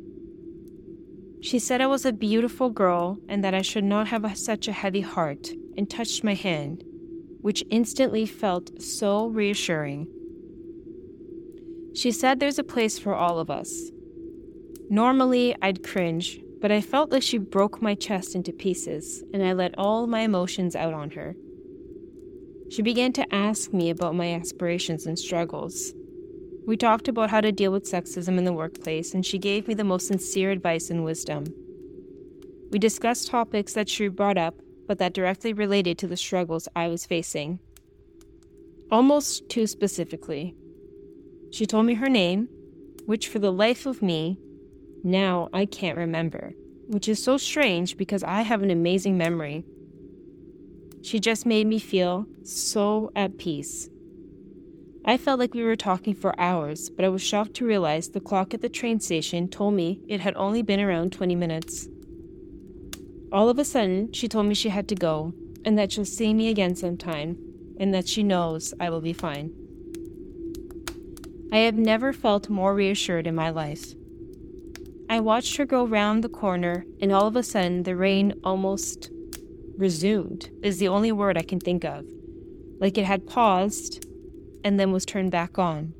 She 1.40 1.59
said 1.59 1.81
I 1.81 1.87
was 1.87 2.05
a 2.05 2.12
beautiful 2.12 2.70
girl 2.70 3.18
and 3.29 3.44
that 3.44 3.55
I 3.55 3.62
should 3.62 3.85
not 3.85 4.09
have 4.09 4.25
a, 4.25 4.35
such 4.35 4.68
a 4.68 4.72
heavy 4.72 5.03
heart, 5.03 5.51
and 5.77 5.88
touched 5.88 6.25
my 6.25 6.35
hand, 6.35 6.83
which 7.40 7.64
instantly 7.70 8.27
felt 8.27 8.83
so 8.83 9.27
reassuring. 9.27 10.09
She 11.94 12.11
said 12.11 12.40
there's 12.40 12.59
a 12.59 12.64
place 12.64 12.99
for 12.99 13.14
all 13.14 13.38
of 13.38 13.51
us. 13.51 13.90
Normally, 14.88 15.55
I'd 15.62 15.83
cringe, 15.83 16.40
but 16.61 16.72
I 16.72 16.81
felt 16.81 17.11
like 17.11 17.22
she 17.22 17.38
broke 17.38 17.83
my 17.83 17.94
chest 17.94 18.35
into 18.35 18.53
pieces, 18.53 19.22
and 19.33 19.42
I 19.42 19.53
let 19.53 19.79
all 19.79 20.07
my 20.07 20.20
emotions 20.20 20.77
out 20.77 20.94
on 20.94 21.11
her. 21.11 21.35
She 22.70 22.83
began 22.83 23.12
to 23.14 23.35
ask 23.35 23.72
me 23.72 23.90
about 23.90 24.14
my 24.14 24.33
aspirations 24.35 25.07
and 25.07 25.18
struggles, 25.18 25.92
we 26.66 26.76
talked 26.76 27.07
about 27.07 27.31
how 27.31 27.40
to 27.40 27.52
deal 27.52 27.70
with 27.70 27.90
sexism 27.90 28.38
in 28.38 28.44
the 28.44 28.52
workplace, 28.52 29.14
and 29.14 29.24
she 29.24 29.38
gave 29.38 29.68
me 29.68 29.74
the 29.74 29.85
most 29.85 30.09
sincere 30.09 30.50
advice 30.50 30.90
and 30.90 31.05
wisdom. 31.05 31.44
We 32.70 32.81
discussed 32.81 33.29
topics 33.29 33.72
that 33.74 33.88
she 33.88 34.09
brought 34.09 34.36
up, 34.36 34.57
but 34.88 34.99
that 34.99 35.14
directly 35.14 35.53
related 35.53 35.97
to 35.99 36.09
the 36.09 36.16
struggles 36.16 36.68
I 36.74 36.88
was 36.88 37.07
facing. 37.07 37.61
Almost 38.90 39.49
too 39.49 39.68
specifically. 39.68 40.57
She 41.53 41.66
told 41.66 41.86
me 41.86 41.95
her 41.95 42.09
name, 42.09 42.49
which 43.05 43.28
for 43.28 43.38
the 43.38 43.53
life 43.53 43.86
of 43.86 44.03
me, 44.03 44.38
now 45.05 45.49
I 45.53 45.66
can't 45.66 45.97
remember, 45.97 46.53
which 46.88 47.09
is 47.09 47.22
so 47.22 47.36
strange 47.36 47.97
because 47.97 48.24
I 48.24 48.43
have 48.43 48.62
an 48.62 48.70
amazing 48.72 49.16
memory. 49.16 49.64
She 51.03 51.20
just 51.20 51.47
made 51.47 51.68
me 51.68 51.78
feel 51.78 52.26
so 52.43 53.12
at 53.14 53.38
peace. 53.38 53.88
I 55.09 55.16
felt 55.16 55.38
like 55.38 55.54
we 55.54 55.62
were 55.62 55.76
talking 55.76 56.14
for 56.14 56.38
hours, 56.38 56.90
but 56.90 57.04
I 57.04 57.09
was 57.09 57.22
shocked 57.22 57.54
to 57.54 57.64
realize 57.64 58.09
the 58.09 58.20
clock 58.20 58.52
at 58.54 58.61
the 58.61 58.68
train 58.68 58.98
station 58.98 59.46
told 59.46 59.74
me 59.74 60.00
it 60.09 60.18
had 60.18 60.34
only 60.34 60.62
been 60.62 60.80
around 60.80 61.12
20 61.12 61.36
minutes. 61.36 61.88
All 63.30 63.48
of 63.48 63.57
a 63.61 63.64
sudden, 63.64 64.12
she 64.12 64.26
told 64.26 64.46
me 64.46 64.54
she 64.54 64.70
had 64.70 64.88
to 64.88 64.96
go, 64.96 65.32
and 65.64 65.78
that 65.78 65.92
she'll 65.92 66.04
see 66.04 66.34
me 66.34 66.48
again 66.48 66.74
sometime, 66.74 67.38
and 67.78 67.94
that 67.94 68.09
she 68.09 68.24
knows 68.24 68.74
I 68.80 68.90
will 68.90 69.00
be 69.00 69.12
fine. 69.12 69.52
I 71.52 71.59
have 71.59 71.76
never 71.76 72.12
felt 72.12 72.50
more 72.50 72.74
reassured 72.74 73.28
in 73.28 73.34
my 73.36 73.50
life. 73.50 73.94
I 75.09 75.20
watched 75.20 75.57
her 75.59 75.66
go 75.66 75.86
round 75.86 76.24
the 76.24 76.28
corner, 76.28 76.84
and 77.00 77.12
all 77.12 77.28
of 77.28 77.36
a 77.36 77.44
sudden, 77.44 77.84
the 77.84 77.94
rain 77.94 78.34
almost 78.42 79.11
resumed, 79.78 80.50
is 80.64 80.78
the 80.78 80.88
only 80.88 81.12
word 81.12 81.38
I 81.38 81.42
can 81.42 81.61
think 81.61 81.84
of. 81.84 82.04
Like 82.80 82.98
it 82.98 83.04
had 83.04 83.28
paused 83.28 84.04
and 84.66 84.80
then 84.80 84.90
was 84.90 85.04
turned 85.04 85.30
back 85.30 85.60
on. 85.60 85.94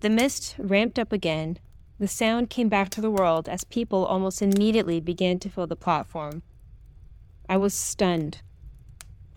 The 0.00 0.10
mist 0.10 0.56
ramped 0.58 0.98
up 0.98 1.10
again. 1.10 1.58
The 1.98 2.06
sound 2.06 2.50
came 2.50 2.68
back 2.68 2.90
to 2.90 3.00
the 3.00 3.10
world 3.10 3.48
as 3.48 3.64
people 3.64 4.04
almost 4.04 4.42
immediately 4.42 5.00
began 5.00 5.38
to 5.38 5.48
fill 5.48 5.66
the 5.66 5.74
platform. 5.74 6.42
I 7.48 7.56
was 7.56 7.72
stunned. 7.72 8.42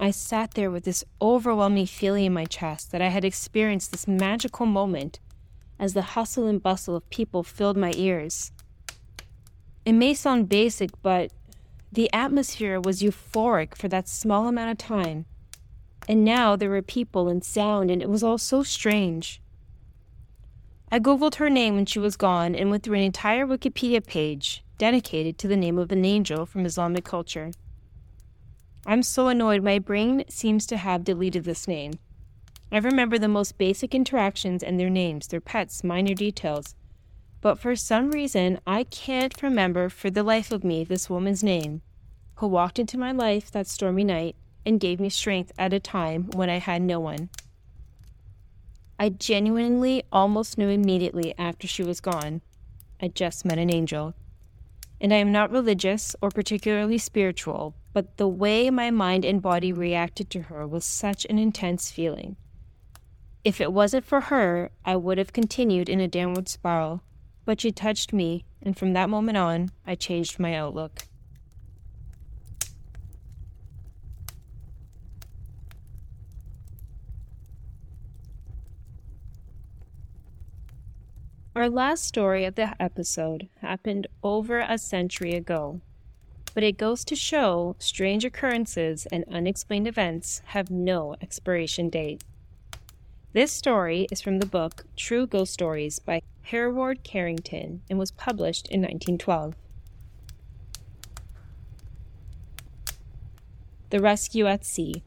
I 0.01 0.11
sat 0.11 0.53
there 0.53 0.69
with 0.69 0.83
this 0.83 1.05
overwhelming 1.21 1.85
feeling 1.85 2.25
in 2.25 2.33
my 2.33 2.43
chest 2.43 2.91
that 2.91 3.01
I 3.01 3.07
had 3.07 3.23
experienced 3.23 3.93
this 3.93 4.05
magical 4.05 4.65
moment 4.65 5.21
as 5.79 5.93
the 5.93 6.01
hustle 6.01 6.45
and 6.45 6.61
bustle 6.61 6.97
of 6.97 7.09
people 7.09 7.41
filled 7.41 7.77
my 7.77 7.93
ears. 7.95 8.51
It 9.85 9.93
may 9.93 10.13
sound 10.13 10.49
basic, 10.49 10.89
but 11.01 11.31
the 11.89 12.11
atmosphere 12.11 12.81
was 12.81 13.01
euphoric 13.01 13.77
for 13.77 13.87
that 13.87 14.09
small 14.09 14.49
amount 14.49 14.71
of 14.71 14.77
time. 14.77 15.25
And 16.07 16.23
now 16.23 16.55
there 16.55 16.69
were 16.69 16.81
people 16.81 17.27
and 17.27 17.43
sound, 17.43 17.89
and 17.89 18.01
it 18.01 18.09
was 18.09 18.23
all 18.23 18.37
so 18.37 18.63
strange. 18.63 19.41
I 20.91 20.99
googled 20.99 21.35
her 21.35 21.49
name 21.49 21.75
when 21.75 21.85
she 21.85 21.99
was 21.99 22.15
gone 22.15 22.55
and 22.55 22.69
went 22.69 22.83
through 22.83 22.97
an 22.97 23.03
entire 23.03 23.47
Wikipedia 23.47 24.05
page 24.05 24.63
dedicated 24.77 25.37
to 25.39 25.47
the 25.47 25.57
name 25.57 25.79
of 25.79 25.91
an 25.91 26.05
angel 26.05 26.45
from 26.45 26.65
Islamic 26.65 27.03
culture. 27.03 27.51
I'm 28.85 29.01
so 29.01 29.27
annoyed 29.27 29.63
my 29.63 29.79
brain 29.79 30.25
seems 30.29 30.67
to 30.67 30.77
have 30.77 31.03
deleted 31.03 31.43
this 31.43 31.67
name. 31.67 31.93
I 32.71 32.77
remember 32.77 33.17
the 33.17 33.27
most 33.27 33.57
basic 33.57 33.95
interactions 33.95 34.61
and 34.61 34.79
their 34.79 34.89
names, 34.89 35.27
their 35.27 35.41
pets, 35.41 35.83
minor 35.83 36.13
details. 36.13 36.75
But 37.41 37.57
for 37.57 37.75
some 37.75 38.11
reason, 38.11 38.59
I 38.67 38.83
can't 38.83 39.41
remember 39.41 39.89
for 39.89 40.09
the 40.09 40.23
life 40.23 40.51
of 40.51 40.63
me 40.63 40.83
this 40.83 41.09
woman's 41.09 41.43
name, 41.43 41.81
who 42.35 42.47
walked 42.47 42.77
into 42.77 42.97
my 42.97 43.11
life 43.11 43.49
that 43.51 43.67
stormy 43.67 44.03
night 44.03 44.35
and 44.65 44.79
gave 44.79 44.99
me 44.99 45.09
strength 45.09 45.51
at 45.57 45.73
a 45.73 45.79
time 45.79 46.29
when 46.33 46.49
I 46.49 46.57
had 46.57 46.81
no 46.81 46.99
one. 46.99 47.29
I 48.97 49.09
genuinely 49.09 50.03
almost 50.11 50.57
knew 50.57 50.69
immediately 50.69 51.33
after 51.37 51.67
she 51.67 51.83
was 51.83 51.99
gone. 51.99 52.41
I 53.01 53.09
just 53.09 53.45
met 53.45 53.59
an 53.59 53.73
angel. 53.73 54.13
And 55.01 55.13
I 55.13 55.17
am 55.17 55.31
not 55.31 55.51
religious 55.51 56.15
or 56.21 56.29
particularly 56.29 56.97
spiritual, 56.97 57.75
but 57.91 58.17
the 58.17 58.27
way 58.27 58.69
my 58.69 58.91
mind 58.91 59.25
and 59.25 59.41
body 59.41 59.73
reacted 59.73 60.29
to 60.31 60.43
her 60.43 60.65
was 60.65 60.85
such 60.85 61.25
an 61.25 61.37
intense 61.37 61.91
feeling. 61.91 62.37
If 63.43 63.61
it 63.61 63.73
wasn't 63.73 64.05
for 64.05 64.21
her, 64.21 64.71
I 64.85 64.95
would 64.95 65.17
have 65.17 65.33
continued 65.33 65.89
in 65.89 65.99
a 65.99 66.07
downward 66.07 66.47
spiral, 66.49 67.03
but 67.43 67.61
she 67.61 67.71
touched 67.71 68.11
me, 68.13 68.45
and 68.61 68.77
from 68.77 68.93
that 68.93 69.09
moment 69.09 69.37
on, 69.37 69.69
I 69.85 69.95
changed 69.95 70.39
my 70.39 70.55
outlook. 70.55 71.04
Our 81.55 81.69
last 81.69 82.03
story 82.03 82.45
of 82.45 82.55
the 82.55 82.75
episode 82.81 83.47
happened 83.61 84.07
over 84.23 84.59
a 84.59 84.77
century 84.77 85.33
ago 85.33 85.81
but 86.55 86.63
it 86.63 86.77
goes 86.77 87.03
to 87.03 87.15
show 87.15 87.75
strange 87.77 88.23
occurrences 88.23 89.05
and 89.11 89.25
unexplained 89.29 89.87
events 89.87 90.41
have 90.45 90.71
no 90.71 91.15
expiration 91.21 91.89
date. 91.89 92.23
This 93.33 93.51
story 93.51 94.07
is 94.09 94.21
from 94.21 94.39
the 94.39 94.45
book 94.45 94.85
True 94.95 95.27
Ghost 95.27 95.51
Stories 95.51 95.99
by 95.99 96.21
Hereward 96.43 97.03
Carrington 97.03 97.81
and 97.89 97.99
was 97.99 98.11
published 98.11 98.67
in 98.67 98.79
1912. 98.81 99.53
The 103.89 103.99
Rescue 103.99 104.47
at 104.47 104.63
Sea. 104.63 105.03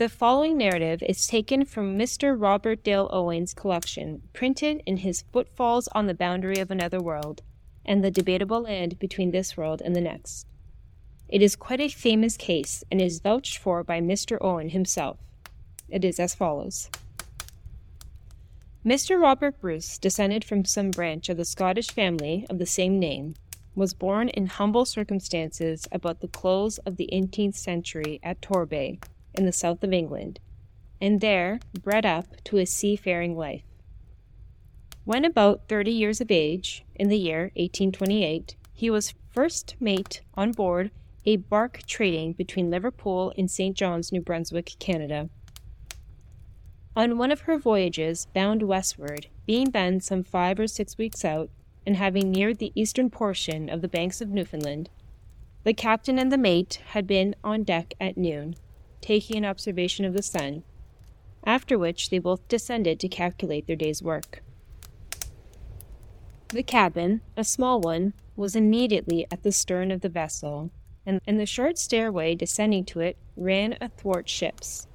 The 0.00 0.08
following 0.08 0.56
narrative 0.56 1.02
is 1.02 1.26
taken 1.26 1.66
from 1.66 1.98
Mr. 1.98 2.34
Robert 2.34 2.82
Dale 2.82 3.10
Owen's 3.12 3.52
collection, 3.52 4.22
printed 4.32 4.82
in 4.86 4.96
his 4.96 5.24
Footfalls 5.30 5.88
on 5.88 6.06
the 6.06 6.14
Boundary 6.14 6.56
of 6.56 6.70
Another 6.70 7.02
World, 7.02 7.42
and 7.84 8.02
the 8.02 8.10
debatable 8.10 8.62
land 8.62 8.98
between 8.98 9.30
this 9.30 9.58
world 9.58 9.82
and 9.84 9.94
the 9.94 10.00
next. 10.00 10.46
It 11.28 11.42
is 11.42 11.54
quite 11.54 11.82
a 11.82 11.90
famous 11.90 12.38
case 12.38 12.82
and 12.90 12.98
is 12.98 13.20
vouched 13.20 13.58
for 13.58 13.84
by 13.84 14.00
Mr. 14.00 14.38
Owen 14.40 14.70
himself. 14.70 15.18
It 15.90 16.02
is 16.02 16.18
as 16.18 16.34
follows 16.34 16.88
Mr. 18.82 19.20
Robert 19.20 19.60
Bruce, 19.60 19.98
descended 19.98 20.46
from 20.46 20.64
some 20.64 20.90
branch 20.90 21.28
of 21.28 21.36
the 21.36 21.44
Scottish 21.44 21.90
family 21.90 22.46
of 22.48 22.58
the 22.58 22.64
same 22.64 22.98
name, 22.98 23.34
was 23.74 23.92
born 23.92 24.30
in 24.30 24.46
humble 24.46 24.86
circumstances 24.86 25.86
about 25.92 26.20
the 26.20 26.28
close 26.28 26.78
of 26.86 26.96
the 26.96 27.10
18th 27.12 27.56
century 27.56 28.18
at 28.22 28.40
Torbay, 28.40 28.98
in 29.34 29.46
the 29.46 29.52
south 29.52 29.82
of 29.82 29.92
England, 29.92 30.40
and 31.00 31.20
there 31.20 31.60
bred 31.82 32.04
up 32.04 32.42
to 32.44 32.58
a 32.58 32.66
seafaring 32.66 33.36
life. 33.36 33.62
When 35.04 35.24
about 35.24 35.68
30 35.68 35.90
years 35.90 36.20
of 36.20 36.30
age, 36.30 36.84
in 36.94 37.08
the 37.08 37.18
year 37.18 37.50
1828, 37.56 38.56
he 38.72 38.90
was 38.90 39.14
first 39.30 39.74
mate 39.80 40.20
on 40.34 40.52
board 40.52 40.90
a 41.24 41.36
bark 41.36 41.82
trading 41.86 42.32
between 42.32 42.70
Liverpool 42.70 43.32
and 43.36 43.50
St. 43.50 43.76
John's, 43.76 44.12
New 44.12 44.20
Brunswick, 44.20 44.74
Canada. 44.78 45.28
On 46.96 47.18
one 47.18 47.30
of 47.30 47.42
her 47.42 47.58
voyages 47.58 48.26
bound 48.34 48.62
westward, 48.62 49.28
being 49.46 49.70
then 49.70 50.00
some 50.00 50.24
five 50.24 50.58
or 50.58 50.66
six 50.66 50.98
weeks 50.98 51.24
out, 51.24 51.50
and 51.86 51.96
having 51.96 52.30
neared 52.30 52.58
the 52.58 52.72
eastern 52.74 53.10
portion 53.10 53.68
of 53.68 53.80
the 53.80 53.88
banks 53.88 54.20
of 54.20 54.28
Newfoundland, 54.28 54.90
the 55.64 55.74
captain 55.74 56.18
and 56.18 56.32
the 56.32 56.38
mate 56.38 56.80
had 56.88 57.06
been 57.06 57.34
on 57.44 57.64
deck 57.64 57.94
at 58.00 58.16
noon, 58.16 58.56
taking 59.00 59.36
an 59.36 59.44
observation 59.44 60.04
of 60.04 60.14
the 60.14 60.22
sun, 60.22 60.62
after 61.44 61.78
which 61.78 62.10
they 62.10 62.18
both 62.18 62.46
descended 62.48 63.00
to 63.00 63.08
calculate 63.08 63.66
their 63.66 63.76
day's 63.76 64.02
work. 64.02 64.42
The 66.48 66.62
cabin, 66.62 67.20
a 67.36 67.44
small 67.44 67.80
one, 67.80 68.12
was 68.36 68.56
immediately 68.56 69.26
at 69.30 69.42
the 69.42 69.52
stern 69.52 69.90
of 69.90 70.00
the 70.00 70.08
vessel, 70.08 70.70
and, 71.06 71.20
and 71.26 71.38
the 71.38 71.46
short 71.46 71.78
stairway 71.78 72.34
descending 72.34 72.84
to 72.86 73.00
it 73.00 73.16
ran 73.36 73.76
athwartships. 73.80 74.86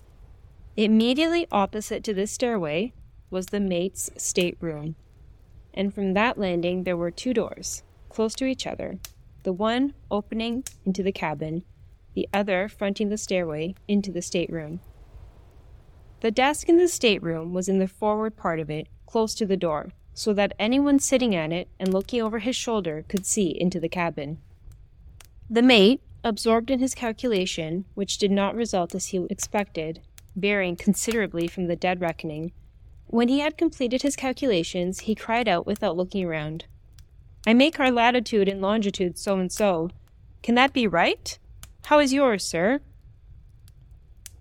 Immediately 0.76 1.48
opposite 1.52 2.04
to 2.04 2.14
this 2.14 2.32
stairway 2.32 2.94
was 3.30 3.48
the 3.48 3.60
mate's 3.60 4.12
stateroom, 4.18 4.96
and 5.74 5.94
from 5.94 6.14
that 6.14 6.38
landing 6.38 6.84
there 6.84 6.98
were 6.98 7.12
two 7.12 7.34
doors, 7.34 7.84
close 8.10 8.36
to 8.36 8.46
each 8.46 8.68
other, 8.68 9.00
the 9.44 9.54
one 9.54 9.94
opening 10.12 10.64
into 10.86 11.04
the 11.04 11.12
cabin, 11.12 11.64
the 12.16 12.28
other 12.34 12.68
fronting 12.68 13.10
the 13.10 13.18
stairway 13.18 13.76
into 13.88 14.12
the 14.12 14.22
stateroom. 14.22 14.80
The 16.22 16.32
desk 16.32 16.68
in 16.68 16.78
the 16.78 16.88
stateroom 16.88 17.54
was 17.54 17.70
in 17.70 17.78
the 17.78 17.88
forward 17.88 18.36
part 18.36 18.60
of 18.60 18.72
it, 18.72 18.88
close 19.06 19.36
to 19.36 19.46
the 19.46 19.58
door, 19.58 19.92
so 20.14 20.34
that 20.34 20.54
anyone 20.58 20.98
sitting 20.98 21.36
at 21.36 21.52
it 21.52 21.68
and 21.80 21.94
looking 21.94 22.22
over 22.22 22.40
his 22.40 22.56
shoulder 22.56 23.06
could 23.08 23.26
see 23.26 23.50
into 23.50 23.80
the 23.80 23.90
cabin. 23.90 24.40
The 25.50 25.62
mate, 25.62 26.02
absorbed 26.24 26.72
in 26.72 26.80
his 26.80 26.96
calculation, 26.96 27.86
which 27.94 28.18
did 28.18 28.32
not 28.32 28.56
result 28.56 28.96
as 28.96 29.08
he 29.08 29.28
expected, 29.30 30.02
varying 30.36 30.76
considerably 30.76 31.48
from 31.48 31.68
the 31.68 31.76
dead 31.76 32.02
reckoning, 32.02 32.52
when 33.08 33.28
he 33.28 33.40
had 33.40 33.58
completed 33.58 34.02
his 34.02 34.16
calculations, 34.16 35.02
he 35.02 35.14
cried 35.14 35.48
out 35.48 35.68
without 35.68 35.96
looking 35.96 36.26
around, 36.26 36.66
I 37.48 37.54
make 37.54 37.80
our 37.80 37.92
latitude 37.92 38.48
and 38.48 38.60
longitude 38.60 39.20
so 39.20 39.38
and 39.38 39.52
so. 39.52 39.92
Can 40.42 40.56
that 40.56 40.74
be 40.74 40.88
right? 40.88 41.38
How 41.86 42.00
is 42.00 42.12
yours, 42.12 42.44
sir? 42.44 42.82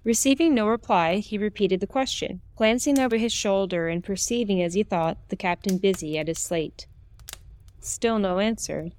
Receiving 0.02 0.54
no 0.54 0.66
reply, 0.66 1.16
he 1.16 1.36
repeated 1.36 1.80
the 1.80 1.86
question, 1.86 2.40
glancing 2.56 2.98
over 2.98 3.18
his 3.18 3.34
shoulder 3.34 3.86
and 3.88 4.02
perceiving, 4.02 4.62
as 4.62 4.72
he 4.72 4.82
thought, 4.82 5.18
the 5.28 5.36
captain 5.36 5.76
busy 5.76 6.16
at 6.16 6.28
his 6.28 6.38
slate. 6.38 6.86
Still 7.80 8.18
no 8.18 8.38
answer. 8.38 8.92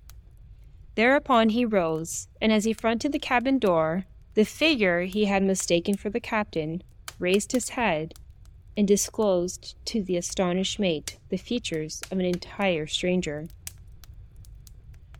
Thereupon 0.94 1.50
he 1.50 1.66
rose, 1.66 2.28
and 2.40 2.52
as 2.52 2.66
he 2.66 2.74
fronted 2.74 3.14
the 3.14 3.20
cabin 3.20 3.58
door, 3.58 4.06
the 4.36 4.46
figure 4.46 5.02
he 5.02 5.26
had 5.26 5.42
mistaken 5.42 5.96
for 5.98 6.12
the 6.12 6.20
captain 6.20 6.84
raised 7.18 7.52
his 7.52 7.70
head 7.70 8.14
and 8.78 8.88
disclosed 8.88 9.76
to 9.86 10.04
the 10.04 10.18
astonished 10.18 10.78
mate 10.78 11.18
the 11.30 11.38
features 11.38 12.04
of 12.12 12.20
an 12.20 12.26
entire 12.26 12.86
stranger. 12.86 13.48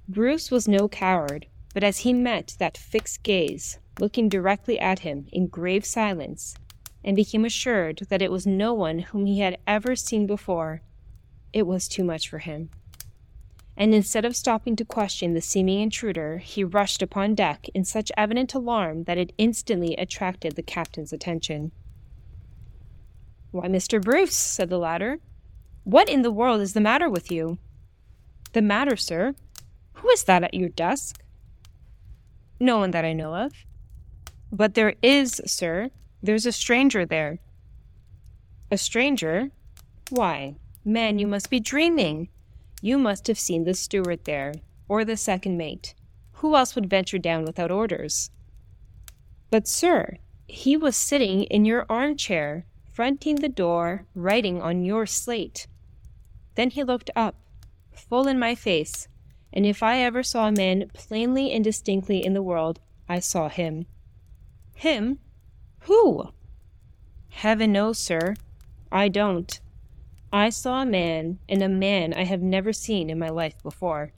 Bruce 0.08 0.52
was 0.52 0.68
no 0.68 0.88
coward, 0.88 1.48
but 1.76 1.84
as 1.84 2.00
he 2.00 2.14
met 2.14 2.56
that 2.58 2.78
fixed 2.78 3.22
gaze, 3.22 3.80
looking 4.00 4.30
directly 4.30 4.80
at 4.80 5.00
him 5.00 5.28
in 5.34 5.46
grave 5.46 5.86
silence, 5.86 6.56
and 7.04 7.18
became 7.18 7.44
assured 7.44 8.00
that 8.08 8.22
it 8.22 8.32
was 8.32 8.48
no 8.48 8.74
one 8.74 9.00
whom 9.00 9.26
he 9.26 9.42
had 9.42 9.58
ever 9.68 9.94
seen 9.94 10.26
before. 10.26 10.82
It 11.52 11.68
was 11.68 11.90
too 11.90 12.06
much 12.06 12.30
for 12.30 12.40
him. 12.40 12.70
And 13.76 13.94
instead 13.94 14.24
of 14.24 14.38
stopping 14.38 14.78
to 14.78 14.86
question 14.86 15.34
the 15.34 15.42
seeming 15.42 15.82
intruder, 15.82 16.38
he 16.38 16.64
rushed 16.64 17.02
upon 17.02 17.36
deck 17.36 17.68
in 17.74 17.84
such 17.84 18.10
evident 18.16 18.54
alarm 18.54 19.04
that 19.04 19.18
it 19.18 19.34
instantly 19.38 19.96
attracted 19.98 20.56
the 20.56 20.64
captain's 20.64 21.12
attention. 21.12 21.74
Why, 23.52 23.68
Mr. 23.68 24.02
Bruce, 24.02 24.34
said 24.34 24.70
the 24.70 24.78
latter, 24.78 25.20
what 25.84 26.08
in 26.08 26.22
the 26.22 26.32
world 26.32 26.62
is 26.62 26.72
the 26.72 26.80
matter 26.80 27.10
with 27.10 27.30
you? 27.30 27.58
The 28.54 28.62
matter, 28.62 28.96
sir? 28.96 29.36
Who 29.96 30.10
is 30.12 30.24
that 30.24 30.42
at 30.42 30.54
your 30.54 30.70
desk? 30.70 31.22
No 32.60 32.78
one 32.78 32.92
that 32.92 33.06
I 33.06 33.14
know 33.14 33.36
of. 33.36 33.54
But 34.52 34.74
there 34.74 34.96
is, 35.02 35.42
sir. 35.46 35.90
There's 36.24 36.46
a 36.46 36.52
stranger 36.52 37.06
there. 37.06 37.40
A 38.72 38.78
stranger? 38.78 39.52
Why, 40.10 40.56
man, 40.84 41.20
you 41.20 41.28
must 41.28 41.50
be 41.50 41.60
dreaming. 41.60 42.30
You 42.82 42.98
must 42.98 43.28
have 43.28 43.40
seen 43.40 43.64
the 43.64 43.74
steward 43.74 44.26
there, 44.26 44.54
or 44.88 45.04
the 45.04 45.18
second 45.18 45.58
mate. 45.58 45.94
Who 46.34 46.56
else 46.56 46.76
would 46.76 46.90
venture 46.90 47.18
down 47.18 47.46
without 47.46 47.72
orders? 47.72 48.30
But, 49.50 49.68
sir, 49.68 50.18
he 50.48 50.78
was 50.78 50.96
sitting 50.96 51.44
in 51.44 51.66
your 51.66 51.86
armchair, 51.90 52.66
fronting 52.92 53.38
the 53.38 53.50
door, 53.50 54.06
writing 54.16 54.62
on 54.62 54.86
your 54.86 55.06
slate. 55.06 55.68
Then 56.56 56.70
he 56.70 56.84
looked 56.84 57.10
up, 57.16 57.36
full 57.92 58.28
in 58.28 58.40
my 58.40 58.56
face, 58.56 59.08
and 59.56 59.66
if 59.66 59.82
I 59.82 60.00
ever 60.00 60.22
saw 60.22 60.48
a 60.48 60.52
man 60.52 60.90
plainly 60.94 61.52
and 61.52 61.64
distinctly 61.64 62.24
in 62.24 62.34
the 62.34 62.44
world, 62.44 62.80
I 63.08 63.20
saw 63.20 63.48
him. 63.48 63.86
Him? 64.74 65.20
Who? 65.82 66.30
Heaven 67.30 67.72
knows, 67.72 67.98
sir. 67.98 68.36
I 68.92 69.08
don't. 69.08 69.60
I 70.34 70.50
saw 70.50 70.82
a 70.82 70.86
man, 70.86 71.40
and 71.48 71.64
a 71.64 71.70
man 71.70 72.14
I 72.14 72.24
have 72.24 72.42
never 72.42 72.74
seen 72.74 73.10
in 73.10 73.18
my 73.18 73.30
life 73.30 73.62
before. 73.64 74.12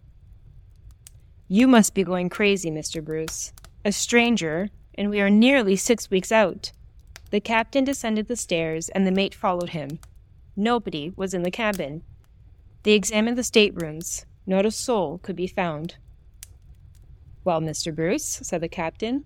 You 1.48 1.68
must 1.68 1.94
be 1.94 2.04
going 2.04 2.30
crazy, 2.30 2.72
Mr. 2.72 3.04
Bruce. 3.04 3.54
A 3.86 3.92
stranger, 3.92 4.70
and 4.96 5.10
we 5.10 5.22
are 5.22 5.30
nearly 5.30 5.76
six 5.76 6.10
weeks 6.10 6.32
out. 6.32 6.72
The 7.30 7.40
captain 7.40 7.84
descended 7.84 8.28
the 8.28 8.36
stairs, 8.36 8.90
and 8.90 9.06
the 9.06 9.12
mate 9.12 9.36
followed 9.36 9.70
him. 9.70 10.00
Nobody 10.56 11.14
was 11.16 11.34
in 11.34 11.44
the 11.44 11.52
cabin. 11.52 12.02
They 12.84 12.94
examined 12.94 13.38
the 13.38 13.44
staterooms. 13.44 14.26
Not 14.50 14.66
a 14.66 14.72
soul 14.72 15.18
could 15.18 15.36
be 15.36 15.45
found. 15.45 15.98
Well, 17.43 17.60
Mr. 17.60 17.93
Bruce, 17.93 18.39
said 18.41 18.62
the 18.62 18.70
captain, 18.70 19.26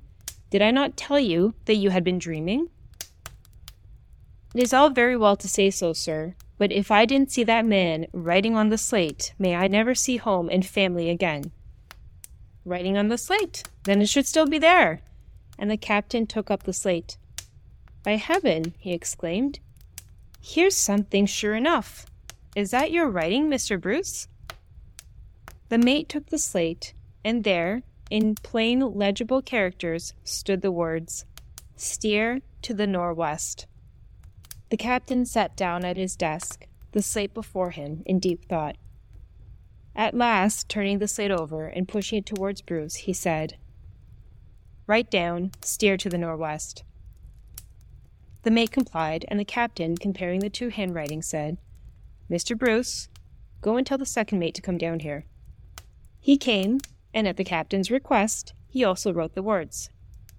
did 0.49 0.63
I 0.63 0.71
not 0.71 0.97
tell 0.97 1.19
you 1.19 1.53
that 1.65 1.75
you 1.75 1.91
had 1.91 2.03
been 2.03 2.17
dreaming? 2.17 2.69
It 4.55 4.63
is 4.63 4.73
all 4.73 4.89
very 4.89 5.15
well 5.15 5.37
to 5.37 5.47
say 5.47 5.69
so, 5.69 5.93
sir, 5.93 6.35
but 6.57 6.71
if 6.71 6.89
I 6.89 7.05
didn't 7.05 7.31
see 7.31 7.43
that 7.43 7.65
man 7.65 8.07
writing 8.11 8.55
on 8.55 8.69
the 8.69 8.77
slate, 8.77 9.33
may 9.37 9.55
I 9.55 9.67
never 9.67 9.95
see 9.95 10.17
home 10.17 10.49
and 10.51 10.65
family 10.65 11.09
again. 11.09 11.51
Writing 12.65 12.97
on 12.97 13.07
the 13.07 13.17
slate, 13.17 13.63
then 13.83 14.01
it 14.01 14.09
should 14.09 14.25
still 14.27 14.47
be 14.47 14.59
there. 14.59 15.01
And 15.57 15.69
the 15.69 15.77
captain 15.77 16.25
took 16.25 16.49
up 16.49 16.63
the 16.63 16.73
slate. 16.73 17.17
By 18.03 18.15
heaven, 18.15 18.73
he 18.79 18.91
exclaimed, 18.91 19.59
here's 20.41 20.75
something 20.75 21.27
sure 21.27 21.55
enough. 21.55 22.07
Is 22.55 22.71
that 22.71 22.91
your 22.91 23.07
writing, 23.07 23.49
Mr. 23.49 23.79
Bruce? 23.79 24.27
The 25.71 25.77
mate 25.77 26.09
took 26.09 26.25
the 26.25 26.37
slate, 26.37 26.93
and 27.23 27.45
there, 27.45 27.83
in 28.09 28.35
plain 28.35 28.81
legible 28.81 29.41
characters, 29.41 30.13
stood 30.25 30.61
the 30.61 30.69
words, 30.69 31.23
Steer 31.77 32.41
to 32.63 32.73
the 32.73 32.85
nor'west. 32.85 33.67
The 34.69 34.75
captain 34.75 35.25
sat 35.25 35.55
down 35.55 35.85
at 35.85 35.95
his 35.95 36.17
desk, 36.17 36.67
the 36.91 37.01
slate 37.01 37.33
before 37.33 37.69
him, 37.69 38.03
in 38.05 38.19
deep 38.19 38.43
thought. 38.49 38.75
At 39.95 40.13
last, 40.13 40.67
turning 40.67 40.99
the 40.99 41.07
slate 41.07 41.31
over 41.31 41.67
and 41.67 41.87
pushing 41.87 42.17
it 42.17 42.25
towards 42.25 42.61
Bruce, 42.61 42.95
he 42.95 43.13
said, 43.13 43.55
Write 44.87 45.09
down, 45.09 45.51
steer 45.61 45.95
to 45.95 46.09
the 46.09 46.17
nor'west. 46.17 46.83
The 48.43 48.51
mate 48.51 48.71
complied, 48.71 49.23
and 49.29 49.39
the 49.39 49.45
captain, 49.45 49.95
comparing 49.95 50.41
the 50.41 50.49
two 50.49 50.67
handwritings, 50.67 51.27
said, 51.27 51.57
Mr. 52.29 52.57
Bruce, 52.59 53.07
go 53.61 53.77
and 53.77 53.87
tell 53.87 53.97
the 53.97 54.05
second 54.05 54.39
mate 54.39 54.55
to 54.55 54.61
come 54.61 54.77
down 54.77 54.99
here. 54.99 55.23
He 56.21 56.37
came, 56.37 56.79
and 57.15 57.27
at 57.27 57.35
the 57.35 57.43
captain's 57.43 57.89
request, 57.89 58.53
he 58.69 58.83
also 58.83 59.11
wrote 59.11 59.33
the 59.33 59.41
words. 59.41 59.89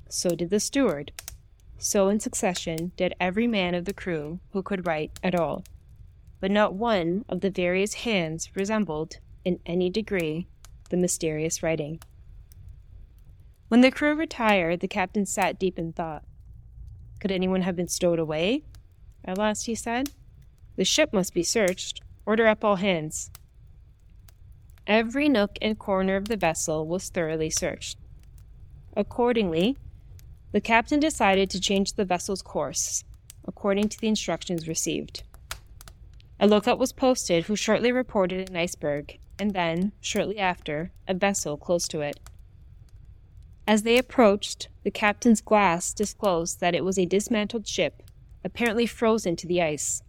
So 0.09 0.31
did 0.31 0.51
the 0.51 0.61
steward. 0.61 1.11
So 1.77 2.09
in 2.09 2.21
succession 2.21 2.93
did 2.97 3.15
every 3.19 3.49
man 3.49 3.75
of 3.75 3.85
the 3.85 3.93
crew 3.93 4.39
who 4.53 4.63
could 4.63 4.87
write 4.87 5.19
at 5.25 5.35
all. 5.35 5.65
But 6.41 6.53
not 6.53 6.75
one 6.75 7.25
of 7.29 7.41
the 7.41 7.51
various 7.51 7.95
hands 7.95 8.51
resembled, 8.55 9.19
in 9.45 9.59
any 9.67 9.91
degree, 9.91 10.47
the 10.91 10.97
mysterious 10.97 11.65
writing. 11.65 12.01
When 13.67 13.81
the 13.81 13.91
crew 13.91 14.15
retired, 14.15 14.81
the 14.81 14.89
captain 14.89 15.27
sat 15.27 15.59
deep 15.59 15.79
in 15.81 15.93
thought. 15.93 16.23
Could 17.19 17.33
anyone 17.33 17.63
have 17.63 17.75
been 17.75 17.89
stowed 17.89 18.21
away? 18.21 18.63
At 19.25 19.39
last 19.39 19.67
he 19.67 19.75
said. 19.75 20.11
The 20.77 20.85
ship 20.85 21.13
must 21.13 21.35
be 21.35 21.43
searched. 21.43 22.01
Order 22.25 22.47
up 22.47 22.65
all 22.65 22.77
hands. 22.77 23.31
Every 24.87 25.29
nook 25.29 25.59
and 25.63 25.79
corner 25.79 26.17
of 26.17 26.29
the 26.29 26.37
vessel 26.37 26.87
was 26.87 27.09
thoroughly 27.09 27.51
searched. 27.51 27.99
Accordingly, 28.97 29.77
the 30.51 30.61
captain 30.61 31.01
decided 31.01 31.49
to 31.51 31.61
change 31.61 31.93
the 31.93 32.05
vessel's 32.05 32.43
course, 32.43 33.05
according 33.47 33.89
to 33.91 34.01
the 34.01 34.09
instructions 34.09 34.69
received. 34.69 35.23
A 36.41 36.49
lookout 36.49 36.79
was 36.79 36.93
posted 36.93 37.45
who 37.45 37.55
shortly 37.55 37.93
reported 37.93 38.51
an 38.51 38.57
iceberg, 38.57 39.19
and 39.39 39.53
then, 39.53 39.93
shortly 40.01 40.39
after, 40.39 40.91
a 41.07 41.15
vessel 41.15 41.57
close 41.57 41.87
to 41.89 42.01
it. 42.01 42.19
As 43.67 43.85
they 43.85 43.97
approached, 43.97 44.69
the 44.83 44.91
captain's 44.91 45.41
glass 45.41 45.95
disclosed 45.95 46.61
that 46.61 46.75
it 46.75 46.85
was 46.85 46.99
a 46.99 47.07
dismantled 47.07 47.69
ship, 47.69 48.03
apparently 48.45 48.87
frozen 48.87 49.37
to 49.37 49.47
the 49.47 49.63
ice. 49.63 50.03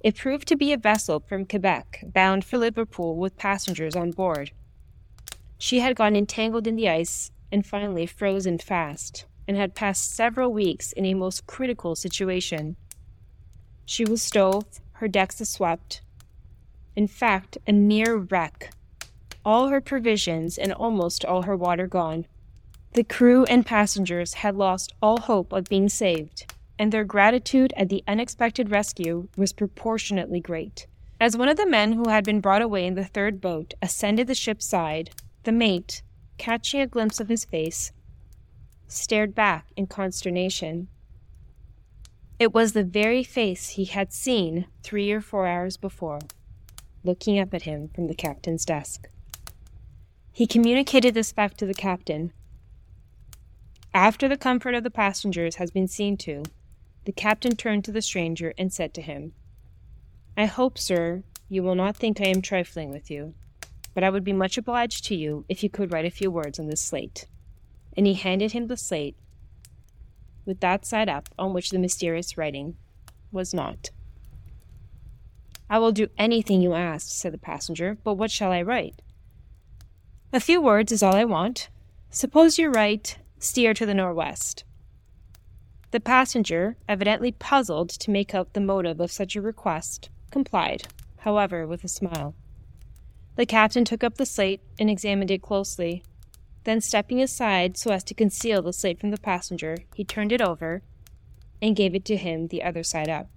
It 0.00 0.16
proved 0.16 0.48
to 0.48 0.56
be 0.56 0.72
a 0.72 0.78
vessel 0.78 1.20
from 1.20 1.44
Quebec 1.44 2.04
bound 2.06 2.42
for 2.42 2.56
Liverpool 2.56 3.16
with 3.16 3.36
passengers 3.36 3.94
on 3.94 4.12
board. 4.12 4.50
She 5.58 5.80
had 5.80 5.94
got 5.94 6.14
entangled 6.14 6.66
in 6.66 6.76
the 6.76 6.88
ice 6.88 7.30
and 7.52 7.66
finally 7.66 8.06
frozen 8.06 8.56
fast, 8.56 9.26
and 9.46 9.58
had 9.58 9.74
passed 9.74 10.14
several 10.14 10.52
weeks 10.54 10.92
in 10.92 11.04
a 11.04 11.12
most 11.12 11.46
critical 11.46 11.94
situation. 11.94 12.76
She 13.84 14.06
was 14.06 14.22
stove, 14.22 14.64
her 14.92 15.08
decks 15.08 15.36
swept. 15.46 16.00
In 16.96 17.06
fact, 17.06 17.58
a 17.66 17.72
mere 17.72 18.16
wreck. 18.16 18.72
All 19.44 19.68
her 19.68 19.82
provisions 19.82 20.56
and 20.56 20.72
almost 20.72 21.26
all 21.26 21.42
her 21.42 21.56
water 21.56 21.86
gone. 21.86 22.26
The 22.94 23.04
crew 23.04 23.44
and 23.44 23.66
passengers 23.66 24.34
had 24.34 24.56
lost 24.56 24.94
all 25.02 25.20
hope 25.20 25.52
of 25.52 25.64
being 25.64 25.90
saved 25.90 26.49
and 26.80 26.92
their 26.92 27.04
gratitude 27.04 27.74
at 27.76 27.90
the 27.90 28.02
unexpected 28.08 28.70
rescue 28.70 29.28
was 29.36 29.52
proportionately 29.52 30.40
great. 30.40 30.86
As 31.20 31.36
one 31.36 31.50
of 31.50 31.58
the 31.58 31.68
men 31.68 31.92
who 31.92 32.08
had 32.08 32.24
been 32.24 32.40
brought 32.40 32.62
away 32.62 32.86
in 32.86 32.94
the 32.94 33.04
third 33.04 33.38
boat 33.38 33.74
ascended 33.82 34.26
the 34.26 34.34
ship's 34.34 34.64
side, 34.64 35.10
the 35.42 35.52
mate, 35.52 36.00
catching 36.38 36.80
a 36.80 36.86
glimpse 36.86 37.20
of 37.20 37.28
his 37.28 37.44
face, 37.44 37.92
stared 38.88 39.34
back 39.34 39.66
in 39.76 39.88
consternation. 39.88 40.88
It 42.38 42.54
was 42.54 42.72
the 42.72 42.82
very 42.82 43.24
face 43.24 43.68
he 43.70 43.84
had 43.84 44.10
seen 44.10 44.66
three 44.82 45.12
or 45.12 45.20
four 45.20 45.46
hours 45.46 45.76
before, 45.76 46.20
looking 47.04 47.38
up 47.38 47.52
at 47.52 47.64
him 47.64 47.90
from 47.94 48.06
the 48.06 48.14
captain's 48.14 48.64
desk. 48.64 49.06
He 50.32 50.46
communicated 50.46 51.12
this 51.12 51.30
fact 51.30 51.58
to 51.58 51.66
the 51.66 51.74
captain. 51.74 52.32
After 53.92 54.28
the 54.28 54.38
comfort 54.38 54.74
of 54.74 54.82
the 54.82 54.90
passengers 54.90 55.56
has 55.56 55.70
been 55.70 55.86
seen 55.86 56.16
to, 56.18 56.42
the 57.04 57.12
captain 57.12 57.56
turned 57.56 57.84
to 57.84 57.92
the 57.92 58.02
stranger 58.02 58.52
and 58.58 58.72
said 58.72 58.94
to 58.94 59.02
him, 59.02 59.32
I 60.36 60.46
hope, 60.46 60.78
sir, 60.78 61.22
you 61.48 61.62
will 61.62 61.74
not 61.74 61.96
think 61.96 62.20
I 62.20 62.28
am 62.28 62.42
trifling 62.42 62.90
with 62.90 63.10
you, 63.10 63.34
but 63.94 64.04
I 64.04 64.10
would 64.10 64.24
be 64.24 64.32
much 64.32 64.56
obliged 64.56 65.04
to 65.06 65.14
you 65.14 65.44
if 65.48 65.62
you 65.62 65.70
could 65.70 65.92
write 65.92 66.04
a 66.04 66.10
few 66.10 66.30
words 66.30 66.58
on 66.58 66.68
this 66.68 66.80
slate. 66.80 67.26
And 67.96 68.06
he 68.06 68.14
handed 68.14 68.52
him 68.52 68.68
the 68.68 68.76
slate 68.76 69.16
with 70.46 70.60
that 70.60 70.84
side 70.84 71.08
up 71.08 71.28
on 71.38 71.52
which 71.52 71.70
the 71.70 71.78
mysterious 71.78 72.38
writing 72.38 72.76
was 73.32 73.52
not. 73.52 73.90
I 75.68 75.78
will 75.78 75.92
do 75.92 76.08
anything 76.18 76.60
you 76.60 76.74
ask, 76.74 77.08
said 77.08 77.32
the 77.32 77.38
passenger, 77.38 77.96
but 78.02 78.14
what 78.14 78.30
shall 78.30 78.50
I 78.50 78.62
write? 78.62 79.02
A 80.32 80.40
few 80.40 80.60
words 80.60 80.92
is 80.92 81.02
all 81.02 81.14
I 81.14 81.24
want. 81.24 81.68
Suppose 82.10 82.58
you 82.58 82.70
write, 82.70 83.18
steer 83.38 83.74
to 83.74 83.86
the 83.86 83.94
nor'west. 83.94 84.64
The 85.90 86.00
passenger, 86.00 86.76
evidently 86.88 87.32
puzzled 87.32 87.90
to 87.90 88.10
make 88.12 88.34
out 88.34 88.52
the 88.52 88.60
motive 88.60 89.00
of 89.00 89.10
such 89.10 89.34
a 89.34 89.42
request, 89.42 90.08
complied, 90.30 90.84
however, 91.18 91.66
with 91.66 91.82
a 91.82 91.88
smile. 91.88 92.34
The 93.34 93.46
captain 93.46 93.84
took 93.84 94.04
up 94.04 94.16
the 94.16 94.26
slate 94.26 94.60
and 94.78 94.88
examined 94.88 95.30
it 95.32 95.42
closely. 95.42 96.04
Then, 96.62 96.80
stepping 96.80 97.20
aside 97.20 97.76
so 97.76 97.90
as 97.90 98.04
to 98.04 98.14
conceal 98.14 98.62
the 98.62 98.72
slate 98.72 99.00
from 99.00 99.10
the 99.10 99.18
passenger, 99.18 99.78
he 99.94 100.04
turned 100.04 100.30
it 100.30 100.40
over 100.40 100.82
and 101.60 101.74
gave 101.74 101.94
it 101.94 102.04
to 102.04 102.16
him 102.16 102.46
the 102.46 102.62
other 102.62 102.84
side 102.84 103.08
up. 103.08 103.28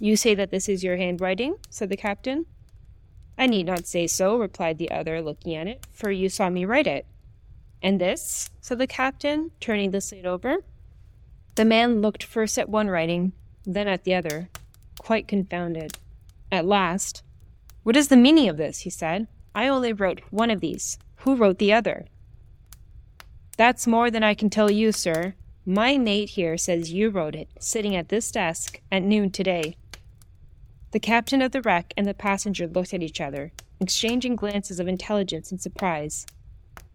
You 0.00 0.16
say 0.16 0.34
that 0.34 0.50
this 0.50 0.68
is 0.68 0.82
your 0.82 0.96
handwriting? 0.96 1.56
said 1.68 1.90
the 1.90 1.96
captain. 1.96 2.46
I 3.36 3.46
need 3.46 3.66
not 3.66 3.86
say 3.86 4.06
so, 4.06 4.38
replied 4.38 4.78
the 4.78 4.90
other, 4.90 5.20
looking 5.20 5.54
at 5.54 5.66
it, 5.66 5.86
for 5.92 6.10
you 6.10 6.28
saw 6.28 6.48
me 6.48 6.64
write 6.64 6.86
it. 6.86 7.06
And 7.82 8.00
this? 8.00 8.48
said 8.60 8.78
the 8.78 8.86
captain, 8.86 9.50
turning 9.60 9.90
the 9.90 10.00
slate 10.00 10.26
over. 10.26 10.58
The 11.54 11.64
man 11.64 12.00
looked 12.00 12.24
first 12.24 12.58
at 12.58 12.68
one 12.68 12.88
writing, 12.88 13.32
then 13.64 13.86
at 13.86 14.04
the 14.04 14.14
other, 14.14 14.48
quite 14.98 15.28
confounded. 15.28 15.98
At 16.50 16.64
last, 16.64 17.22
What 17.82 17.96
is 17.96 18.08
the 18.08 18.16
meaning 18.16 18.48
of 18.48 18.56
this? 18.56 18.80
he 18.80 18.90
said. 18.90 19.26
I 19.54 19.68
only 19.68 19.92
wrote 19.92 20.22
one 20.30 20.50
of 20.50 20.60
these. 20.60 20.98
Who 21.16 21.36
wrote 21.36 21.58
the 21.58 21.72
other? 21.72 22.06
That's 23.58 23.86
more 23.86 24.10
than 24.10 24.22
I 24.22 24.34
can 24.34 24.48
tell 24.48 24.70
you, 24.70 24.92
sir. 24.92 25.34
My 25.66 25.98
mate 25.98 26.30
here 26.30 26.56
says 26.56 26.92
you 26.92 27.10
wrote 27.10 27.34
it, 27.34 27.48
sitting 27.60 27.94
at 27.94 28.08
this 28.08 28.30
desk 28.30 28.80
at 28.90 29.02
noon 29.02 29.30
today. 29.30 29.76
The 30.92 31.00
captain 31.00 31.42
of 31.42 31.52
the 31.52 31.62
wreck 31.62 31.92
and 31.96 32.06
the 32.06 32.14
passenger 32.14 32.66
looked 32.66 32.94
at 32.94 33.02
each 33.02 33.20
other, 33.20 33.52
exchanging 33.78 34.36
glances 34.36 34.80
of 34.80 34.88
intelligence 34.88 35.50
and 35.50 35.60
surprise. 35.60 36.26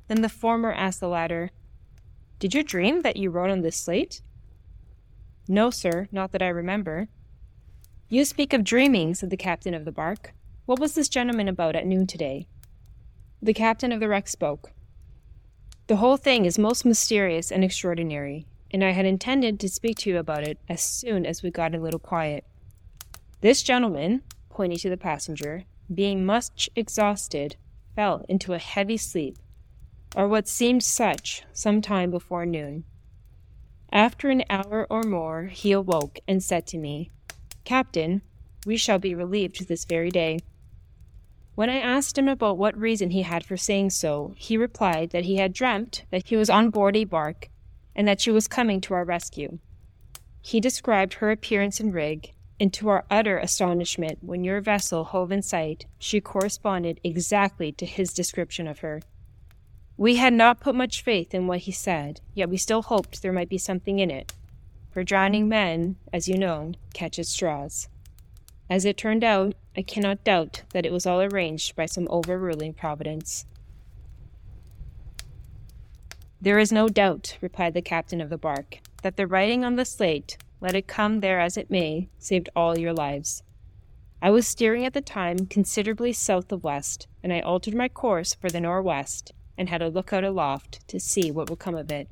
Then 0.08 0.22
the 0.22 0.30
former 0.30 0.74
asked 0.74 1.00
the 1.00 1.08
latter, 1.08 1.52
Did 2.40 2.54
you 2.54 2.64
dream 2.64 3.02
that 3.02 3.18
you 3.18 3.30
wrote 3.30 3.52
on 3.52 3.62
this 3.62 3.78
slate? 3.78 4.22
No, 5.48 5.70
sir, 5.70 6.08
not 6.12 6.32
that 6.34 6.42
I 6.42 6.48
remember. 6.48 7.08
You 8.10 8.26
speak 8.26 8.54
of 8.54 8.64
dreaming, 8.64 9.16
said 9.16 9.30
the 9.30 9.38
captain 9.38 9.74
of 9.74 9.86
the 9.86 9.92
bark. 9.92 10.34
What 10.66 10.80
was 10.80 10.96
this 10.96 11.08
gentleman 11.08 11.48
about 11.48 11.76
at 11.76 11.86
noon 11.86 12.08
today? 12.08 12.48
The 13.42 13.54
captain 13.54 13.92
of 13.92 14.00
the 14.00 14.10
wreck 14.10 14.28
spoke. 14.28 14.72
The 15.88 15.98
whole 15.98 16.18
thing 16.18 16.46
is 16.46 16.60
most 16.60 16.84
mysterious 16.84 17.50
and 17.50 17.64
extraordinary, 17.64 18.46
and 18.72 18.84
I 18.84 18.92
had 18.92 19.06
intended 19.06 19.60
to 19.60 19.70
speak 19.70 19.98
to 20.00 20.10
you 20.10 20.18
about 20.18 20.44
it 20.44 20.60
as 20.68 20.82
soon 20.82 21.26
as 21.26 21.42
we 21.42 21.50
got 21.50 21.74
a 21.74 21.80
little 21.80 22.00
quiet. 22.00 22.44
This 23.40 23.64
gentleman, 23.64 24.24
pointing 24.50 24.80
to 24.80 24.90
the 24.90 24.98
passenger, 24.98 25.64
being 25.94 26.26
much 26.26 26.70
exhausted, 26.76 27.56
fell 27.96 28.26
into 28.28 28.54
a 28.54 28.60
heavy 28.60 28.98
sleep, 28.98 29.38
or 30.14 30.28
what 30.28 30.50
seemed 30.50 30.84
such, 30.84 31.44
some 31.54 31.82
time 31.82 32.12
before 32.12 32.46
noon. 32.46 32.84
After 33.92 34.30
an 34.30 34.44
hour 34.50 34.86
or 34.90 35.04
more, 35.04 35.46
he 35.46 35.72
awoke 35.72 36.20
and 36.28 36.44
said 36.44 36.68
to 36.68 36.78
me, 36.78 37.10
Captain, 37.64 38.22
we 38.66 38.78
shall 38.78 39.00
be 39.00 39.16
relieved 39.16 39.68
this 39.68 39.86
very 39.86 40.10
day. 40.10 40.40
When 41.56 41.70
I 41.70 41.80
asked 41.80 42.18
him 42.18 42.28
about 42.28 42.58
what 42.58 42.78
reason 42.78 43.10
he 43.12 43.24
had 43.24 43.44
for 43.44 43.58
saying 43.58 43.90
so, 43.92 44.34
he 44.38 44.58
replied 44.58 45.10
that 45.12 45.26
he 45.26 45.38
had 45.38 45.54
dreamt 45.54 46.04
that 46.12 46.28
he 46.28 46.36
was 46.36 46.50
on 46.50 46.70
board 46.70 46.96
a 46.96 47.04
bark 47.06 47.50
and 47.96 48.08
that 48.08 48.22
she 48.22 48.30
was 48.30 48.48
coming 48.48 48.80
to 48.82 48.94
our 48.94 49.04
rescue. 49.04 49.58
He 50.42 50.60
described 50.60 51.16
her 51.16 51.32
appearance 51.32 51.80
and 51.80 51.94
rig, 51.94 52.34
and 52.60 52.72
to 52.74 52.90
our 52.90 53.06
utter 53.10 53.38
astonishment, 53.38 54.20
when 54.22 54.44
your 54.44 54.62
vessel 54.62 55.06
hove 55.06 55.32
in 55.32 55.42
sight, 55.42 55.86
she 55.98 56.22
corresponded 56.22 57.00
exactly 57.04 57.72
to 57.72 57.86
his 57.86 58.14
description 58.14 58.68
of 58.68 58.80
her. 58.80 59.02
We 60.00 60.18
had 60.18 60.34
not 60.34 60.60
put 60.60 60.76
much 60.76 61.02
faith 61.02 61.34
in 61.34 61.48
what 61.48 61.62
he 61.62 61.72
said, 61.72 62.22
yet 62.36 62.50
we 62.50 62.58
still 62.58 62.84
hoped 62.84 63.24
there 63.24 63.34
might 63.34 63.50
be 63.50 63.58
something 63.58 63.98
in 63.98 64.12
it, 64.12 64.32
for 64.92 65.04
drowning 65.04 65.50
men, 65.50 65.96
as 66.14 66.28
you 66.28 66.38
know, 66.38 66.74
catch 66.94 67.18
at 67.18 67.26
straws. 67.26 67.90
As 68.70 68.86
it 68.86 68.96
turned 68.96 69.24
out, 69.24 69.56
I 69.76 69.82
cannot 69.82 70.24
doubt 70.24 70.62
that 70.70 70.86
it 70.86 70.92
was 70.92 71.08
all 71.08 71.20
arranged 71.22 71.76
by 71.76 71.88
some 71.88 72.08
overruling 72.12 72.76
providence. 72.76 73.48
There 76.40 76.60
is 76.60 76.72
no 76.72 76.88
doubt, 76.88 77.36
replied 77.42 77.74
the 77.74 77.82
captain 77.82 78.22
of 78.22 78.30
the 78.30 78.38
bark, 78.38 78.78
that 79.02 79.18
the 79.18 79.26
writing 79.26 79.66
on 79.66 79.78
the 79.78 79.86
slate, 79.86 80.38
let 80.62 80.76
it 80.76 80.86
come 80.86 81.22
there 81.22 81.40
as 81.40 81.58
it 81.58 81.72
may, 81.72 82.10
saved 82.20 82.50
all 82.56 82.78
your 82.78 82.94
lives. 82.94 83.42
I 84.22 84.30
was 84.30 84.48
steering 84.48 84.86
at 84.86 84.94
the 84.94 85.02
time 85.02 85.48
considerably 85.48 86.14
south 86.14 86.52
of 86.52 86.64
west, 86.64 87.08
and 87.24 87.34
I 87.34 87.40
altered 87.40 87.74
my 87.74 87.90
course 87.90 88.36
for 88.36 88.50
the 88.50 88.62
northwest, 88.62 89.32
and 89.58 89.70
had 89.70 89.82
a 89.82 89.90
lookout 89.90 90.24
aloft 90.24 90.88
to 90.88 91.00
see 91.00 91.32
what 91.32 91.50
would 91.50 91.60
come 91.60 91.76
of 91.76 91.92
it. 91.92 92.08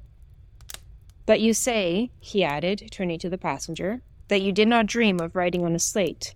But 1.26 1.42
you 1.42 1.54
say, 1.54 2.12
he 2.20 2.44
added, 2.44 2.90
turning 2.92 3.20
to 3.20 3.30
the 3.30 3.38
passenger, 3.38 4.02
that 4.28 4.42
you 4.42 4.52
did 4.52 4.68
not 4.68 4.86
dream 4.86 5.20
of 5.20 5.36
writing 5.36 5.66
on 5.66 5.76
a 5.76 5.80
slate. 5.80 6.36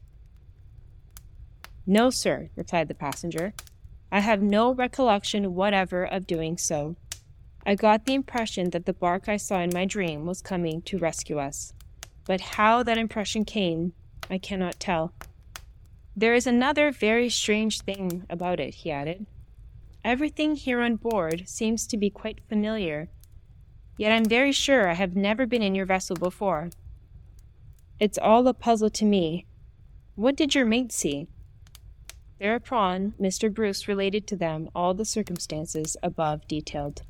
No, 1.85 2.09
sir, 2.09 2.49
replied 2.55 2.87
the 2.87 2.93
passenger. 2.93 3.53
I 4.11 4.19
have 4.19 4.41
no 4.41 4.73
recollection 4.73 5.53
whatever 5.55 6.03
of 6.03 6.27
doing 6.27 6.57
so. 6.57 6.95
I 7.65 7.75
got 7.75 8.05
the 8.05 8.13
impression 8.13 8.71
that 8.71 8.85
the 8.85 8.93
bark 8.93 9.27
I 9.27 9.37
saw 9.37 9.59
in 9.59 9.71
my 9.73 9.85
dream 9.85 10.25
was 10.25 10.41
coming 10.41 10.81
to 10.83 10.97
rescue 10.97 11.37
us. 11.37 11.73
But 12.25 12.41
how 12.41 12.83
that 12.83 12.97
impression 12.97 13.45
came, 13.45 13.93
I 14.29 14.37
cannot 14.37 14.79
tell. 14.79 15.13
There 16.15 16.33
is 16.33 16.47
another 16.47 16.91
very 16.91 17.29
strange 17.29 17.81
thing 17.81 18.25
about 18.29 18.59
it, 18.59 18.75
he 18.75 18.91
added. 18.91 19.25
Everything 20.03 20.55
here 20.55 20.79
on 20.79 20.95
board 20.95 21.43
seems 21.47 21.85
to 21.87 21.97
be 21.97 22.09
quite 22.09 22.39
familiar, 22.47 23.09
yet 23.97 24.13
I'm 24.13 24.25
very 24.25 24.53
sure 24.53 24.89
I 24.89 24.93
have 24.93 25.15
never 25.15 25.45
been 25.45 25.61
in 25.61 25.75
your 25.75 25.85
vessel 25.85 26.15
before. 26.15 26.69
It's 27.99 28.17
all 28.17 28.47
a 28.47 28.53
puzzle 28.53 28.89
to 28.91 29.05
me. 29.05 29.45
What 30.15 30.37
did 30.37 30.55
your 30.55 30.65
mate 30.65 30.93
see? 30.93 31.27
Thereupon, 32.39 33.13
Mr. 33.19 33.53
Bruce 33.53 33.89
related 33.89 34.25
to 34.27 34.37
them 34.37 34.69
all 34.73 34.93
the 34.93 35.03
circumstances 35.03 35.97
above 36.01 36.47
detailed. 36.47 37.01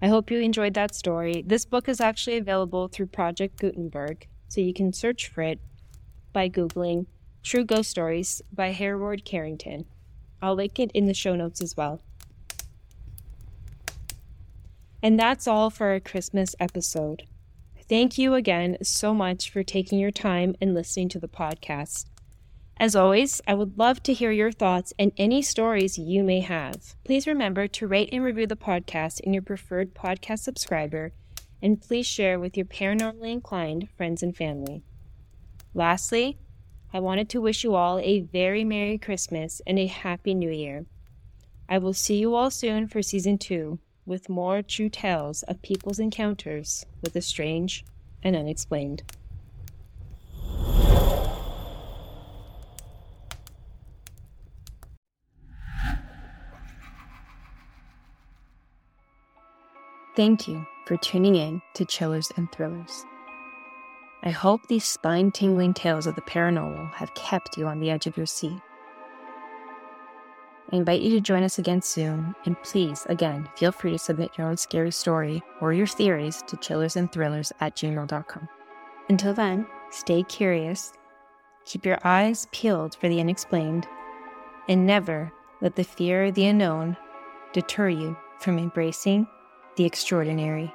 I 0.00 0.06
hope 0.06 0.30
you 0.30 0.38
enjoyed 0.38 0.74
that 0.74 0.94
story. 0.94 1.42
This 1.44 1.64
book 1.64 1.88
is 1.88 2.00
actually 2.00 2.36
available 2.36 2.86
through 2.86 3.06
Project 3.06 3.58
Gutenberg, 3.58 4.28
so 4.46 4.60
you 4.60 4.72
can 4.72 4.92
search 4.92 5.26
for 5.26 5.42
it 5.42 5.58
by 6.32 6.48
Googling 6.48 7.06
True 7.42 7.64
Ghost 7.64 7.90
Stories 7.90 8.40
by 8.52 8.70
Hereward 8.70 9.24
Carrington. 9.24 9.86
I'll 10.40 10.54
link 10.54 10.78
it 10.78 10.90
in 10.92 11.06
the 11.06 11.14
show 11.14 11.34
notes 11.34 11.60
as 11.60 11.76
well. 11.76 12.00
And 15.02 15.18
that's 15.18 15.46
all 15.46 15.70
for 15.70 15.88
our 15.88 16.00
Christmas 16.00 16.56
episode. 16.58 17.24
Thank 17.88 18.18
you 18.18 18.34
again 18.34 18.76
so 18.82 19.14
much 19.14 19.50
for 19.50 19.62
taking 19.62 19.98
your 19.98 20.10
time 20.10 20.54
and 20.60 20.74
listening 20.74 21.08
to 21.10 21.18
the 21.18 21.28
podcast. 21.28 22.06
As 22.80 22.94
always, 22.94 23.40
I 23.46 23.54
would 23.54 23.78
love 23.78 24.02
to 24.04 24.12
hear 24.12 24.30
your 24.30 24.52
thoughts 24.52 24.92
and 24.98 25.10
any 25.16 25.42
stories 25.42 25.98
you 25.98 26.22
may 26.22 26.40
have. 26.40 26.94
Please 27.04 27.26
remember 27.26 27.66
to 27.66 27.88
rate 27.88 28.10
and 28.12 28.22
review 28.22 28.46
the 28.46 28.56
podcast 28.56 29.20
in 29.20 29.32
your 29.32 29.42
preferred 29.42 29.94
podcast 29.94 30.40
subscriber, 30.40 31.12
and 31.60 31.80
please 31.80 32.06
share 32.06 32.38
with 32.38 32.56
your 32.56 32.66
paranormally 32.66 33.32
inclined 33.32 33.88
friends 33.96 34.22
and 34.22 34.36
family. 34.36 34.82
Lastly, 35.74 36.38
I 36.92 37.00
wanted 37.00 37.28
to 37.30 37.40
wish 37.40 37.64
you 37.64 37.74
all 37.74 37.98
a 37.98 38.20
very 38.20 38.64
Merry 38.64 38.96
Christmas 38.96 39.60
and 39.66 39.78
a 39.78 39.86
Happy 39.86 40.32
New 40.32 40.50
Year. 40.50 40.86
I 41.68 41.76
will 41.76 41.92
see 41.92 42.16
you 42.16 42.34
all 42.34 42.50
soon 42.50 42.88
for 42.88 43.02
season 43.02 43.36
two 43.36 43.78
with 44.06 44.30
more 44.30 44.62
true 44.62 44.88
tales 44.88 45.42
of 45.42 45.60
people's 45.60 45.98
encounters 45.98 46.86
with 47.02 47.12
the 47.12 47.20
strange 47.20 47.84
and 48.22 48.34
unexplained. 48.34 49.02
Thank 60.16 60.48
you 60.48 60.66
for 60.86 60.96
tuning 60.96 61.36
in 61.36 61.60
to 61.74 61.84
Chillers 61.84 62.32
and 62.36 62.50
Thrillers. 62.50 63.04
I 64.28 64.30
hope 64.30 64.66
these 64.66 64.84
spine 64.84 65.30
tingling 65.30 65.72
tales 65.72 66.06
of 66.06 66.14
the 66.14 66.20
paranormal 66.20 66.92
have 66.92 67.14
kept 67.14 67.56
you 67.56 67.66
on 67.66 67.80
the 67.80 67.88
edge 67.88 68.06
of 68.06 68.18
your 68.18 68.26
seat. 68.26 68.60
I 70.70 70.76
invite 70.76 71.00
you 71.00 71.08
to 71.12 71.20
join 71.22 71.42
us 71.42 71.58
again 71.58 71.80
soon, 71.80 72.34
and 72.44 72.62
please, 72.62 73.06
again, 73.08 73.48
feel 73.56 73.72
free 73.72 73.92
to 73.92 73.98
submit 73.98 74.36
your 74.36 74.48
own 74.48 74.58
scary 74.58 74.90
story 74.90 75.42
or 75.62 75.72
your 75.72 75.86
theories 75.86 76.44
to 76.48 76.58
chillersandthrillers 76.58 77.52
at 77.60 77.74
gmail.com. 77.74 78.48
Until 79.08 79.32
then, 79.32 79.66
stay 79.90 80.22
curious, 80.24 80.92
keep 81.64 81.86
your 81.86 81.98
eyes 82.04 82.48
peeled 82.52 82.96
for 82.96 83.08
the 83.08 83.20
unexplained, 83.20 83.88
and 84.68 84.86
never 84.86 85.32
let 85.62 85.74
the 85.74 85.84
fear 85.84 86.24
of 86.24 86.34
the 86.34 86.48
unknown 86.48 86.98
deter 87.54 87.88
you 87.88 88.14
from 88.40 88.58
embracing 88.58 89.26
the 89.76 89.86
extraordinary. 89.86 90.70